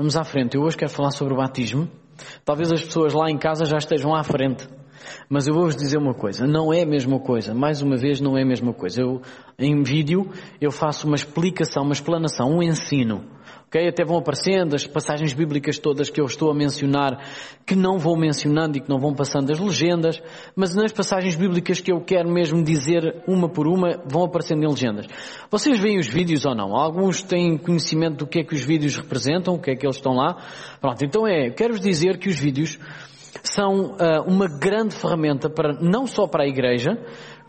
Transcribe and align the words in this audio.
Vamos 0.00 0.16
à 0.16 0.24
frente. 0.24 0.56
Eu 0.56 0.62
hoje 0.62 0.78
quero 0.78 0.90
falar 0.90 1.10
sobre 1.10 1.34
o 1.34 1.36
batismo. 1.36 1.86
Talvez 2.42 2.72
as 2.72 2.82
pessoas 2.82 3.12
lá 3.12 3.30
em 3.30 3.36
casa 3.36 3.66
já 3.66 3.76
estejam 3.76 4.14
à 4.14 4.24
frente. 4.24 4.66
Mas 5.28 5.46
eu 5.46 5.52
vou-vos 5.52 5.76
dizer 5.76 5.98
uma 5.98 6.14
coisa, 6.14 6.46
não 6.46 6.72
é 6.72 6.84
a 6.84 6.86
mesma 6.86 7.20
coisa. 7.20 7.52
Mais 7.52 7.82
uma 7.82 7.98
vez, 7.98 8.18
não 8.18 8.34
é 8.34 8.40
a 8.40 8.46
mesma 8.46 8.72
coisa. 8.72 9.02
Eu, 9.02 9.20
em 9.58 9.82
vídeo, 9.82 10.26
eu 10.58 10.70
faço 10.70 11.06
uma 11.06 11.16
explicação, 11.16 11.82
uma 11.82 11.92
explanação, 11.92 12.48
um 12.48 12.62
ensino. 12.62 13.26
Okay? 13.70 13.88
Até 13.88 14.04
vão 14.04 14.18
aparecendo 14.18 14.74
as 14.74 14.84
passagens 14.84 15.32
bíblicas 15.32 15.78
todas 15.78 16.10
que 16.10 16.20
eu 16.20 16.24
estou 16.24 16.50
a 16.50 16.54
mencionar, 16.54 17.24
que 17.64 17.76
não 17.76 17.98
vou 17.98 18.18
mencionando 18.18 18.76
e 18.76 18.80
que 18.80 18.90
não 18.90 18.98
vão 18.98 19.14
passando 19.14 19.52
as 19.52 19.60
legendas, 19.60 20.20
mas 20.56 20.74
nas 20.74 20.90
passagens 20.92 21.36
bíblicas 21.36 21.80
que 21.80 21.92
eu 21.92 22.00
quero 22.00 22.28
mesmo 22.28 22.64
dizer 22.64 23.22
uma 23.28 23.48
por 23.48 23.68
uma, 23.68 24.02
vão 24.04 24.24
aparecendo 24.24 24.64
em 24.64 24.68
legendas. 24.68 25.06
Vocês 25.48 25.78
veem 25.78 26.00
os 26.00 26.08
vídeos 26.08 26.44
ou 26.44 26.54
não? 26.54 26.74
Alguns 26.74 27.22
têm 27.22 27.56
conhecimento 27.56 28.16
do 28.16 28.26
que 28.26 28.40
é 28.40 28.44
que 28.44 28.54
os 28.54 28.62
vídeos 28.62 28.96
representam, 28.96 29.54
o 29.54 29.60
que 29.60 29.70
é 29.70 29.76
que 29.76 29.86
eles 29.86 29.96
estão 29.96 30.14
lá. 30.14 30.36
Pronto, 30.80 31.04
então 31.04 31.24
é, 31.24 31.50
quero-vos 31.50 31.80
dizer 31.80 32.18
que 32.18 32.28
os 32.28 32.40
vídeos 32.40 32.76
são 33.42 33.92
uh, 33.92 34.22
uma 34.26 34.46
grande 34.48 34.94
ferramenta 34.94 35.48
para, 35.48 35.74
não 35.80 36.06
só 36.06 36.26
para 36.26 36.44
a 36.44 36.46
igreja, 36.46 36.98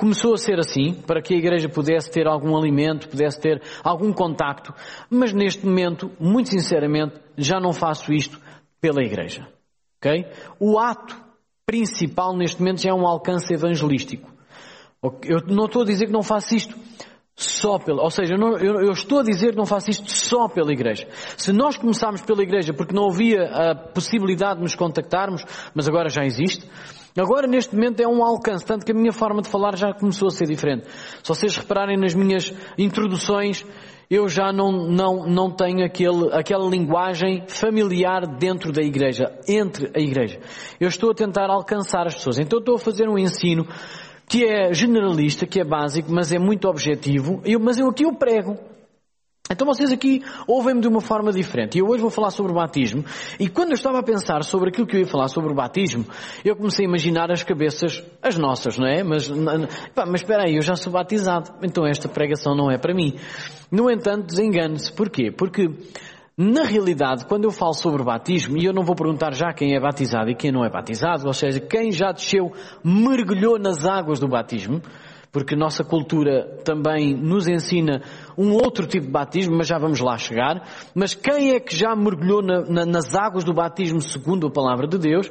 começou 0.02 0.34
a 0.34 0.38
ser 0.38 0.58
assim, 0.58 0.96
para 1.05 1.22
que 1.22 1.32
a 1.32 1.38
igreja 1.38 1.70
pudesse 1.70 2.10
ter 2.10 2.26
algum 2.26 2.58
alimento, 2.58 3.08
pudesse 3.08 3.40
ter 3.40 3.62
algum 3.84 4.12
contacto, 4.12 4.74
mas 5.08 5.32
neste 5.32 5.64
momento, 5.64 6.12
muito 6.20 6.50
sinceramente, 6.50 7.14
já 7.38 7.60
não 7.60 7.72
faço 7.72 8.12
isto 8.12 8.41
pela 8.82 9.04
igreja. 9.04 9.48
Ok? 9.98 10.26
O 10.60 10.80
ato 10.80 11.16
principal 11.68 12.36
neste 12.36 12.60
momento 12.60 12.82
já 12.82 12.90
é 12.90 12.94
um 12.96 13.05
alcance 13.05 13.54
evangelístico. 13.54 14.27
Eu 15.24 15.38
não 15.46 15.66
estou 15.66 15.84
a 15.84 15.86
dizer 15.86 16.08
que 16.08 16.12
não 16.12 16.24
faço 16.24 16.55
isto 16.55 16.76
só 17.36 17.77
pela, 17.77 18.02
ou 18.02 18.10
seja, 18.10 18.34
eu, 18.34 18.40
não, 18.40 18.58
eu, 18.58 18.82
eu, 18.82 18.91
estou 18.91 19.20
a 19.20 19.24
dizer 19.24 19.52
que 19.52 19.58
não 19.58 19.68
faço 19.68 19.91
isto 19.91 20.12
só 20.12 20.48
pela 20.48 20.74
igreja. 20.74 21.08
Se 21.38 21.54
nós 21.54 21.77
começarmos 21.77 22.22
pela 22.22 22.41
igreja 22.41 22.74
porque 22.74 22.96
não 22.96 23.08
havia 23.08 23.44
a 23.44 23.76
possibilidade 23.76 24.55
de 24.55 24.63
nos 24.63 24.74
contactarmos, 24.74 25.44
mas 25.76 25.88
agora 25.88 26.10
já 26.10 26.24
existe, 26.26 26.68
agora 27.17 27.48
neste 27.48 27.76
momento 27.76 27.99
é 28.01 28.07
um 28.07 28.23
alcance, 28.23 28.65
tanto 28.65 28.85
que 28.85 28.91
a 28.91 28.95
minha 28.95 29.12
forma 29.12 29.41
de 29.41 29.49
falar 29.49 29.76
já 29.76 29.93
começou 29.93 30.27
a 30.27 30.31
ser 30.31 30.48
diferente. 30.48 30.87
Se 31.23 31.27
vocês 31.27 31.57
repararem 31.57 31.98
nas 31.98 32.13
minhas 32.13 32.54
introduções, 32.77 33.65
eu 34.09 34.27
já 34.27 34.51
não, 34.51 34.71
não, 34.71 35.26
não 35.26 35.49
tenho 35.49 35.85
aquele, 35.85 36.34
aquela 36.34 36.67
linguagem 36.70 37.45
familiar 37.48 38.27
dentro 38.37 38.71
da 38.71 38.82
igreja, 38.82 39.32
entre 39.48 39.89
a 39.95 39.99
igreja. 39.99 40.39
Eu 40.79 40.89
estou 40.89 41.12
a 41.12 41.15
tentar 41.15 41.49
alcançar 41.49 42.05
as 42.05 42.15
pessoas. 42.15 42.37
Então 42.37 42.59
estou 42.59 42.76
a 42.76 42.79
fazer 42.79 43.07
um 43.07 43.17
ensino 43.17 43.65
que 44.27 44.45
é 44.45 44.73
generalista, 44.73 45.45
que 45.45 45.59
é 45.59 45.63
básico, 45.63 46.12
mas 46.12 46.32
é 46.32 46.39
muito 46.39 46.67
objetivo, 46.67 47.41
eu, 47.43 47.59
mas 47.59 47.77
eu 47.77 47.89
aqui 47.89 48.04
eu 48.04 48.13
prego. 48.15 48.71
Então 49.52 49.68
vocês 49.68 49.91
aqui 49.91 50.24
ouvem-me 50.48 50.82
de 50.82 50.88
uma 50.88 51.02
forma 51.02 51.32
diferente. 51.32 51.77
E 51.77 51.82
eu 51.82 51.88
hoje 51.88 52.02
vou 52.02 52.10
falar 52.10 52.32
sobre 52.32 52.52
o 52.52 52.55
batismo. 52.55 53.04
E 53.40 53.49
quando 53.49 53.70
eu 53.70 53.76
estava 53.76 53.99
a 53.99 54.04
pensar 54.04 54.44
sobre 54.44 54.70
aquilo 54.70 54.88
que 54.88 54.96
eu 54.96 55.02
ia 55.02 55.07
falar 55.07 55.27
sobre 55.27 55.52
o 55.52 55.55
batismo, 55.55 56.05
eu 56.44 56.55
comecei 56.55 56.85
a 56.85 56.88
imaginar 56.88 57.32
as 57.32 57.44
cabeças, 57.44 58.04
as 58.22 58.38
nossas, 58.38 58.77
não 58.77 58.88
é? 58.88 59.04
Mas, 59.04 59.29
pá, 59.94 60.05
mas 60.05 60.22
espera 60.22 60.46
aí, 60.46 60.55
eu 60.55 60.62
já 60.62 60.76
sou 60.76 60.94
batizado. 60.94 61.52
Então 61.62 61.85
esta 61.85 62.07
pregação 62.07 62.55
não 62.55 62.72
é 62.72 62.77
para 62.77 62.94
mim. 62.94 63.16
No 63.72 63.91
entanto, 63.91 64.28
desengane-se. 64.28 64.91
Porquê? 64.94 65.31
Porque 65.31 65.69
na 66.38 66.63
realidade, 66.63 67.25
quando 67.25 67.44
eu 67.44 67.52
falo 67.52 67.74
sobre 67.74 68.03
batismo, 68.03 68.57
e 68.57 68.66
eu 68.66 68.74
não 68.74 68.84
vou 68.84 68.96
perguntar 68.96 69.34
já 69.34 69.53
quem 69.53 69.75
é 69.75 69.79
batizado 69.79 70.29
e 70.29 70.35
quem 70.35 70.52
não 70.52 70.66
é 70.66 70.69
batizado, 70.69 71.28
ou 71.28 71.34
seja, 71.34 71.59
quem 71.59 71.91
já 71.91 72.12
desceu, 72.12 72.52
mergulhou 72.84 73.59
nas 73.59 73.85
águas 73.85 74.19
do 74.19 74.28
batismo, 74.28 74.81
porque 75.31 75.56
nossa 75.56 75.84
cultura 75.84 76.57
também 76.66 77.16
nos 77.16 77.47
ensina 77.47 78.02
um 78.38 78.53
outro 78.53 78.85
tipo 78.88 79.06
de 79.06 79.12
batismo, 79.12 79.56
mas 79.57 79.68
já 79.68 79.78
vamos 79.78 80.00
lá 80.00 80.18
chegar. 80.18 80.68
Mas 80.96 81.13
quem 81.13 81.51
é 81.56 81.59
que 81.59 81.75
já 81.75 81.96
mergulhou 81.96 82.41
na, 82.41 82.62
na, 82.62 82.85
nas 82.85 83.16
águas 83.16 83.44
do 83.44 83.53
batismo 83.53 84.01
segundo 84.01 84.47
a 84.47 84.51
palavra 84.51 84.88
de 84.88 84.97
Deus? 84.97 85.29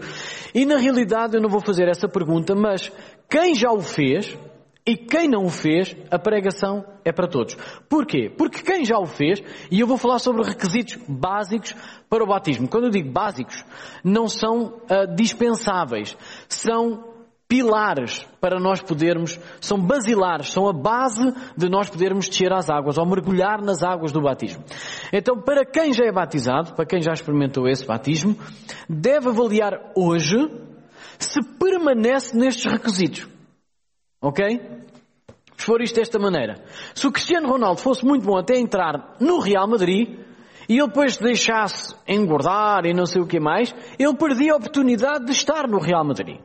E 0.54 0.64
na 0.64 0.76
realidade 0.76 1.36
eu 1.36 1.42
não 1.42 1.48
vou 1.48 1.60
fazer 1.60 1.88
essa 1.88 2.08
pergunta, 2.08 2.54
mas 2.54 2.90
quem 3.28 3.54
já 3.54 3.70
o 3.70 3.80
fez, 3.80 4.36
e 4.86 4.96
quem 4.96 5.28
não 5.28 5.44
o 5.44 5.50
fez, 5.50 5.94
a 6.10 6.18
pregação 6.18 6.84
é 7.04 7.12
para 7.12 7.28
todos. 7.28 7.56
Porquê? 7.88 8.28
Porque 8.36 8.62
quem 8.62 8.84
já 8.84 8.98
o 8.98 9.06
fez, 9.06 9.42
e 9.70 9.80
eu 9.80 9.86
vou 9.86 9.96
falar 9.96 10.18
sobre 10.18 10.42
requisitos 10.42 10.98
básicos 11.08 11.74
para 12.08 12.24
o 12.24 12.26
batismo. 12.26 12.68
Quando 12.68 12.84
eu 12.84 12.90
digo 12.90 13.10
básicos, 13.10 13.64
não 14.02 14.26
são 14.26 14.80
uh, 14.90 15.14
dispensáveis, 15.14 16.16
são 16.48 17.09
pilares 17.50 18.24
para 18.40 18.60
nós 18.60 18.80
podermos, 18.80 19.36
são 19.60 19.76
basilares, 19.76 20.52
são 20.52 20.68
a 20.68 20.72
base 20.72 21.34
de 21.56 21.68
nós 21.68 21.90
podermos 21.90 22.28
descer 22.28 22.52
às 22.52 22.70
águas 22.70 22.96
ou 22.96 23.04
mergulhar 23.04 23.60
nas 23.60 23.82
águas 23.82 24.12
do 24.12 24.22
batismo. 24.22 24.62
Então, 25.12 25.42
para 25.42 25.66
quem 25.66 25.92
já 25.92 26.04
é 26.04 26.12
batizado, 26.12 26.74
para 26.74 26.86
quem 26.86 27.02
já 27.02 27.12
experimentou 27.12 27.66
esse 27.66 27.84
batismo, 27.84 28.38
deve 28.88 29.30
avaliar 29.30 29.90
hoje 29.96 30.36
se 31.18 31.42
permanece 31.58 32.36
nestes 32.36 32.70
requisitos. 32.70 33.28
Ok? 34.22 34.60
Se 35.56 35.66
for 35.66 35.82
isto 35.82 35.96
desta 35.96 36.20
maneira. 36.20 36.62
Se 36.94 37.04
o 37.06 37.12
Cristiano 37.12 37.48
Ronaldo 37.48 37.80
fosse 37.80 38.04
muito 38.06 38.24
bom 38.24 38.38
até 38.38 38.56
entrar 38.56 39.16
no 39.20 39.40
Real 39.40 39.66
Madrid 39.66 40.20
e 40.68 40.78
ele 40.78 40.86
depois 40.86 41.16
deixasse 41.16 41.96
engordar 42.06 42.86
e 42.86 42.94
não 42.94 43.06
sei 43.06 43.20
o 43.20 43.26
que 43.26 43.40
mais, 43.40 43.74
ele 43.98 44.14
perdia 44.14 44.52
a 44.52 44.56
oportunidade 44.56 45.24
de 45.24 45.32
estar 45.32 45.66
no 45.66 45.80
Real 45.80 46.04
Madrid. 46.04 46.38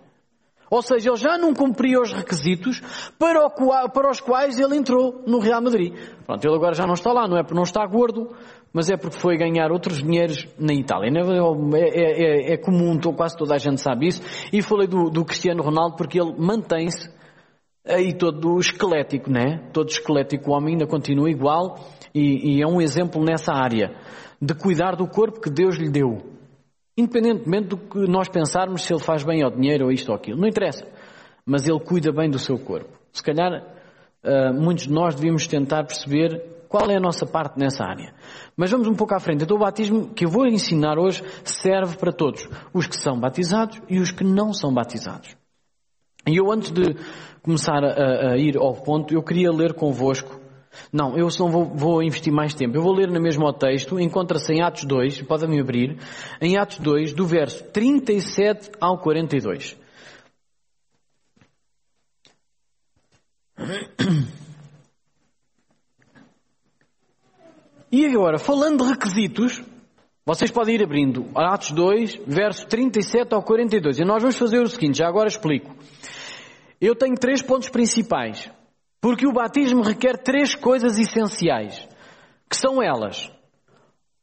Ou 0.75 0.81
seja, 0.81 1.09
ele 1.09 1.15
já 1.15 1.37
não 1.37 1.53
cumpria 1.53 2.01
os 2.01 2.11
requisitos 2.11 2.81
para, 3.17 3.45
o, 3.45 3.89
para, 3.89 4.11
os 4.11 4.19
quais 4.19 4.59
ele 4.59 4.75
entrou 4.75 5.23
no 5.25 5.39
Real 5.39 5.61
Madrid. 5.61 5.93
Pronto, 6.25 6.45
ele 6.45 6.53
agora 6.53 6.73
já 6.73 6.85
não 6.85 6.95
está 6.95 7.13
lá, 7.13 7.29
não 7.29 7.37
é 7.37 7.43
porque 7.43 7.55
não 7.55 7.63
está 7.63 7.85
gordo, 7.87 8.35
mas 8.73 8.89
é 8.89 8.97
porque 8.97 9.17
foi 9.17 9.37
ganhar 9.37 9.71
outros 9.71 9.99
dinheiros 9.99 10.45
na 10.59 10.73
Itália. 10.73 11.09
É, 11.15 11.79
é, 11.79 12.51
é, 12.51 12.53
é 12.55 12.57
comum, 12.57 12.99
quase 13.15 13.37
toda 13.37 13.55
a 13.55 13.57
gente 13.57 13.79
sabe 13.79 14.07
isso. 14.07 14.21
E 14.51 14.61
falei 14.61 14.85
do, 14.85 15.09
do 15.09 15.23
Cristiano 15.23 15.63
Ronaldo 15.63 15.95
porque 15.95 16.19
ele 16.19 16.35
mantém-se 16.37 17.09
aí 17.87 18.11
todo 18.13 18.59
esquelético, 18.59 19.31
né? 19.31 19.69
Todo 19.71 19.87
esquelético, 19.87 20.51
homem 20.51 20.73
ainda 20.73 20.85
continua 20.85 21.29
igual 21.29 21.79
e, 22.13 22.57
e, 22.57 22.61
é 22.61 22.67
um 22.67 22.81
exemplo 22.81 23.23
nessa 23.23 23.53
área 23.53 23.95
de 24.41 24.53
cuidar 24.53 24.97
do 24.97 25.07
corpo 25.07 25.39
que 25.39 25.49
Deus 25.49 25.77
lhe 25.77 25.89
deu. 25.89 26.34
Independentemente 26.97 27.67
do 27.67 27.77
que 27.77 27.99
nós 28.07 28.29
pensarmos 28.29 28.83
se 28.83 28.93
ele 28.93 29.01
faz 29.01 29.23
bem 29.23 29.43
ao 29.43 29.51
dinheiro 29.51 29.85
ou 29.85 29.91
isto 29.91 30.09
ou 30.09 30.15
aquilo. 30.15 30.39
Não 30.39 30.47
interessa. 30.47 30.87
Mas 31.45 31.67
ele 31.67 31.79
cuida 31.79 32.11
bem 32.11 32.29
do 32.29 32.39
seu 32.39 32.57
corpo. 32.57 32.97
Se 33.11 33.21
calhar 33.21 33.51
uh, 34.23 34.53
muitos 34.53 34.85
de 34.87 34.93
nós 34.93 35.15
devíamos 35.15 35.45
tentar 35.45 35.83
perceber 35.83 36.41
qual 36.69 36.89
é 36.89 36.97
a 36.97 36.99
nossa 36.99 37.25
parte 37.25 37.59
nessa 37.59 37.83
área. 37.83 38.13
Mas 38.55 38.71
vamos 38.71 38.87
um 38.87 38.95
pouco 38.95 39.13
à 39.13 39.19
frente. 39.19 39.43
Então 39.43 39.57
o 39.57 39.59
batismo 39.59 40.09
que 40.13 40.25
eu 40.25 40.29
vou 40.29 40.45
ensinar 40.45 40.97
hoje 40.97 41.23
serve 41.43 41.97
para 41.97 42.11
todos. 42.11 42.47
Os 42.73 42.87
que 42.87 42.97
são 42.97 43.19
batizados 43.19 43.81
e 43.89 43.99
os 43.99 44.11
que 44.11 44.23
não 44.23 44.53
são 44.53 44.73
batizados. 44.73 45.35
E 46.27 46.37
eu 46.37 46.51
antes 46.51 46.71
de 46.71 46.95
começar 47.41 47.83
a, 47.83 48.31
a, 48.31 48.37
ir 48.37 48.57
ao 48.57 48.73
ponto, 48.73 49.13
eu 49.13 49.21
queria 49.21 49.51
ler 49.51 49.73
convosco. 49.73 50.34
Não, 50.91 51.17
eu 51.17 51.27
não 51.39 51.49
vou, 51.49 51.65
vou 51.65 52.03
investir 52.03 52.31
mais 52.31 52.53
tempo. 52.53 52.75
Eu 52.75 52.81
vou 52.81 52.93
ler 52.93 53.09
no 53.09 53.19
mesmo 53.19 53.51
texto, 53.53 53.99
encontra-se 53.99 54.53
em 54.53 54.61
Atos 54.61 54.85
2, 54.85 55.21
podem-me 55.23 55.59
abrir, 55.59 55.97
em 56.41 56.57
Atos 56.57 56.79
2, 56.79 57.13
do 57.13 57.25
verso 57.25 57.63
37 57.71 58.71
ao 58.79 58.99
42. 58.99 59.77
E 67.91 68.05
agora, 68.05 68.37
falando 68.37 68.83
de 68.83 68.89
requisitos, 68.89 69.63
vocês 70.25 70.51
podem 70.51 70.75
ir 70.75 70.83
abrindo 70.83 71.29
Atos 71.35 71.71
2, 71.71 72.21
verso 72.27 72.67
37 72.67 73.33
ao 73.33 73.43
42. 73.43 73.99
E 73.99 74.03
nós 74.03 74.21
vamos 74.21 74.35
fazer 74.37 74.59
o 74.59 74.67
seguinte, 74.67 74.97
já 74.97 75.07
agora 75.07 75.27
explico. 75.27 75.73
Eu 76.81 76.95
tenho 76.95 77.15
três 77.15 77.41
pontos 77.41 77.69
principais. 77.69 78.49
Porque 79.05 79.27
o 79.27 79.31
batismo 79.31 79.83
requer 79.83 80.17
três 80.17 80.55
coisas 80.55 80.97
essenciais. 80.97 81.87
Que 82.49 82.57
são 82.57 82.81
elas: 82.81 83.31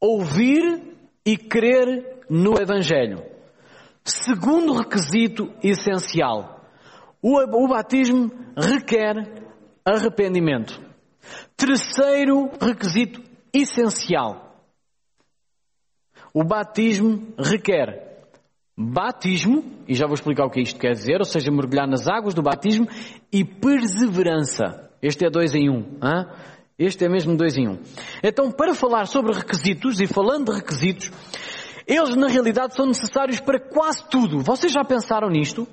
ouvir 0.01 0.97
e 1.25 1.37
crer 1.37 2.25
no 2.29 2.61
Evangelho. 2.61 3.25
Segundo 4.05 4.73
requisito 4.73 5.55
essencial: 5.63 6.67
o, 7.23 7.69
batismo 7.69 8.29
requer 8.57 9.15
arrependimento. 9.85 10.85
Terceiro 11.57 12.51
requisito 12.61 13.23
essencial: 13.55 14.67
o 16.35 16.43
batismo 16.43 17.33
requer 17.39 18.12
batismo, 18.77 19.65
e 19.87 19.95
já 19.95 20.07
vou 20.07 20.15
explicar 20.15 20.45
o 20.47 20.51
que 20.51 20.61
isto 20.61 20.79
quer 20.79 20.93
dizer, 20.93 21.19
ou 21.19 21.25
seja, 21.25 21.51
mergulhar 21.51 21.87
nas 21.87 22.09
águas 22.09 22.35
do 22.35 22.43
batismo, 22.43 22.87
e 23.33 23.45
perseverança. 23.45 24.91
Este 25.01 25.27
é 25.27 25.31
dois 25.31 25.55
em 25.55 25.69
um. 25.69 25.99
Hein? 26.03 26.27
Este 26.79 27.05
é 27.05 27.09
mesmo 27.09 27.37
dois 27.37 27.57
em 27.57 27.69
um. 27.69 27.79
Então, 28.23 28.51
para 28.51 28.75
falar 28.75 29.07
sobre 29.07 29.33
requisitos, 29.33 30.01
e 30.01 30.07
falando 30.07 30.51
de 30.51 30.59
requisitos, 30.59 31.13
eles 31.87 32.17
na 32.17 32.29
realidade 32.29 32.75
são 32.75 32.87
necessários 32.87 33.41
para 33.41 33.61
quase 33.61 34.09
tudo. 34.09 34.41
Vocês 34.41 34.73
já 34.73 34.85
pensaram 34.85 35.29
nisto? 35.29 35.67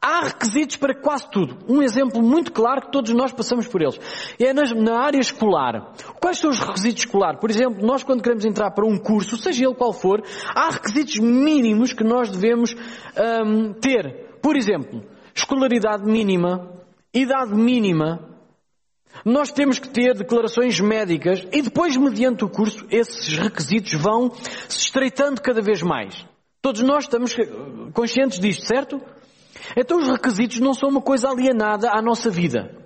Há 0.00 0.24
requisitos 0.24 0.76
para 0.76 0.94
quase 0.94 1.30
tudo. 1.30 1.58
Um 1.68 1.82
exemplo 1.82 2.22
muito 2.22 2.52
claro 2.52 2.82
que 2.82 2.92
todos 2.92 3.10
nós 3.12 3.32
passamos 3.32 3.66
por 3.66 3.82
eles. 3.82 3.98
É 4.38 4.52
na 4.52 5.00
área 5.00 5.18
escolar. 5.18 5.92
Quais 6.20 6.38
são 6.38 6.50
os 6.50 6.58
requisitos 6.58 7.04
escolares? 7.04 7.40
Por 7.40 7.50
exemplo, 7.50 7.86
nós 7.86 8.02
quando 8.02 8.22
queremos 8.22 8.44
entrar 8.44 8.70
para 8.70 8.86
um 8.86 8.98
curso, 8.98 9.36
seja 9.36 9.66
ele 9.66 9.74
qual 9.74 9.92
for, 9.92 10.22
há 10.54 10.70
requisitos 10.70 11.18
mínimos 11.18 11.92
que 11.92 12.04
nós 12.04 12.30
devemos 12.30 12.74
hum, 12.74 13.72
ter. 13.74 14.38
Por 14.42 14.56
exemplo, 14.56 15.04
escolaridade 15.34 16.04
mínima, 16.04 16.70
idade 17.12 17.54
mínima, 17.54 18.30
nós 19.24 19.52
temos 19.52 19.78
que 19.78 19.88
ter 19.88 20.14
declarações 20.14 20.80
médicas 20.80 21.46
e 21.52 21.62
depois, 21.62 21.96
mediante 21.96 22.44
o 22.44 22.48
curso, 22.48 22.86
esses 22.90 23.36
requisitos 23.36 23.92
vão 23.94 24.30
se 24.68 24.78
estreitando 24.84 25.40
cada 25.42 25.60
vez 25.60 25.82
mais. 25.82 26.24
Todos 26.62 26.82
nós 26.82 27.04
estamos 27.04 27.34
conscientes 27.92 28.38
disto, 28.38 28.66
certo? 28.66 29.00
Então 29.76 29.98
os 29.98 30.08
requisitos 30.08 30.60
não 30.60 30.74
são 30.74 30.88
uma 30.88 31.00
coisa 31.00 31.28
alienada 31.28 31.90
à 31.90 32.02
nossa 32.02 32.30
vida. 32.30 32.80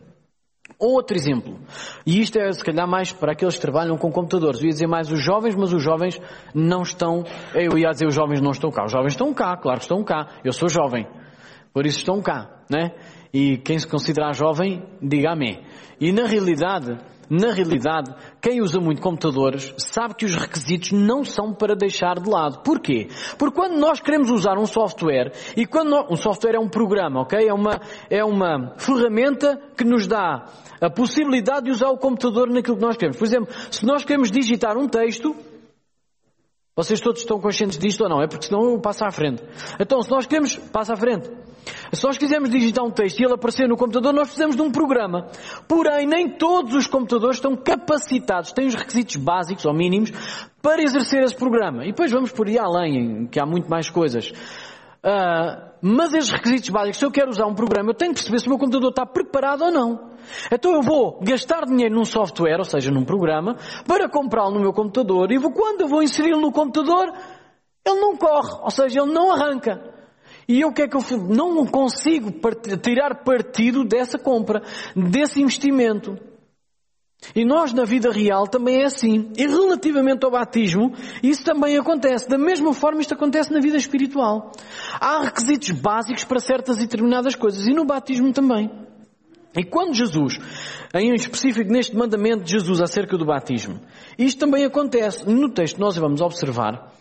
Outro 0.78 1.16
exemplo, 1.16 1.58
e 2.04 2.20
isto 2.20 2.38
é 2.38 2.50
se 2.50 2.64
calhar 2.64 2.88
mais 2.88 3.12
para 3.12 3.32
aqueles 3.32 3.54
que 3.54 3.60
trabalham 3.60 3.96
com 3.96 4.10
computadores. 4.10 4.60
Eu 4.60 4.66
ia 4.66 4.72
dizer 4.72 4.86
mais 4.86 5.10
os 5.10 5.22
jovens, 5.22 5.54
mas 5.54 5.72
os 5.72 5.82
jovens 5.82 6.20
não 6.54 6.82
estão. 6.82 7.22
Eu 7.54 7.78
ia 7.78 7.90
dizer 7.90 8.06
os 8.06 8.14
jovens 8.14 8.40
não 8.40 8.50
estão 8.50 8.70
cá. 8.70 8.84
Os 8.84 8.92
jovens 8.92 9.12
estão 9.12 9.32
cá, 9.32 9.56
claro 9.56 9.78
que 9.78 9.84
estão 9.84 10.02
cá. 10.02 10.28
Eu 10.42 10.52
sou 10.52 10.68
jovem, 10.68 11.06
por 11.72 11.86
isso 11.86 11.98
estão 11.98 12.20
cá, 12.20 12.64
né? 12.68 12.92
E 13.32 13.58
quem 13.58 13.78
se 13.78 13.86
considerar 13.86 14.34
jovem, 14.34 14.82
diga 15.00 15.32
amém. 15.32 15.62
E 16.00 16.12
na 16.12 16.26
realidade, 16.26 16.98
na 17.28 17.52
realidade, 17.52 18.14
quem 18.40 18.60
usa 18.60 18.80
muito 18.80 19.00
computadores 19.00 19.74
sabe 19.78 20.14
que 20.14 20.24
os 20.24 20.34
requisitos 20.34 20.92
não 20.92 21.24
são 21.24 21.52
para 21.54 21.74
deixar 21.74 22.20
de 22.20 22.28
lado. 22.28 22.62
Porquê? 22.62 23.08
Porque 23.38 23.54
quando 23.54 23.78
nós 23.78 24.00
queremos 24.00 24.30
usar 24.30 24.58
um 24.58 24.66
software, 24.66 25.32
e 25.56 25.66
quando 25.66 25.90
nós, 25.90 26.06
um 26.10 26.16
software 26.16 26.56
é 26.56 26.58
um 26.58 26.68
programa, 26.68 27.22
ok? 27.22 27.48
É 27.48 27.52
uma, 27.52 27.80
é 28.10 28.24
uma 28.24 28.74
ferramenta 28.76 29.60
que 29.76 29.84
nos 29.84 30.06
dá 30.06 30.46
a 30.80 30.90
possibilidade 30.90 31.66
de 31.66 31.70
usar 31.70 31.88
o 31.88 31.98
computador 31.98 32.48
naquilo 32.50 32.76
que 32.76 32.82
nós 32.82 32.96
queremos. 32.96 33.16
Por 33.16 33.24
exemplo, 33.24 33.52
se 33.70 33.84
nós 33.86 34.04
queremos 34.04 34.30
digitar 34.30 34.76
um 34.76 34.86
texto, 34.86 35.34
vocês 36.76 37.00
todos 37.00 37.20
estão 37.20 37.40
conscientes 37.40 37.78
disto 37.78 38.02
ou 38.02 38.08
não? 38.08 38.20
É 38.20 38.26
porque 38.26 38.46
senão 38.46 38.64
eu 38.64 38.80
passo 38.80 39.04
à 39.04 39.10
frente. 39.10 39.42
Então, 39.78 40.02
se 40.02 40.10
nós 40.10 40.26
queremos, 40.26 40.56
passa 40.56 40.94
à 40.94 40.96
frente. 40.96 41.30
Se 41.92 42.04
nós 42.04 42.18
quisermos 42.18 42.50
digitar 42.50 42.84
um 42.84 42.90
texto 42.90 43.20
e 43.20 43.24
ele 43.24 43.34
aparecer 43.34 43.68
no 43.68 43.76
computador, 43.76 44.12
nós 44.12 44.28
precisamos 44.28 44.56
de 44.56 44.62
um 44.62 44.70
programa. 44.70 45.28
Porém, 45.68 46.06
nem 46.06 46.28
todos 46.30 46.74
os 46.74 46.86
computadores 46.86 47.36
estão 47.36 47.56
capacitados, 47.56 48.52
têm 48.52 48.66
os 48.66 48.74
requisitos 48.74 49.16
básicos 49.16 49.64
ou 49.64 49.74
mínimos 49.74 50.10
para 50.62 50.82
exercer 50.82 51.22
esse 51.22 51.36
programa. 51.36 51.84
E 51.84 51.88
depois 51.88 52.10
vamos 52.10 52.32
por 52.32 52.48
aí 52.48 52.58
além, 52.58 53.26
que 53.26 53.40
há 53.40 53.46
muito 53.46 53.68
mais 53.68 53.90
coisas. 53.90 54.32
Uh, 55.04 55.74
mas 55.82 56.14
esses 56.14 56.30
requisitos 56.30 56.70
básicos, 56.70 56.98
se 56.98 57.04
eu 57.04 57.10
quero 57.10 57.28
usar 57.28 57.44
um 57.46 57.54
programa, 57.54 57.90
eu 57.90 57.94
tenho 57.94 58.14
que 58.14 58.20
perceber 58.20 58.38
se 58.38 58.46
o 58.46 58.48
meu 58.48 58.58
computador 58.58 58.88
está 58.88 59.04
preparado 59.04 59.64
ou 59.64 59.70
não. 59.70 60.14
Então 60.50 60.72
eu 60.72 60.80
vou 60.80 61.20
gastar 61.20 61.66
dinheiro 61.66 61.94
num 61.94 62.06
software, 62.06 62.56
ou 62.56 62.64
seja, 62.64 62.90
num 62.90 63.04
programa, 63.04 63.56
para 63.86 64.08
comprá-lo 64.08 64.54
no 64.54 64.60
meu 64.60 64.72
computador 64.72 65.30
e 65.30 65.38
quando 65.38 65.82
eu 65.82 65.88
vou 65.88 66.02
inseri-lo 66.02 66.40
no 66.40 66.50
computador, 66.50 67.12
ele 67.86 68.00
não 68.00 68.16
corre, 68.16 68.62
ou 68.62 68.70
seja, 68.70 69.02
ele 69.02 69.12
não 69.12 69.30
arranca. 69.30 69.93
E 70.48 70.64
o 70.64 70.72
que 70.72 70.82
é 70.82 70.88
que 70.88 70.96
eu 70.96 71.02
não 71.28 71.66
consigo 71.66 72.32
tirar 72.82 73.24
partido 73.24 73.84
dessa 73.84 74.18
compra, 74.18 74.62
desse 74.94 75.40
investimento. 75.40 76.18
E 77.34 77.44
nós 77.44 77.72
na 77.72 77.84
vida 77.84 78.10
real 78.10 78.46
também 78.46 78.82
é 78.82 78.84
assim. 78.84 79.30
E 79.36 79.46
relativamente 79.46 80.24
ao 80.24 80.30
batismo, 80.30 80.92
isso 81.22 81.44
também 81.44 81.78
acontece. 81.78 82.28
Da 82.28 82.36
mesma 82.36 82.72
forma 82.74 83.00
isto 83.00 83.14
acontece 83.14 83.52
na 83.52 83.60
vida 83.60 83.76
espiritual. 83.76 84.52
Há 85.00 85.22
requisitos 85.22 85.70
básicos 85.70 86.24
para 86.24 86.40
certas 86.40 86.76
e 86.78 86.80
determinadas 86.80 87.34
coisas. 87.34 87.66
E 87.66 87.72
no 87.72 87.84
batismo 87.84 88.32
também. 88.32 88.70
E 89.56 89.62
quando 89.64 89.94
Jesus, 89.94 90.38
em 90.92 91.14
específico 91.14 91.70
neste 91.70 91.96
mandamento 91.96 92.42
de 92.42 92.52
Jesus 92.52 92.80
acerca 92.80 93.16
do 93.16 93.24
batismo, 93.24 93.80
isto 94.18 94.38
também 94.40 94.64
acontece. 94.64 95.28
No 95.28 95.48
texto 95.48 95.78
nós 95.78 95.96
vamos 95.96 96.20
observar 96.20 96.92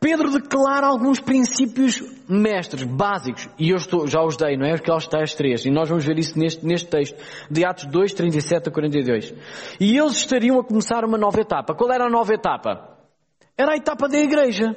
Pedro 0.00 0.30
declara 0.30 0.86
alguns 0.86 1.20
princípios 1.20 2.02
mestres, 2.28 2.84
básicos, 2.84 3.48
e 3.58 3.70
eu 3.70 3.76
estou, 3.76 4.06
já 4.06 4.22
os 4.22 4.36
dei, 4.36 4.56
não 4.56 4.64
é? 4.64 4.74
Aqueles 4.74 5.06
tais 5.06 5.34
três, 5.34 5.64
e 5.64 5.70
nós 5.70 5.88
vamos 5.88 6.04
ver 6.04 6.18
isso 6.18 6.38
neste, 6.38 6.64
neste 6.64 6.88
texto, 6.88 7.16
de 7.50 7.64
Atos 7.64 7.86
2, 7.86 8.12
37 8.14 8.68
a 8.68 8.72
42. 8.72 9.34
E 9.80 9.96
eles 9.98 10.16
estariam 10.16 10.60
a 10.60 10.64
começar 10.64 11.04
uma 11.04 11.18
nova 11.18 11.40
etapa. 11.40 11.74
Qual 11.74 11.90
era 11.92 12.06
a 12.06 12.10
nova 12.10 12.32
etapa? 12.32 12.96
Era 13.56 13.72
a 13.72 13.76
etapa 13.76 14.08
da 14.08 14.18
igreja. 14.18 14.76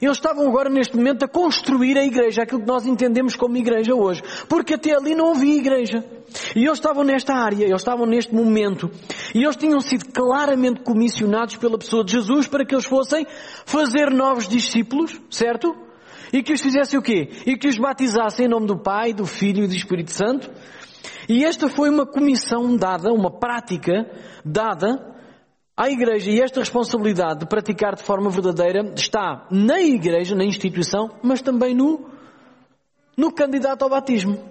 Eles 0.00 0.16
estavam 0.16 0.46
agora 0.46 0.68
neste 0.68 0.96
momento 0.96 1.24
a 1.24 1.28
construir 1.28 1.96
a 1.96 2.04
igreja, 2.04 2.42
aquilo 2.42 2.60
que 2.60 2.66
nós 2.66 2.86
entendemos 2.86 3.34
como 3.36 3.56
igreja 3.56 3.94
hoje. 3.94 4.22
Porque 4.48 4.74
até 4.74 4.94
ali 4.94 5.14
não 5.14 5.32
havia 5.32 5.56
igreja. 5.56 6.04
E 6.54 6.64
eles 6.64 6.78
estavam 6.78 7.04
nesta 7.04 7.34
área, 7.34 7.64
eles 7.64 7.80
estavam 7.80 8.04
neste 8.04 8.34
momento. 8.34 8.90
E 9.34 9.42
eles 9.42 9.56
tinham 9.56 9.80
sido 9.80 10.06
claramente 10.12 10.80
comissionados 10.80 11.56
pela 11.56 11.78
pessoa 11.78 12.04
de 12.04 12.12
Jesus 12.12 12.46
para 12.46 12.64
que 12.64 12.74
eles 12.74 12.84
fossem 12.84 13.26
fazer 13.64 14.10
novos 14.10 14.46
discípulos, 14.48 15.18
certo? 15.30 15.74
E 16.32 16.42
que 16.42 16.52
os 16.52 16.60
fizessem 16.60 16.98
o 16.98 17.02
quê? 17.02 17.30
E 17.46 17.56
que 17.56 17.68
os 17.68 17.78
batizassem 17.78 18.46
em 18.46 18.48
nome 18.48 18.66
do 18.66 18.76
Pai, 18.76 19.14
do 19.14 19.24
Filho 19.24 19.64
e 19.64 19.68
do 19.68 19.74
Espírito 19.74 20.12
Santo. 20.12 20.50
E 21.28 21.44
esta 21.44 21.68
foi 21.68 21.88
uma 21.88 22.04
comissão 22.04 22.76
dada, 22.76 23.12
uma 23.12 23.30
prática 23.30 24.10
dada 24.44 25.15
à 25.76 25.90
Igreja 25.90 26.30
e 26.30 26.40
esta 26.40 26.60
responsabilidade 26.60 27.40
de 27.40 27.46
praticar 27.46 27.94
de 27.94 28.02
forma 28.02 28.30
verdadeira 28.30 28.92
está 28.96 29.46
na 29.50 29.80
Igreja, 29.80 30.34
na 30.34 30.44
instituição, 30.44 31.10
mas 31.22 31.42
também 31.42 31.74
no, 31.74 32.08
no 33.16 33.30
candidato 33.30 33.82
ao 33.82 33.90
batismo. 33.90 34.42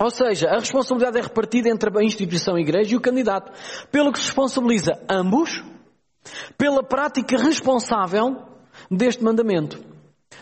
Ou 0.00 0.10
seja, 0.10 0.48
a 0.48 0.58
responsabilidade 0.58 1.18
é 1.18 1.22
repartida 1.22 1.68
entre 1.68 1.90
a 1.96 2.02
instituição 2.02 2.54
a 2.54 2.60
Igreja 2.60 2.94
e 2.94 2.96
o 2.96 3.00
candidato, 3.00 3.52
pelo 3.90 4.12
que 4.12 4.18
se 4.18 4.26
responsabiliza 4.26 4.98
ambos 5.08 5.62
pela 6.56 6.82
prática 6.82 7.36
responsável 7.36 8.36
deste 8.90 9.22
mandamento. 9.22 9.87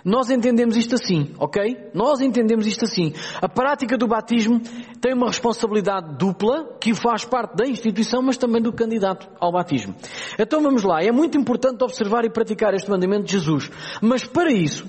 Nós 0.06 0.30
entendemos 0.30 0.76
isto 0.76 0.94
assim, 0.94 1.34
ok? 1.36 1.90
Nós 1.92 2.20
entendemos 2.20 2.64
isto 2.64 2.84
assim. 2.84 3.12
A 3.42 3.48
prática 3.48 3.98
do 3.98 4.06
batismo 4.06 4.60
tem 5.00 5.12
uma 5.12 5.26
responsabilidade 5.26 6.16
dupla 6.16 6.76
que 6.80 6.94
faz 6.94 7.24
parte 7.24 7.56
da 7.56 7.66
instituição, 7.66 8.22
mas 8.22 8.36
também 8.36 8.62
do 8.62 8.72
candidato 8.72 9.28
ao 9.40 9.50
batismo. 9.50 9.96
Então 10.38 10.62
vamos 10.62 10.84
lá. 10.84 11.02
É 11.02 11.10
muito 11.10 11.36
importante 11.36 11.82
observar 11.82 12.24
e 12.24 12.30
praticar 12.30 12.72
este 12.72 12.88
mandamento 12.88 13.24
de 13.24 13.32
Jesus. 13.32 13.68
Mas 14.00 14.24
para 14.24 14.52
isso, 14.52 14.86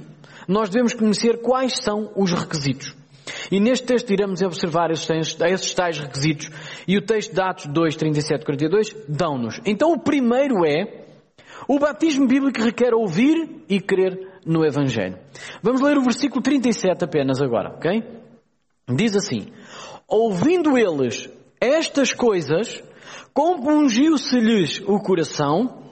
nós 0.48 0.70
devemos 0.70 0.94
conhecer 0.94 1.42
quais 1.42 1.78
são 1.82 2.12
os 2.16 2.32
requisitos. 2.32 2.96
E 3.52 3.60
neste 3.60 3.88
texto 3.88 4.12
iremos 4.14 4.44
observar 4.44 4.92
esses, 4.92 5.36
esses 5.42 5.74
tais 5.74 5.98
requisitos. 5.98 6.52
E 6.88 6.96
o 6.96 7.02
texto 7.02 7.34
de 7.34 7.42
Atos 7.42 7.66
2, 7.66 7.96
37 7.96 8.46
42 8.46 8.96
dão-nos. 9.10 9.60
Então 9.66 9.94
o 9.94 10.00
primeiro 10.00 10.64
é 10.64 11.08
o 11.68 11.80
batismo 11.80 12.28
bíblico 12.28 12.62
requer 12.62 12.94
ouvir 12.94 13.64
e 13.68 13.82
crer 13.82 14.27
no 14.48 14.66
Evangelho. 14.66 15.20
Vamos 15.62 15.82
ler 15.82 15.98
o 15.98 16.04
versículo 16.04 16.42
37 16.42 17.04
apenas 17.04 17.42
agora, 17.42 17.76
ok? 17.76 18.04
Diz 18.96 19.16
assim: 19.16 19.52
Ouvindo 20.08 20.78
eles 20.78 21.30
estas 21.60 22.14
coisas, 22.14 22.82
compungiu-se-lhes 23.34 24.82
o 24.88 25.00
coração 25.00 25.92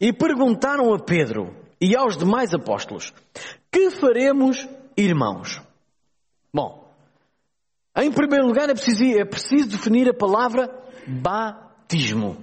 e 0.00 0.12
perguntaram 0.12 0.92
a 0.92 0.98
Pedro 0.98 1.54
e 1.80 1.96
aos 1.96 2.16
demais 2.16 2.52
apóstolos: 2.52 3.12
Que 3.70 3.90
faremos, 3.90 4.66
irmãos? 4.96 5.62
Bom, 6.52 6.92
em 7.96 8.10
primeiro 8.10 8.46
lugar 8.46 8.68
é 8.68 8.74
preciso, 8.74 9.04
é 9.04 9.24
preciso 9.24 9.68
definir 9.68 10.08
a 10.08 10.14
palavra 10.14 10.68
batismo. 11.06 12.36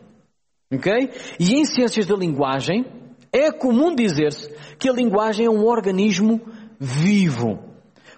Ok? 0.74 1.12
E 1.38 1.55
em 1.55 1.65
ciências 1.65 2.05
da 2.05 2.15
linguagem, 2.15 2.86
é 3.31 3.51
comum 3.51 3.95
dizer-se 3.95 4.50
que 4.77 4.89
a 4.89 4.93
linguagem 4.93 5.45
é 5.45 5.50
um 5.50 5.65
organismo 5.65 6.41
vivo. 6.79 7.59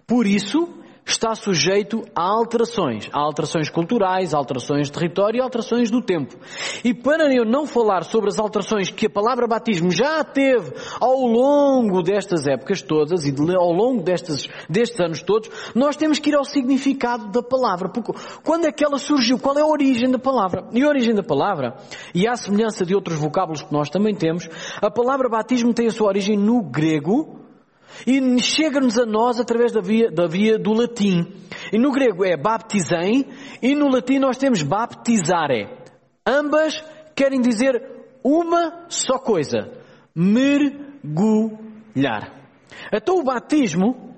Por 0.07 0.25
isso, 0.25 0.82
está 1.05 1.35
sujeito 1.35 2.03
a 2.15 2.23
alterações. 2.23 3.09
A 3.11 3.19
alterações 3.19 3.69
culturais, 3.69 4.33
alterações 4.33 4.87
de 4.87 4.93
território 4.93 5.37
e 5.37 5.41
alterações 5.41 5.89
do 5.91 6.01
tempo. 6.01 6.35
E 6.83 6.93
para 6.93 7.33
eu 7.33 7.45
não 7.45 7.65
falar 7.65 8.03
sobre 8.03 8.29
as 8.29 8.39
alterações 8.39 8.89
que 8.89 9.07
a 9.07 9.09
palavra 9.09 9.47
batismo 9.47 9.91
já 9.91 10.23
teve 10.23 10.73
ao 10.99 11.25
longo 11.25 12.01
destas 12.01 12.47
épocas 12.47 12.81
todas 12.81 13.25
e 13.25 13.33
ao 13.55 13.71
longo 13.71 14.01
destes, 14.01 14.47
destes 14.69 14.99
anos 14.99 15.21
todos, 15.21 15.49
nós 15.75 15.95
temos 15.95 16.19
que 16.19 16.29
ir 16.29 16.35
ao 16.35 16.45
significado 16.45 17.31
da 17.31 17.43
palavra. 17.43 17.89
Porque 17.89 18.13
quando 18.43 18.65
é 18.65 18.71
que 18.71 18.83
ela 18.83 18.97
surgiu? 18.97 19.37
Qual 19.37 19.57
é 19.57 19.61
a 19.61 19.67
origem 19.67 20.09
da 20.09 20.19
palavra? 20.19 20.67
E 20.71 20.83
a 20.83 20.87
origem 20.87 21.13
da 21.13 21.23
palavra, 21.23 21.75
e 22.15 22.27
à 22.27 22.35
semelhança 22.35 22.85
de 22.85 22.95
outros 22.95 23.17
vocábulos 23.17 23.61
que 23.61 23.73
nós 23.73 23.89
também 23.89 24.15
temos, 24.15 24.49
a 24.81 24.89
palavra 24.89 25.29
batismo 25.29 25.73
tem 25.73 25.87
a 25.87 25.91
sua 25.91 26.07
origem 26.07 26.37
no 26.37 26.61
grego, 26.61 27.42
e 28.05 28.41
chega-nos 28.41 28.97
a 28.97 29.05
nós 29.05 29.39
através 29.39 29.71
da 29.71 29.81
via, 29.81 30.11
da 30.11 30.27
via 30.27 30.57
do 30.57 30.73
latim. 30.73 31.31
E 31.71 31.77
no 31.77 31.91
grego 31.91 32.25
é 32.25 32.35
baptizem 32.35 33.27
e 33.61 33.75
no 33.75 33.89
latim 33.89 34.19
nós 34.19 34.37
temos 34.37 34.63
baptizare. 34.63 35.69
Ambas 36.25 36.83
querem 37.15 37.41
dizer 37.41 37.81
uma 38.23 38.85
só 38.89 39.17
coisa: 39.17 39.71
mergulhar. 40.15 41.53
Então 42.91 43.17
o 43.17 43.23
batismo 43.23 44.12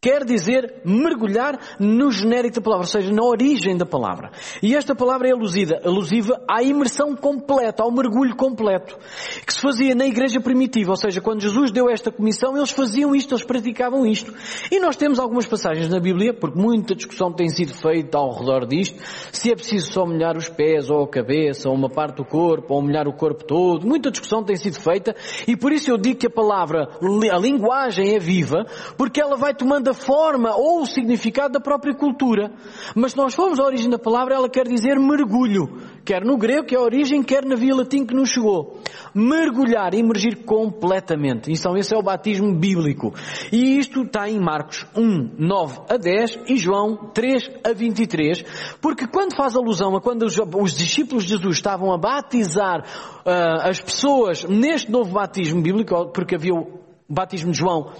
quer 0.00 0.24
dizer 0.24 0.80
mergulhar 0.84 1.58
no 1.78 2.10
genérico 2.12 2.56
da 2.56 2.60
palavra, 2.60 2.86
ou 2.86 2.90
seja, 2.90 3.12
na 3.12 3.24
origem 3.24 3.76
da 3.76 3.84
palavra. 3.84 4.30
E 4.62 4.76
esta 4.76 4.94
palavra 4.94 5.28
é 5.28 5.32
alusida, 5.32 5.80
alusiva 5.84 6.40
à 6.48 6.62
imersão 6.62 7.16
completa, 7.16 7.82
ao 7.82 7.90
mergulho 7.90 8.36
completo, 8.36 8.96
que 9.44 9.52
se 9.52 9.60
fazia 9.60 9.94
na 9.96 10.06
igreja 10.06 10.40
primitiva, 10.40 10.90
ou 10.90 10.96
seja, 10.96 11.20
quando 11.20 11.40
Jesus 11.40 11.72
deu 11.72 11.90
esta 11.90 12.12
comissão, 12.12 12.56
eles 12.56 12.70
faziam 12.70 13.14
isto, 13.14 13.34
eles 13.34 13.44
praticavam 13.44 14.06
isto. 14.06 14.32
E 14.70 14.78
nós 14.78 14.94
temos 14.94 15.18
algumas 15.18 15.46
passagens 15.46 15.88
na 15.88 15.98
Bíblia, 15.98 16.32
porque 16.32 16.58
muita 16.58 16.94
discussão 16.94 17.32
tem 17.32 17.48
sido 17.48 17.74
feita 17.74 18.18
ao 18.18 18.38
redor 18.38 18.66
disto, 18.66 19.02
se 19.32 19.50
é 19.50 19.56
preciso 19.56 19.92
só 19.92 20.06
molhar 20.06 20.36
os 20.36 20.48
pés, 20.48 20.90
ou 20.90 21.02
a 21.02 21.08
cabeça, 21.08 21.68
ou 21.68 21.74
uma 21.74 21.90
parte 21.90 22.18
do 22.18 22.24
corpo, 22.24 22.74
ou 22.74 22.82
molhar 22.82 23.08
o 23.08 23.12
corpo 23.12 23.44
todo, 23.44 23.86
muita 23.86 24.12
discussão 24.12 24.44
tem 24.44 24.54
sido 24.54 24.80
feita, 24.80 25.14
e 25.46 25.56
por 25.56 25.72
isso 25.72 25.90
eu 25.90 25.98
digo 25.98 26.20
que 26.20 26.26
a 26.28 26.30
palavra, 26.30 26.88
a 27.02 27.38
linguagem 27.38 28.14
é 28.14 28.18
viva, 28.20 28.64
porque 28.96 29.20
ela 29.20 29.36
vai 29.36 29.52
tomando 29.52 29.87
da 29.88 29.94
forma 29.94 30.54
ou 30.54 30.82
o 30.82 30.86
significado 30.86 31.54
da 31.54 31.60
própria 31.60 31.94
cultura. 31.94 32.52
Mas 32.94 33.12
se 33.12 33.18
nós 33.18 33.34
formos 33.34 33.58
à 33.58 33.64
origem 33.64 33.88
da 33.88 33.98
palavra, 33.98 34.34
ela 34.34 34.48
quer 34.48 34.68
dizer 34.68 34.98
mergulho. 34.98 35.80
Quer 36.04 36.24
no 36.24 36.36
grego, 36.36 36.66
que 36.66 36.74
é 36.74 36.78
a 36.78 36.82
origem, 36.82 37.22
quer 37.22 37.44
na 37.44 37.56
via 37.56 37.74
latim 37.74 38.04
que 38.04 38.14
nos 38.14 38.30
chegou. 38.30 38.80
Mergulhar, 39.14 39.94
emergir 39.94 40.44
completamente. 40.44 41.50
Então 41.50 41.76
esse 41.76 41.94
é 41.94 41.98
o 41.98 42.02
batismo 42.02 42.54
bíblico. 42.54 43.14
E 43.50 43.78
isto 43.78 44.02
está 44.02 44.28
em 44.28 44.38
Marcos 44.38 44.86
1, 44.96 45.36
9 45.38 45.80
a 45.88 45.96
10 45.96 46.40
e 46.48 46.56
João 46.56 47.10
3 47.14 47.50
a 47.64 47.72
23. 47.72 48.44
Porque 48.80 49.06
quando 49.06 49.34
faz 49.34 49.56
alusão 49.56 49.96
a 49.96 50.00
quando 50.00 50.22
os, 50.24 50.38
os 50.38 50.76
discípulos 50.76 51.24
de 51.24 51.30
Jesus 51.30 51.56
estavam 51.56 51.92
a 51.92 51.98
batizar 51.98 52.80
uh, 52.80 53.68
as 53.68 53.80
pessoas 53.80 54.44
neste 54.44 54.90
novo 54.90 55.12
batismo 55.12 55.62
bíblico, 55.62 56.10
porque 56.12 56.34
havia 56.34 56.54
o 56.54 56.78
batismo 57.08 57.52
de 57.52 57.58
João 57.58 57.90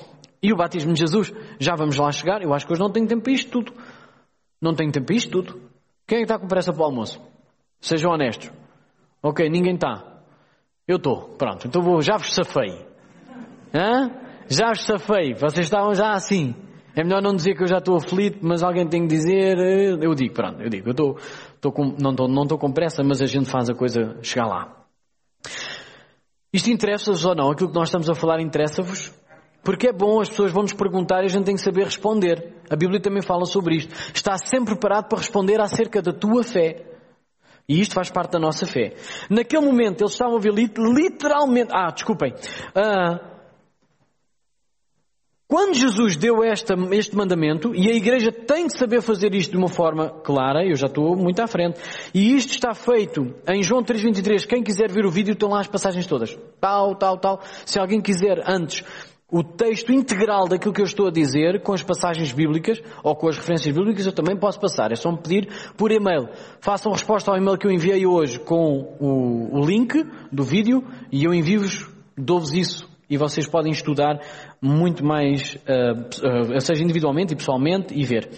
e 0.43 0.53
o 0.53 0.57
batismo 0.57 0.93
de 0.93 1.01
Jesus, 1.01 1.33
já 1.59 1.75
vamos 1.75 1.97
lá 1.97 2.11
chegar. 2.13 2.43
Eu 2.43 2.55
acho 2.55 2.67
que 2.67 2.73
hoje 2.73 2.81
não 2.81 2.91
tenho 2.91 3.07
tempo 3.07 3.23
para 3.23 3.33
isto 3.33 3.51
tudo. 3.51 3.73
Não 4.61 4.75
tenho 4.75 4.93
tempo 4.93 5.07
para 5.07 5.17
isto 5.17 5.31
tudo. 5.31 5.61
Quem 6.07 6.19
é 6.19 6.21
que 6.21 6.25
está 6.25 6.39
com 6.39 6.47
pressa 6.47 6.73
para 6.73 6.83
o 6.83 6.85
almoço? 6.85 7.21
Sejam 7.81 8.13
honestos. 8.13 8.51
Ok, 9.23 9.49
ninguém 9.49 9.75
está. 9.75 10.23
Eu 10.87 10.97
estou. 10.97 11.35
Pronto, 11.37 11.67
então 11.67 11.83
vou, 11.83 12.01
já 12.01 12.17
vos 12.17 12.33
safei. 12.33 12.87
Hã? 13.75 14.11
Já 14.49 14.69
vos 14.69 14.85
safei. 14.85 15.35
Vocês 15.35 15.67
estavam 15.67 15.95
já 15.95 16.13
assim. 16.13 16.55
É 16.97 17.05
melhor 17.05 17.23
não 17.23 17.35
dizer 17.35 17.55
que 17.55 17.63
eu 17.63 17.69
já 17.69 17.79
estou 17.79 17.97
aflito, 17.97 18.39
mas 18.43 18.63
alguém 18.63 18.89
tem 18.89 19.03
que 19.03 19.09
dizer. 19.09 19.57
Eh, 19.59 19.99
eu 20.01 20.15
digo, 20.15 20.35
pronto, 20.35 20.61
eu 20.63 20.69
digo. 20.69 20.89
Eu 20.89 20.93
estou, 20.93 21.17
estou 21.55 21.71
com, 21.71 21.95
não, 22.01 22.11
estou, 22.11 22.27
não 22.27 22.43
estou 22.43 22.59
com 22.59 22.73
pressa, 22.73 23.05
mas 23.05 23.21
a 23.21 23.27
gente 23.27 23.49
faz 23.49 23.69
a 23.69 23.75
coisa 23.75 24.19
chegar 24.23 24.47
lá. 24.47 24.85
Isto 26.53 26.71
interessa-vos 26.71 27.25
ou 27.25 27.35
não? 27.35 27.51
Aquilo 27.51 27.69
que 27.69 27.77
nós 27.77 27.89
estamos 27.89 28.09
a 28.09 28.15
falar 28.15 28.41
interessa-vos? 28.41 29.13
Porque 29.69 29.89
é 29.89 29.93
bom, 29.93 30.19
as 30.19 30.31
pessoas 30.31 30.51
vão 30.51 30.63
nos 30.63 30.73
perguntar 30.73 31.21
e 31.21 31.27
a 31.27 31.29
gente 31.29 31.45
tem 31.45 31.55
que 31.55 31.61
saber 31.61 31.85
responder. 31.85 32.55
A 32.71 32.75
Bíblia 32.75 32.99
também 33.03 33.21
fala 33.21 33.45
sobre 33.45 33.77
isto. 33.77 33.95
Está 34.15 34.39
sempre 34.39 34.71
preparado 34.71 35.11
para 35.11 35.19
responder 35.19 35.61
acerca 35.61 36.01
da 36.01 36.11
tua 36.11 36.43
fé. 36.43 36.87
E 37.69 37.79
isto 37.79 37.93
faz 37.95 38.09
parte 38.09 38.31
da 38.31 38.39
nossa 38.39 38.65
fé. 38.65 38.95
Naquele 39.29 39.67
momento 39.67 40.01
eles 40.01 40.13
estavam 40.13 40.39
a 40.39 40.41
ver 40.41 40.55
literalmente. 40.55 41.71
Ah, 41.71 41.91
desculpem. 41.93 42.33
Ah, 42.75 43.21
quando 45.47 45.75
Jesus 45.75 46.17
deu 46.17 46.43
esta, 46.43 46.75
este 46.93 47.15
mandamento, 47.15 47.75
e 47.75 47.91
a 47.91 47.95
igreja 47.95 48.33
tem 48.33 48.69
que 48.69 48.73
saber 48.73 49.03
fazer 49.03 49.35
isto 49.35 49.51
de 49.51 49.59
uma 49.59 49.69
forma 49.69 50.09
clara, 50.09 50.65
eu 50.65 50.77
já 50.77 50.87
estou 50.87 51.15
muito 51.15 51.41
à 51.41 51.47
frente, 51.47 51.79
e 52.15 52.35
isto 52.37 52.53
está 52.53 52.73
feito 52.75 53.35
em 53.47 53.63
João 53.63 53.83
3.23, 53.83 54.47
quem 54.47 54.63
quiser 54.63 54.91
ver 54.91 55.07
o 55.07 55.11
vídeo 55.11 55.33
estão 55.33 55.51
lá 55.51 55.61
as 55.61 55.67
passagens 55.67 56.07
todas. 56.07 56.39
Tal, 56.59 56.95
tal, 56.97 57.19
tal. 57.19 57.41
Se 57.65 57.79
alguém 57.79 58.01
quiser 58.01 58.43
antes 58.47 58.83
o 59.31 59.43
texto 59.43 59.93
integral 59.93 60.49
daquilo 60.49 60.73
que 60.73 60.81
eu 60.81 60.87
estou 60.87 61.09
a 61.09 61.11
dizer, 61.11 61.63
com 61.63 61.75
as 61.75 61.83
passagens 61.83 62.33
bíblicas 62.33 62.81
ou 63.05 63.15
com 63.15 63.29
as 63.29 63.37
referências 63.37 63.75
bíblicas, 63.75 64.07
eu 64.07 64.13
também 64.13 64.37
posso 64.37 64.59
passar. 64.59 64.91
É 64.91 64.97
só 64.97 65.13
me 65.13 65.19
pedir 65.19 65.49
por 65.77 65.93
e-mail. 65.93 66.29
Façam 66.61 66.93
resposta 66.93 67.31
ao 67.31 67.37
e-mail 67.37 67.59
que 67.59 67.67
eu 67.67 67.71
enviei 67.71 68.07
hoje 68.07 68.39
com 68.41 68.97
o, 68.99 69.61
o 69.61 69.65
link 69.67 70.03
do 70.33 70.43
vídeo 70.43 70.83
e 71.13 71.25
eu 71.25 71.35
envio-vos, 71.35 71.87
dou-vos 72.17 72.55
isso 72.55 72.89
e 73.11 73.17
vocês 73.17 73.47
podem 73.49 73.73
estudar 73.73 74.21
muito 74.61 75.05
mais, 75.05 75.55
uh, 75.55 76.57
uh, 76.57 76.61
seja 76.61 76.83
individualmente 76.83 77.33
e 77.33 77.37
pessoalmente, 77.37 77.95
e 77.95 78.05
ver. 78.05 78.29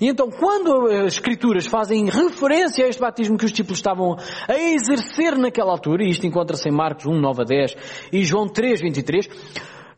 E 0.00 0.08
então, 0.08 0.30
quando 0.30 0.86
as 0.88 1.14
Escrituras 1.14 1.66
fazem 1.66 2.06
referência 2.06 2.84
a 2.84 2.88
este 2.88 3.00
batismo 3.00 3.36
que 3.36 3.44
os 3.44 3.52
discípulos 3.52 3.78
estavam 3.78 4.16
a 4.48 4.58
exercer 4.58 5.38
naquela 5.38 5.70
altura, 5.70 6.02
e 6.02 6.10
isto 6.10 6.26
encontra-se 6.26 6.68
em 6.68 6.72
Marcos 6.72 7.06
1, 7.06 7.20
9 7.20 7.42
a 7.42 7.44
10 7.44 7.76
e 8.12 8.24
João 8.24 8.48
3, 8.48 8.80
23, 8.80 9.28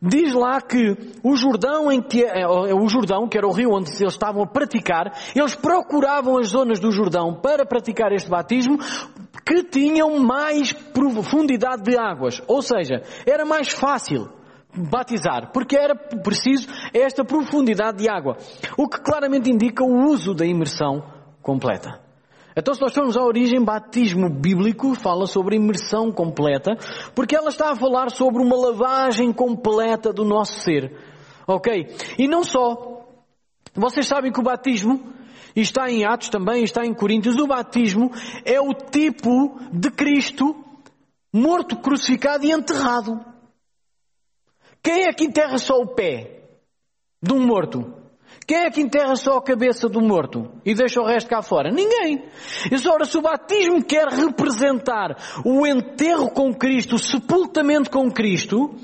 Diz 0.01 0.33
lá 0.33 0.61
que 0.61 0.95
o 1.21 1.35
Jordão, 1.35 1.91
em 1.91 2.01
que, 2.01 2.23
é, 2.23 2.41
é, 2.41 2.47
o 2.47 2.87
Jordão, 2.87 3.27
que 3.27 3.37
era 3.37 3.45
o 3.45 3.51
rio 3.51 3.71
onde 3.73 3.91
eles 4.01 4.13
estavam 4.13 4.43
a 4.43 4.47
praticar, 4.47 5.11
eles 5.35 5.55
procuravam 5.55 6.37
as 6.37 6.47
zonas 6.47 6.79
do 6.79 6.89
Jordão 6.89 7.35
para 7.41 7.65
praticar 7.65 8.13
este 8.13 8.29
batismo 8.29 8.77
que 9.45 9.63
tinham 9.63 10.17
mais 10.19 10.71
profundidade 10.71 11.83
de 11.83 11.99
águas. 11.99 12.41
Ou 12.47 12.61
seja, 12.61 13.03
era 13.25 13.43
mais 13.43 13.69
fácil 13.69 14.29
batizar, 14.73 15.51
porque 15.51 15.77
era 15.77 15.95
preciso 15.95 16.69
esta 16.93 17.25
profundidade 17.25 17.97
de 17.97 18.09
água. 18.09 18.37
O 18.77 18.87
que 18.87 19.01
claramente 19.01 19.51
indica 19.51 19.83
o 19.83 20.05
uso 20.09 20.33
da 20.33 20.45
imersão 20.45 21.03
completa. 21.41 22.08
Então, 22.55 22.73
se 22.73 22.81
nós 22.81 22.93
formos 22.93 23.15
à 23.15 23.23
origem, 23.23 23.63
batismo 23.63 24.29
bíblico 24.29 24.95
fala 24.95 25.25
sobre 25.27 25.55
imersão 25.55 26.11
completa, 26.11 26.75
porque 27.15 27.35
ela 27.35 27.49
está 27.49 27.71
a 27.71 27.75
falar 27.75 28.09
sobre 28.09 28.41
uma 28.41 28.55
lavagem 28.55 29.31
completa 29.31 30.11
do 30.11 30.25
nosso 30.25 30.59
ser. 30.61 30.91
Ok? 31.47 31.95
E 32.17 32.27
não 32.27 32.43
só. 32.43 33.05
Vocês 33.73 34.07
sabem 34.07 34.31
que 34.31 34.39
o 34.39 34.43
batismo, 34.43 35.13
e 35.55 35.61
está 35.61 35.89
em 35.89 36.05
Atos 36.05 36.29
também, 36.29 36.63
está 36.63 36.85
em 36.85 36.93
Coríntios, 36.93 37.37
o 37.37 37.47
batismo 37.47 38.11
é 38.43 38.59
o 38.59 38.73
tipo 38.73 39.59
de 39.71 39.91
Cristo 39.91 40.55
morto, 41.31 41.77
crucificado 41.77 42.45
e 42.45 42.51
enterrado. 42.51 43.23
Quem 44.81 45.03
é 45.03 45.13
que 45.13 45.25
enterra 45.25 45.57
só 45.57 45.75
o 45.75 45.87
pé 45.87 46.41
de 47.21 47.33
um 47.33 47.45
morto? 47.45 47.98
Quem 48.49 48.65
é 48.65 48.71
que 48.71 48.81
enterra 48.81 49.15
só 49.15 49.37
a 49.37 49.43
cabeça 49.43 49.87
do 49.87 50.01
morto 50.01 50.49
e 50.65 50.73
deixa 50.73 50.99
o 50.99 51.05
resto 51.05 51.29
cá 51.29 51.39
fora? 51.39 51.69
Ninguém. 51.69 52.23
E 52.71 52.89
ora, 52.89 53.05
se 53.05 53.15
o 53.15 53.21
batismo 53.21 53.83
quer 53.83 54.07
representar 54.07 55.15
o 55.45 55.67
enterro 55.67 56.31
com 56.31 56.51
Cristo, 56.51 56.95
o 56.95 56.97
sepultamento 56.97 57.91
com 57.91 58.09
Cristo, 58.09 58.75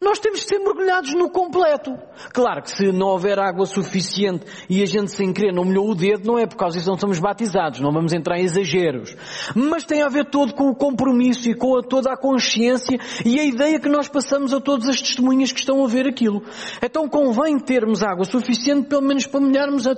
nós 0.00 0.18
temos 0.18 0.40
de 0.40 0.46
ser 0.46 0.58
mergulhados 0.58 1.14
no 1.14 1.30
completo. 1.30 1.96
Claro 2.32 2.62
que 2.62 2.70
se 2.70 2.92
não 2.92 3.08
houver 3.08 3.38
água 3.38 3.64
suficiente 3.64 4.44
e 4.68 4.82
a 4.82 4.86
gente 4.86 5.10
sem 5.10 5.32
querer 5.32 5.52
não 5.52 5.64
molhou 5.64 5.90
o 5.90 5.94
dedo, 5.94 6.26
não 6.26 6.38
é 6.38 6.46
por 6.46 6.56
causa 6.56 6.76
disso 6.76 6.90
não 6.90 6.98
somos 6.98 7.18
batizados, 7.18 7.80
não 7.80 7.92
vamos 7.92 8.12
entrar 8.12 8.38
em 8.38 8.44
exageros. 8.44 9.16
Mas 9.54 9.84
tem 9.84 10.02
a 10.02 10.08
ver 10.08 10.26
todo 10.26 10.54
com 10.54 10.68
o 10.68 10.74
compromisso 10.74 11.48
e 11.48 11.54
com 11.54 11.78
a, 11.78 11.82
toda 11.82 12.12
a 12.12 12.16
consciência 12.16 12.98
e 13.24 13.40
a 13.40 13.44
ideia 13.44 13.80
que 13.80 13.88
nós 13.88 14.08
passamos 14.08 14.52
a 14.52 14.60
todas 14.60 14.88
as 14.88 15.00
testemunhas 15.00 15.50
que 15.50 15.60
estão 15.60 15.82
a 15.82 15.88
ver 15.88 16.06
aquilo. 16.06 16.42
Então 16.82 17.08
convém 17.08 17.58
termos 17.58 18.02
água 18.02 18.24
suficiente 18.24 18.88
pelo 18.88 19.02
menos 19.02 19.26
para 19.26 19.40
molharmos 19.40 19.86
a, 19.86 19.94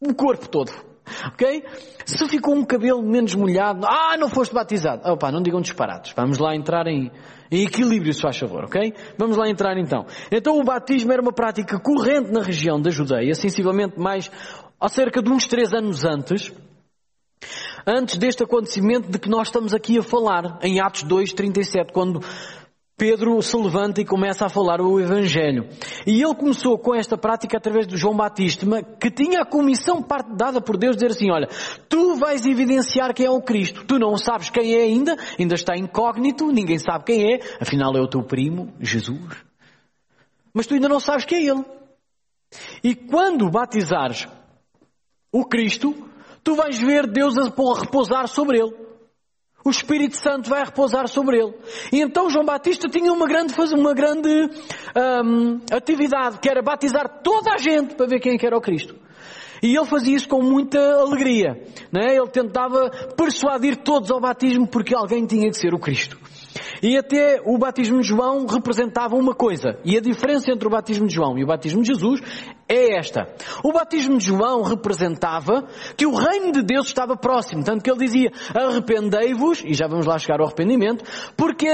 o 0.00 0.14
corpo 0.14 0.48
todo. 0.48 0.87
Ok? 1.32 1.64
Se 2.04 2.28
ficou 2.28 2.54
um 2.54 2.64
cabelo 2.64 3.02
menos 3.02 3.34
molhado, 3.34 3.86
ah, 3.86 4.16
não 4.18 4.28
foste 4.28 4.54
batizado. 4.54 5.02
Opa, 5.10 5.30
não 5.30 5.42
digam 5.42 5.60
disparados. 5.60 6.12
Vamos 6.16 6.38
lá 6.38 6.54
entrar 6.54 6.86
em, 6.86 7.10
em 7.50 7.64
equilíbrio, 7.64 8.12
se 8.12 8.20
faz 8.20 8.38
favor, 8.38 8.64
ok? 8.64 8.94
Vamos 9.16 9.36
lá 9.36 9.48
entrar 9.48 9.76
então. 9.78 10.06
Então 10.30 10.58
o 10.58 10.64
batismo 10.64 11.12
era 11.12 11.20
uma 11.20 11.32
prática 11.32 11.78
corrente 11.78 12.30
na 12.32 12.42
região 12.42 12.80
da 12.80 12.90
Judeia, 12.90 13.34
sensivelmente 13.34 13.98
mais, 13.98 14.30
há 14.80 14.88
cerca 14.88 15.22
de 15.22 15.30
uns 15.30 15.46
três 15.46 15.72
anos 15.72 16.04
antes, 16.04 16.52
antes 17.86 18.16
deste 18.16 18.42
acontecimento 18.42 19.10
de 19.10 19.18
que 19.18 19.28
nós 19.28 19.48
estamos 19.48 19.74
aqui 19.74 19.98
a 19.98 20.02
falar, 20.02 20.58
em 20.62 20.80
Atos 20.80 21.02
2, 21.02 21.32
37, 21.32 21.92
quando 21.92 22.20
Pedro 22.98 23.40
se 23.40 23.56
levanta 23.56 24.00
e 24.00 24.04
começa 24.04 24.44
a 24.44 24.48
falar 24.48 24.80
o 24.80 24.98
Evangelho. 24.98 25.68
E 26.04 26.20
ele 26.20 26.34
começou 26.34 26.76
com 26.76 26.92
esta 26.92 27.16
prática 27.16 27.56
através 27.56 27.86
de 27.86 27.96
João 27.96 28.16
Batista, 28.16 28.66
que 29.00 29.08
tinha 29.08 29.42
a 29.42 29.46
comissão 29.46 30.04
dada 30.36 30.60
por 30.60 30.76
Deus 30.76 30.96
de 30.96 31.06
dizer 31.06 31.14
assim, 31.14 31.30
olha, 31.30 31.48
tu 31.88 32.16
vais 32.16 32.44
evidenciar 32.44 33.14
quem 33.14 33.26
é 33.26 33.30
o 33.30 33.40
Cristo. 33.40 33.84
Tu 33.84 34.00
não 34.00 34.16
sabes 34.16 34.50
quem 34.50 34.74
é 34.74 34.82
ainda, 34.82 35.16
ainda 35.38 35.54
está 35.54 35.76
incógnito, 35.76 36.50
ninguém 36.50 36.80
sabe 36.80 37.04
quem 37.04 37.34
é, 37.34 37.38
afinal 37.60 37.96
é 37.96 38.00
o 38.00 38.08
teu 38.08 38.24
primo, 38.24 38.74
Jesus. 38.80 39.44
Mas 40.52 40.66
tu 40.66 40.74
ainda 40.74 40.88
não 40.88 40.98
sabes 40.98 41.24
quem 41.24 41.46
é 41.46 41.50
Ele. 41.52 41.64
E 42.82 42.96
quando 42.96 43.48
batizares 43.48 44.26
o 45.30 45.44
Cristo, 45.44 45.94
tu 46.42 46.56
vais 46.56 46.80
ver 46.80 47.06
Deus 47.06 47.36
a 47.38 47.44
repousar 47.44 48.26
sobre 48.26 48.58
Ele 48.58 48.87
o 49.68 49.70
Espírito 49.70 50.16
Santo 50.16 50.48
vai 50.48 50.64
repousar 50.64 51.06
sobre 51.08 51.38
ele. 51.38 51.54
E 51.92 52.00
então 52.00 52.30
João 52.30 52.44
Batista 52.44 52.88
tinha 52.88 53.12
uma 53.12 53.26
grande, 53.26 53.54
uma 53.74 53.94
grande 53.94 54.28
um, 55.24 55.60
atividade, 55.70 56.38
que 56.38 56.48
era 56.48 56.62
batizar 56.62 57.20
toda 57.22 57.52
a 57.52 57.58
gente 57.58 57.94
para 57.94 58.06
ver 58.06 58.20
quem 58.20 58.32
é 58.32 58.46
era 58.46 58.56
o 58.56 58.60
Cristo. 58.60 58.96
E 59.62 59.76
ele 59.76 59.86
fazia 59.86 60.16
isso 60.16 60.28
com 60.28 60.42
muita 60.42 60.78
alegria. 60.78 61.60
Não 61.92 62.00
é? 62.00 62.16
Ele 62.16 62.28
tentava 62.28 62.90
persuadir 63.16 63.76
todos 63.76 64.10
ao 64.10 64.20
batismo 64.20 64.66
porque 64.66 64.94
alguém 64.94 65.26
tinha 65.26 65.50
que 65.50 65.56
ser 65.56 65.74
o 65.74 65.78
Cristo. 65.78 66.18
E 66.82 66.96
até 66.96 67.40
o 67.44 67.58
batismo 67.58 68.00
de 68.00 68.06
João 68.06 68.46
representava 68.46 69.16
uma 69.16 69.34
coisa. 69.34 69.78
E 69.84 69.96
a 69.96 70.00
diferença 70.00 70.50
entre 70.50 70.66
o 70.66 70.70
batismo 70.70 71.06
de 71.06 71.14
João 71.14 71.38
e 71.38 71.44
o 71.44 71.46
batismo 71.46 71.82
de 71.82 71.88
Jesus 71.88 72.20
é 72.68 72.96
esta. 72.96 73.28
O 73.62 73.72
batismo 73.72 74.18
de 74.18 74.26
João 74.26 74.62
representava 74.62 75.66
que 75.96 76.06
o 76.06 76.14
reino 76.14 76.52
de 76.52 76.62
Deus 76.62 76.86
estava 76.86 77.16
próximo. 77.16 77.64
Tanto 77.64 77.82
que 77.82 77.90
ele 77.90 78.04
dizia, 78.04 78.30
arrependei-vos, 78.54 79.62
e 79.64 79.74
já 79.74 79.86
vamos 79.86 80.06
lá 80.06 80.18
chegar 80.18 80.40
ao 80.40 80.46
arrependimento, 80.46 81.04
porque 81.36 81.68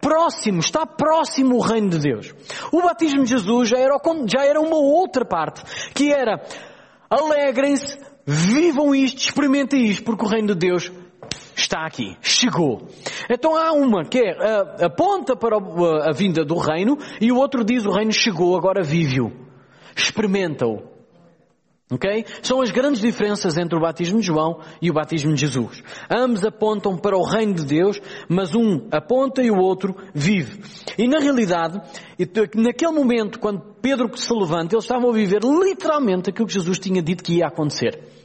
próximo, 0.00 0.60
está 0.60 0.86
próximo 0.86 1.56
o 1.56 1.60
reino 1.60 1.90
de 1.90 1.98
Deus. 1.98 2.34
O 2.72 2.82
batismo 2.82 3.24
de 3.24 3.30
Jesus 3.30 3.68
já 3.68 3.78
era, 3.78 4.00
já 4.26 4.44
era 4.44 4.60
uma 4.60 4.76
outra 4.76 5.24
parte, 5.24 5.62
que 5.92 6.12
era, 6.12 6.42
alegrem-se, 7.10 7.98
vivam 8.24 8.94
isto, 8.94 9.18
experimentem 9.18 9.86
isto, 9.86 10.04
porque 10.04 10.24
o 10.24 10.28
reino 10.28 10.48
de 10.48 10.54
Deus 10.54 10.92
está 11.58 11.84
aqui, 11.84 12.16
chegou. 12.20 12.88
Então 13.28 13.56
há 13.56 13.72
uma 13.72 14.04
que 14.04 14.18
é, 14.18 14.32
uh, 14.32 14.86
aponta 14.86 15.36
para 15.36 15.56
a, 15.56 16.10
a 16.10 16.12
vinda 16.12 16.44
do 16.44 16.56
reino 16.56 16.96
e 17.20 17.32
o 17.32 17.36
outro 17.36 17.64
diz 17.64 17.84
o 17.84 17.90
reino 17.90 18.12
chegou, 18.12 18.56
agora 18.56 18.82
vive-o. 18.82 19.32
Experimenta-o. 19.96 20.98
Ok? 21.90 22.26
São 22.42 22.60
as 22.60 22.70
grandes 22.70 23.00
diferenças 23.00 23.56
entre 23.56 23.76
o 23.76 23.80
batismo 23.80 24.20
de 24.20 24.26
João 24.26 24.60
e 24.80 24.90
o 24.90 24.92
batismo 24.92 25.32
de 25.32 25.40
Jesus. 25.40 25.82
Ambos 26.10 26.44
apontam 26.44 26.98
para 26.98 27.16
o 27.16 27.22
reino 27.22 27.54
de 27.54 27.64
Deus, 27.64 27.98
mas 28.28 28.54
um 28.54 28.86
aponta 28.90 29.42
e 29.42 29.50
o 29.50 29.56
outro 29.56 29.96
vive. 30.14 30.60
E 30.98 31.08
na 31.08 31.18
realidade, 31.18 31.80
naquele 32.54 32.92
momento, 32.92 33.40
quando 33.40 33.62
Pedro 33.80 34.14
se 34.16 34.32
levanta, 34.34 34.74
eles 34.74 34.84
estavam 34.84 35.08
a 35.08 35.14
viver 35.14 35.40
literalmente 35.42 36.28
aquilo 36.28 36.46
que 36.46 36.52
Jesus 36.52 36.78
tinha 36.78 37.02
dito 37.02 37.24
que 37.24 37.38
ia 37.38 37.46
acontecer. 37.46 38.17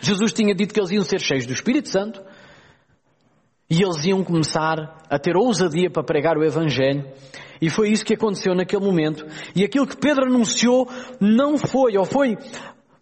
Jesus 0.00 0.32
tinha 0.32 0.54
dito 0.54 0.72
que 0.72 0.80
eles 0.80 0.90
iam 0.90 1.04
ser 1.04 1.20
cheios 1.20 1.46
do 1.46 1.52
Espírito 1.52 1.88
Santo 1.88 2.22
e 3.68 3.82
eles 3.82 4.04
iam 4.04 4.24
começar 4.24 5.04
a 5.08 5.18
ter 5.18 5.36
ousadia 5.36 5.90
para 5.90 6.02
pregar 6.02 6.36
o 6.36 6.44
Evangelho. 6.44 7.04
E 7.60 7.68
foi 7.68 7.90
isso 7.90 8.04
que 8.04 8.14
aconteceu 8.14 8.54
naquele 8.54 8.84
momento. 8.84 9.24
E 9.54 9.62
aquilo 9.62 9.86
que 9.86 9.96
Pedro 9.96 10.24
anunciou 10.24 10.88
não 11.20 11.58
foi, 11.58 11.96
ou 11.96 12.04
foi, 12.04 12.36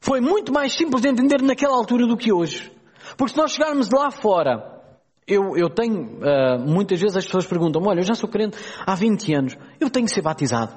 foi 0.00 0.20
muito 0.20 0.52
mais 0.52 0.74
simples 0.74 1.00
de 1.00 1.08
entender 1.08 1.40
naquela 1.40 1.76
altura 1.76 2.06
do 2.06 2.16
que 2.16 2.32
hoje. 2.32 2.70
Porque 3.16 3.32
se 3.32 3.38
nós 3.38 3.52
chegarmos 3.52 3.88
lá 3.90 4.10
fora, 4.10 4.78
eu, 5.26 5.56
eu 5.56 5.70
tenho, 5.70 6.18
uh, 6.18 6.58
muitas 6.58 7.00
vezes 7.00 7.16
as 7.16 7.24
pessoas 7.24 7.46
perguntam 7.46 7.82
olha, 7.86 8.00
eu 8.00 8.04
já 8.04 8.14
sou 8.14 8.28
crente 8.28 8.58
há 8.84 8.94
20 8.94 9.34
anos, 9.34 9.58
eu 9.80 9.88
tenho 9.88 10.06
que 10.06 10.12
ser 10.12 10.22
batizado. 10.22 10.76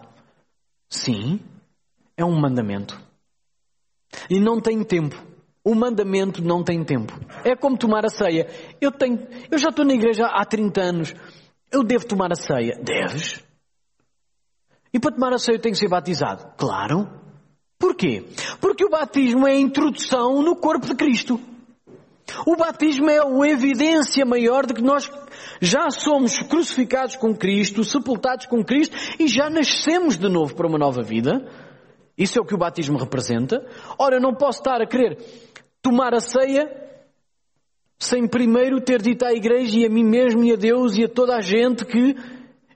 Sim, 0.90 1.40
é 2.16 2.24
um 2.24 2.40
mandamento. 2.40 3.00
E 4.30 4.40
não 4.40 4.62
tenho 4.62 4.86
tempo. 4.86 5.31
O 5.64 5.76
mandamento 5.76 6.44
não 6.44 6.64
tem 6.64 6.84
tempo. 6.84 7.14
É 7.44 7.56
como 7.56 7.78
tomar 7.78 8.04
a 8.06 8.10
ceia. 8.10 8.48
Eu 8.80 8.92
tenho, 8.92 9.28
eu 9.50 9.58
já 9.58 9.70
estou 9.70 9.86
na 9.86 9.94
igreja 9.94 10.26
há 10.26 10.44
30 10.44 10.82
anos. 10.82 11.14
Eu 11.72 11.84
devo 11.84 12.06
tomar 12.06 12.32
a 12.32 12.36
ceia. 12.36 12.80
Deves? 12.82 13.44
E 14.94 15.00
para 15.00 15.12
tomar 15.12 15.34
a 15.34 15.38
ceia 15.38 15.56
eu 15.56 15.62
tenho 15.62 15.74
que 15.74 15.80
ser 15.80 15.88
batizado? 15.88 16.54
Claro. 16.58 17.08
Porquê? 17.78 18.26
Porque 18.60 18.84
o 18.84 18.90
batismo 18.90 19.48
é 19.48 19.52
a 19.52 19.60
introdução 19.60 20.42
no 20.42 20.56
corpo 20.56 20.88
de 20.88 20.96
Cristo. 20.96 21.40
O 22.46 22.56
batismo 22.56 23.10
é 23.10 23.20
a 23.20 23.50
evidência 23.50 24.26
maior 24.26 24.66
de 24.66 24.74
que 24.74 24.82
nós 24.82 25.12
já 25.60 25.90
somos 25.90 26.40
crucificados 26.40 27.16
com 27.16 27.36
Cristo, 27.36 27.84
sepultados 27.84 28.46
com 28.46 28.64
Cristo 28.64 28.96
e 29.20 29.28
já 29.28 29.50
nascemos 29.50 30.18
de 30.18 30.30
novo 30.30 30.56
para 30.56 30.68
uma 30.68 30.78
nova 30.78 31.02
vida. 31.02 31.48
Isso 32.18 32.38
é 32.38 32.42
o 32.42 32.46
que 32.46 32.54
o 32.54 32.58
batismo 32.58 32.98
representa. 32.98 33.66
Ora, 33.98 34.16
eu 34.18 34.22
não 34.22 34.34
posso 34.34 34.60
estar 34.60 34.82
a 34.82 34.88
querer 34.88 35.18
tomar 35.82 36.14
a 36.14 36.20
ceia 36.20 36.70
sem 38.00 38.28
primeiro 38.28 38.82
ter 38.82 39.02
dito 39.02 39.24
à 39.26 39.32
igreja 39.32 39.80
e 39.80 39.86
a 39.86 39.90
mim 39.90 40.04
mesmo 40.04 40.44
e 40.44 40.52
a 40.52 40.56
Deus 40.56 40.98
e 40.98 41.04
a 41.04 41.10
toda 41.10 41.36
a 41.36 41.42
gente 41.42 41.86
que 41.86 42.16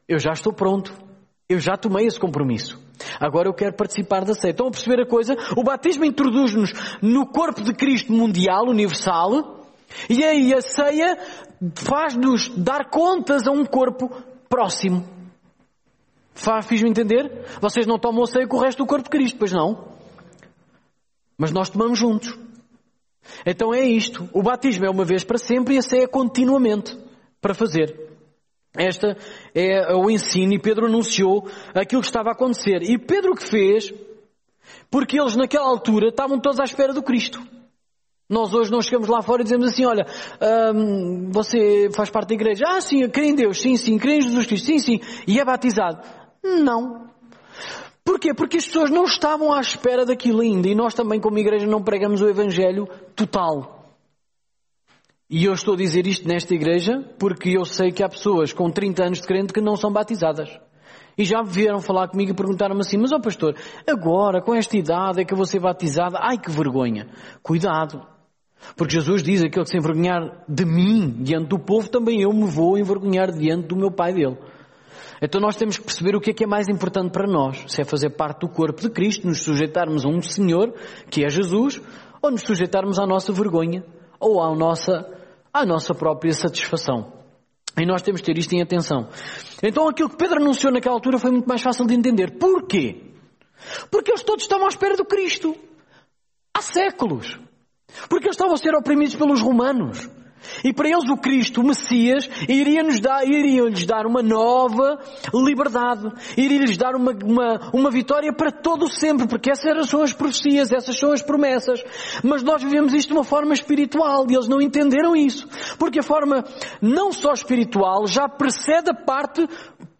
eu 0.07 0.19
já 0.19 0.31
estou 0.31 0.53
pronto. 0.53 0.93
Eu 1.50 1.59
já 1.59 1.75
tomei 1.75 2.05
esse 2.05 2.19
compromisso. 2.19 2.79
Agora 3.19 3.47
eu 3.47 3.53
quero 3.53 3.75
participar 3.75 4.24
da 4.24 4.33
ceia. 4.33 4.51
Estão 4.51 4.67
a 4.67 4.71
perceber 4.71 5.01
a 5.01 5.05
coisa? 5.05 5.35
O 5.55 5.63
batismo 5.63 6.05
introduz-nos 6.05 6.74
no 7.01 7.25
corpo 7.25 7.62
de 7.62 7.74
Cristo 7.74 8.12
mundial, 8.12 8.67
universal, 8.67 9.65
e 10.09 10.24
aí 10.24 10.53
a 10.53 10.62
ceia 10.62 11.17
faz-nos 11.75 12.50
dar 12.50 12.89
contas 12.89 13.47
a 13.47 13.51
um 13.51 13.65
corpo 13.65 14.09
próximo. 14.50 15.07
Fiz-me 16.63 16.89
entender? 16.89 17.45
Vocês 17.62 17.88
não 17.88 17.97
tomam 17.97 18.24
a 18.24 18.27
ceia 18.27 18.47
com 18.47 18.57
o 18.57 18.62
resto 18.62 18.79
do 18.79 18.88
corpo 18.88 19.05
de 19.05 19.09
Cristo, 19.09 19.38
pois 19.38 19.51
não? 19.51 19.88
Mas 21.37 21.51
nós 21.51 21.70
tomamos 21.70 21.98
juntos. 21.98 22.37
Então 23.46 23.74
é 23.74 23.83
isto. 23.83 24.29
O 24.33 24.42
batismo 24.42 24.85
é 24.85 24.90
uma 24.90 25.05
vez 25.05 25.24
para 25.24 25.38
sempre 25.38 25.77
e 25.77 25.81
ceia 25.81 26.03
é 26.03 26.07
continuamente 26.07 26.98
para 27.42 27.53
fazer. 27.53 28.05
Esta 28.77 29.18
é 29.53 29.96
o 29.96 30.09
ensino 30.09 30.53
e 30.53 30.59
Pedro 30.59 30.88
anunciou 30.88 31.48
aquilo 31.74 32.01
que 32.01 32.07
estava 32.07 32.29
a 32.29 32.33
acontecer. 32.33 32.83
E 32.83 32.98
Pedro 32.98 33.31
o 33.31 33.35
que 33.35 33.50
fez? 33.50 33.94
Porque 34.90 35.20
eles 35.20 35.35
naquela 35.35 35.68
altura 35.68 36.09
estavam 36.09 36.40
todos 36.40 36.59
à 36.59 36.64
espera 36.64 36.94
do 36.94 37.03
Cristo. 37.03 37.42
Nós 38.27 38.53
hoje 38.53 38.72
não 38.72 38.81
chegamos 38.81 39.07
lá 39.07 39.22
fora 39.22 39.42
e 39.42 39.44
dizemos 39.44 39.68
assim, 39.68 39.85
olha, 39.85 40.05
hum, 40.74 41.29
você 41.31 41.90
faz 41.96 42.09
parte 42.09 42.29
da 42.29 42.35
igreja. 42.35 42.66
Ah, 42.68 42.81
sim, 42.81 43.07
crê 43.07 43.27
em 43.27 43.35
Deus. 43.35 43.61
Sim, 43.61 43.77
sim. 43.77 44.00
Crê 44.00 44.18
em 44.18 44.22
Jesus 44.22 44.46
Cristo. 44.48 44.66
Sim, 44.66 44.79
sim. 44.79 45.00
E 45.27 45.40
é 45.40 45.46
batizado. 45.46 46.01
Não. 46.44 47.05
Porquê? 48.05 48.35
Porque 48.35 48.57
as 48.57 48.65
pessoas 48.68 48.91
não 48.91 49.05
estavam 49.05 49.51
à 49.51 49.59
espera 49.59 50.05
daquilo 50.05 50.41
ainda 50.41 50.70
e 50.70 50.75
nós 50.75 50.94
também, 50.94 51.20
como 51.20 51.39
igreja, 51.39 51.65
não 51.65 51.81
pregamos 51.81 52.22
o 52.22 52.29
Evangelho 52.29 52.87
total. 53.15 53.83
E 55.27 55.44
eu 55.46 55.53
estou 55.53 55.74
a 55.74 55.77
dizer 55.77 56.05
isto 56.05 56.27
nesta 56.27 56.53
igreja 56.53 57.03
porque 57.18 57.57
eu 57.57 57.65
sei 57.65 57.91
que 57.91 58.03
há 58.03 58.07
pessoas 58.07 58.53
com 58.53 58.70
30 58.70 59.03
anos 59.05 59.22
de 59.22 59.27
crente 59.27 59.51
que 59.51 59.59
não 59.59 59.75
são 59.75 59.91
batizadas. 59.91 60.50
E 61.18 61.25
já 61.25 61.41
vieram 61.41 61.79
falar 61.79 62.07
comigo 62.09 62.31
e 62.31 62.35
perguntaram-me 62.35 62.81
assim, 62.81 62.98
mas 62.98 63.11
ó 63.11 63.15
oh, 63.15 63.22
pastor, 63.22 63.55
agora 63.87 64.39
com 64.39 64.53
esta 64.53 64.77
idade 64.77 65.22
é 65.22 65.25
que 65.25 65.33
eu 65.33 65.37
vou 65.37 65.46
ser 65.46 65.59
batizada? 65.59 66.20
Ai 66.22 66.37
que 66.37 66.51
vergonha! 66.51 67.07
Cuidado! 67.41 68.05
Porque 68.75 68.94
Jesus 68.94 69.24
diz, 69.24 69.44
aquele 69.44 69.65
que 69.65 69.72
se 69.72 69.77
envergonhar 69.77 70.44
de 70.48 70.65
mim 70.65 71.24
diante 71.24 71.48
do 71.48 71.59
povo, 71.59 71.89
também 71.89 72.22
eu 72.22 72.31
me 72.31 72.46
vou 72.46 72.77
envergonhar 72.77 73.31
diante 73.31 73.68
do 73.68 73.75
meu 73.75 73.91
Pai 73.91 74.13
dele. 74.13 74.37
Então 75.21 75.39
nós 75.39 75.55
temos 75.55 75.77
que 75.77 75.83
perceber 75.83 76.15
o 76.15 76.21
que 76.21 76.31
é 76.31 76.33
que 76.33 76.43
é 76.43 76.47
mais 76.47 76.67
importante 76.67 77.11
para 77.11 77.27
nós. 77.27 77.63
Se 77.67 77.81
é 77.81 77.85
fazer 77.85 78.11
parte 78.11 78.41
do 78.41 78.49
corpo 78.49 78.81
de 78.81 78.89
Cristo, 78.89 79.27
nos 79.27 79.41
sujeitarmos 79.41 80.05
a 80.05 80.09
um 80.09 80.21
Senhor, 80.21 80.73
que 81.09 81.23
é 81.23 81.29
Jesus, 81.29 81.81
ou 82.21 82.31
nos 82.31 82.41
sujeitarmos 82.41 82.99
à 82.99 83.05
nossa 83.05 83.31
vergonha, 83.31 83.83
ou 84.19 84.41
à 84.41 84.53
nossa, 84.55 85.07
à 85.53 85.65
nossa 85.65 85.93
própria 85.93 86.33
satisfação. 86.33 87.13
E 87.79 87.85
nós 87.85 88.01
temos 88.01 88.21
que 88.21 88.27
ter 88.27 88.37
isto 88.37 88.53
em 88.53 88.61
atenção. 88.61 89.09
Então 89.61 89.87
aquilo 89.87 90.09
que 90.09 90.17
Pedro 90.17 90.41
anunciou 90.41 90.71
naquela 90.71 90.95
altura 90.95 91.19
foi 91.19 91.31
muito 91.31 91.47
mais 91.47 91.61
fácil 91.61 91.85
de 91.85 91.93
entender. 91.93 92.37
Porquê? 92.37 93.11
Porque 93.91 94.11
eles 94.11 94.23
todos 94.23 94.43
estavam 94.43 94.65
à 94.65 94.69
espera 94.69 94.95
do 94.95 95.05
Cristo. 95.05 95.55
Há 96.53 96.61
séculos. 96.61 97.37
Porque 98.09 98.27
eles 98.27 98.35
estavam 98.35 98.53
a 98.53 98.57
ser 98.57 98.73
oprimidos 98.75 99.15
pelos 99.15 99.41
romanos. 99.41 100.09
E 100.64 100.74
para 100.74 100.90
eles 100.90 101.10
o 101.10 101.18
Cristo, 101.18 101.62
o 101.62 101.64
Messias, 101.64 102.29
iria-lhes 102.48 103.00
dar, 103.00 103.25
iria 103.25 103.64
dar 103.86 104.05
uma 104.05 104.22
nova 104.22 105.00
liberdade. 105.34 106.12
Iria-lhes 106.38 106.77
dar 106.77 106.96
uma, 106.96 107.12
uma, 107.24 107.70
uma 107.74 107.92
vitória 107.92 108.34
para 108.34 108.51
todo 108.51 108.86
o 108.86 108.90
sempre, 108.90 109.27
porque 109.27 109.51
essas 109.51 109.90
são 109.90 110.01
as 110.01 110.14
profecias, 110.14 110.72
essas 110.72 110.98
são 110.98 111.12
as 111.12 111.22
promessas. 111.22 111.84
Mas 112.24 112.44
nós 112.44 112.64
vivemos 112.64 112.94
isto 112.94 113.10
de 113.10 113.14
uma 113.14 113.24
forma 113.24 113.53
espiritual 113.53 114.25
e 114.29 114.34
eles 114.34 114.48
não 114.48 114.62
entenderam 114.62 115.16
isso. 115.16 115.48
Porque 115.77 116.00
a 116.00 116.03
forma 116.03 116.44
não 116.81 117.12
só 117.12 117.34
espiritual 117.34 118.08
já 118.08 118.27
precede 118.27 118.90
a 118.90 118.94
parte 118.94 119.48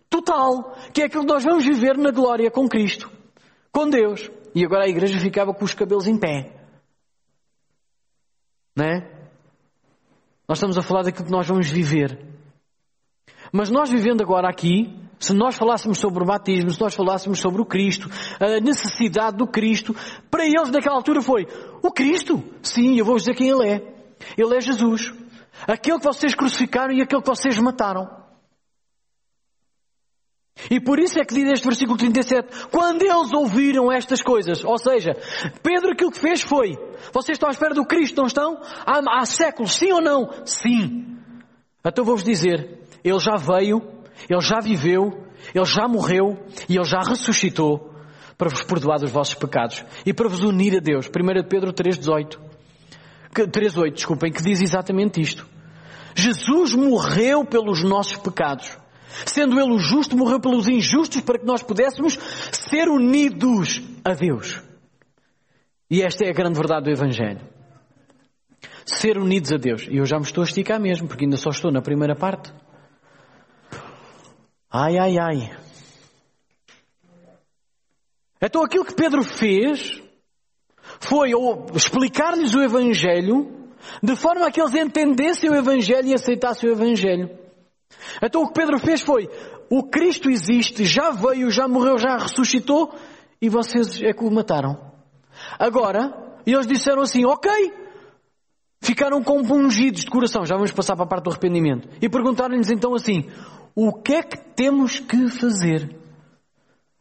total, 0.10 0.76
que 0.94 1.02
é 1.02 1.06
aquilo 1.06 1.26
que 1.26 1.34
nós 1.34 1.44
vamos 1.44 1.66
viver 1.66 1.98
na 1.98 2.12
glória 2.12 2.50
com 2.50 2.68
Cristo, 2.68 3.12
com 3.72 3.90
Deus. 3.90 4.30
E 4.54 4.64
agora 4.64 4.86
a 4.86 4.90
igreja 4.90 5.20
ficava 5.20 5.54
com 5.54 5.66
os 5.66 5.74
cabelos 5.74 6.08
em 6.08 6.18
pé. 6.18 6.54
Não 8.76 8.86
é? 8.86 9.15
Nós 10.48 10.58
estamos 10.58 10.78
a 10.78 10.82
falar 10.82 11.04
daquilo 11.04 11.26
que 11.26 11.32
nós 11.32 11.48
vamos 11.48 11.70
viver. 11.70 12.20
Mas 13.52 13.70
nós 13.70 13.90
vivendo 13.90 14.22
agora 14.22 14.50
aqui, 14.50 14.94
se 15.20 15.34
nós 15.34 15.56
falássemos 15.56 15.98
sobre 15.98 16.24
o 16.24 16.26
batismo, 16.26 16.70
se 16.70 16.80
nós 16.80 16.94
falássemos 16.94 17.40
sobre 17.40 17.62
o 17.62 17.66
Cristo, 17.66 18.10
a 18.40 18.60
necessidade 18.60 19.38
do 19.38 19.48
Cristo, 19.48 19.96
para 20.30 20.46
eles 20.46 20.70
naquela 20.70 20.96
altura 20.96 21.22
foi 21.22 21.48
o 21.82 21.92
Cristo. 21.92 22.44
Sim, 22.62 22.98
eu 22.98 23.06
vou 23.06 23.16
dizer 23.16 23.34
quem 23.34 23.50
Ele 23.50 23.68
é. 23.68 23.96
Ele 24.38 24.56
é 24.56 24.62
Jesus. 24.62 25.14
Aquele 25.68 26.00
que 26.00 26.06
vocês 26.06 26.36
crucificaram 26.36 26.94
e 26.94 27.02
aquele 27.02 27.22
que 27.22 27.30
vocês 27.30 27.58
mataram. 27.58 28.25
E 30.70 30.80
por 30.80 31.00
isso 31.00 31.20
é 31.20 31.26
que 31.26 31.36
diz 31.36 31.52
este 31.52 31.66
versículo 31.66 31.98
37, 31.98 32.68
quando 32.72 33.04
eles 33.04 33.32
ouviram 33.34 33.92
estas 33.92 34.22
coisas, 34.22 34.64
ou 34.64 34.78
seja, 34.78 35.12
Pedro 35.62 35.92
aquilo 35.92 36.12
que 36.12 36.20
fez 36.20 36.42
foi, 36.42 36.78
vocês 37.14 37.36
estão 37.36 37.50
à 37.50 37.52
espera 37.52 37.74
do 37.74 37.86
Cristo, 37.86 38.18
não 38.18 38.26
estão? 38.26 38.60
Há, 38.86 39.20
há 39.20 39.26
séculos, 39.26 39.76
sim 39.76 39.92
ou 39.92 40.02
não? 40.02 40.30
Sim. 40.46 41.18
Então 41.86 42.06
vou-vos 42.06 42.24
dizer, 42.24 42.80
Ele 43.04 43.20
já 43.20 43.36
veio, 43.36 43.82
Ele 44.30 44.42
já 44.42 44.60
viveu, 44.62 45.26
Ele 45.54 45.66
já 45.66 45.88
morreu 45.88 46.40
e 46.70 46.78
Ele 46.78 46.86
já 46.86 47.00
ressuscitou 47.00 47.94
para 48.38 48.50
vos 48.50 48.64
perdoar 48.64 48.98
dos 48.98 49.12
vossos 49.12 49.36
pecados 49.36 49.84
e 50.06 50.14
para 50.14 50.30
vos 50.30 50.42
unir 50.42 50.78
a 50.78 50.80
Deus. 50.80 51.08
1 51.08 51.48
Pedro 51.48 51.74
3,18. 51.74 52.40
3,8, 53.34 53.94
desculpem, 53.94 54.32
que 54.32 54.42
diz 54.42 54.62
exatamente 54.62 55.20
isto. 55.20 55.46
Jesus 56.16 56.74
morreu 56.74 57.44
pelos 57.44 57.84
nossos 57.84 58.16
pecados. 58.16 58.78
Sendo 59.26 59.60
Ele 59.60 59.74
o 59.74 59.78
justo, 59.78 60.18
morreu 60.18 60.40
pelos 60.40 60.68
injustos 60.68 61.22
para 61.22 61.40
que 61.40 61.46
nós 61.46 61.62
pudéssemos 61.62 62.18
ser 62.52 62.90
unidos 62.90 63.82
a 64.04 64.14
Deus. 64.14 64.62
E 65.90 66.02
esta 66.02 66.26
é 66.26 66.30
a 66.30 66.34
grande 66.34 66.58
verdade 66.58 66.86
do 66.86 66.92
Evangelho. 66.92 67.42
Ser 68.86 69.18
unidos 69.18 69.52
a 69.52 69.58
Deus. 69.58 69.88
E 69.90 69.98
eu 69.98 70.06
já 70.06 70.18
me 70.18 70.26
estou 70.26 70.42
a 70.44 70.46
esticar 70.46 70.80
mesmo, 70.80 71.08
porque 71.08 71.26
ainda 71.26 71.38
só 71.38 71.50
estou 71.50 71.72
na 71.72 71.82
primeira 71.82 72.16
parte. 72.16 72.54
Ai, 74.70 74.98
ai, 74.98 75.18
ai. 75.18 75.58
Então 78.42 78.64
aquilo 78.64 78.86
que 78.86 78.94
Pedro 78.94 79.24
fez 79.24 80.02
foi 81.00 81.32
explicar-lhes 81.74 82.54
o 82.54 82.62
Evangelho 82.62 83.70
de 84.02 84.16
forma 84.16 84.48
a 84.48 84.52
que 84.52 84.62
eles 84.62 84.76
entendessem 84.76 85.50
o 85.50 85.56
Evangelho 85.56 86.08
e 86.08 86.14
aceitassem 86.14 86.70
o 86.70 86.74
Evangelho. 86.74 87.45
Então 88.22 88.44
o 88.44 88.48
que 88.48 88.54
Pedro 88.54 88.80
fez 88.80 89.02
foi, 89.02 89.30
o 89.70 89.84
Cristo 89.84 90.30
existe, 90.30 90.86
já 90.86 91.12
veio, 91.12 91.50
já 91.50 91.68
morreu, 91.68 91.98
já 91.98 92.18
ressuscitou 92.18 92.94
e 93.42 93.50
vocês 93.50 94.02
é 94.02 94.14
que 94.14 94.24
o 94.24 94.32
mataram. 94.32 94.92
Agora, 95.60 96.40
eles 96.46 96.68
disseram 96.68 97.02
assim, 97.02 97.26
ok, 97.26 97.52
ficaram 98.82 99.24
compungidos 99.24 100.02
de 100.02 100.10
coração, 100.10 100.46
já 100.46 100.56
vamos 100.56 100.72
passar 100.72 100.96
para 100.96 101.06
a 101.06 101.08
parte 101.08 101.26
do 101.26 101.32
arrependimento, 101.32 101.88
e 102.02 102.10
perguntaram-lhes 102.10 102.70
então 102.70 102.94
assim, 102.94 103.30
o 103.76 103.92
que 103.92 104.14
é 104.14 104.24
que 104.24 104.38
temos 104.38 105.00
que 105.00 105.28
fazer? 105.30 106.06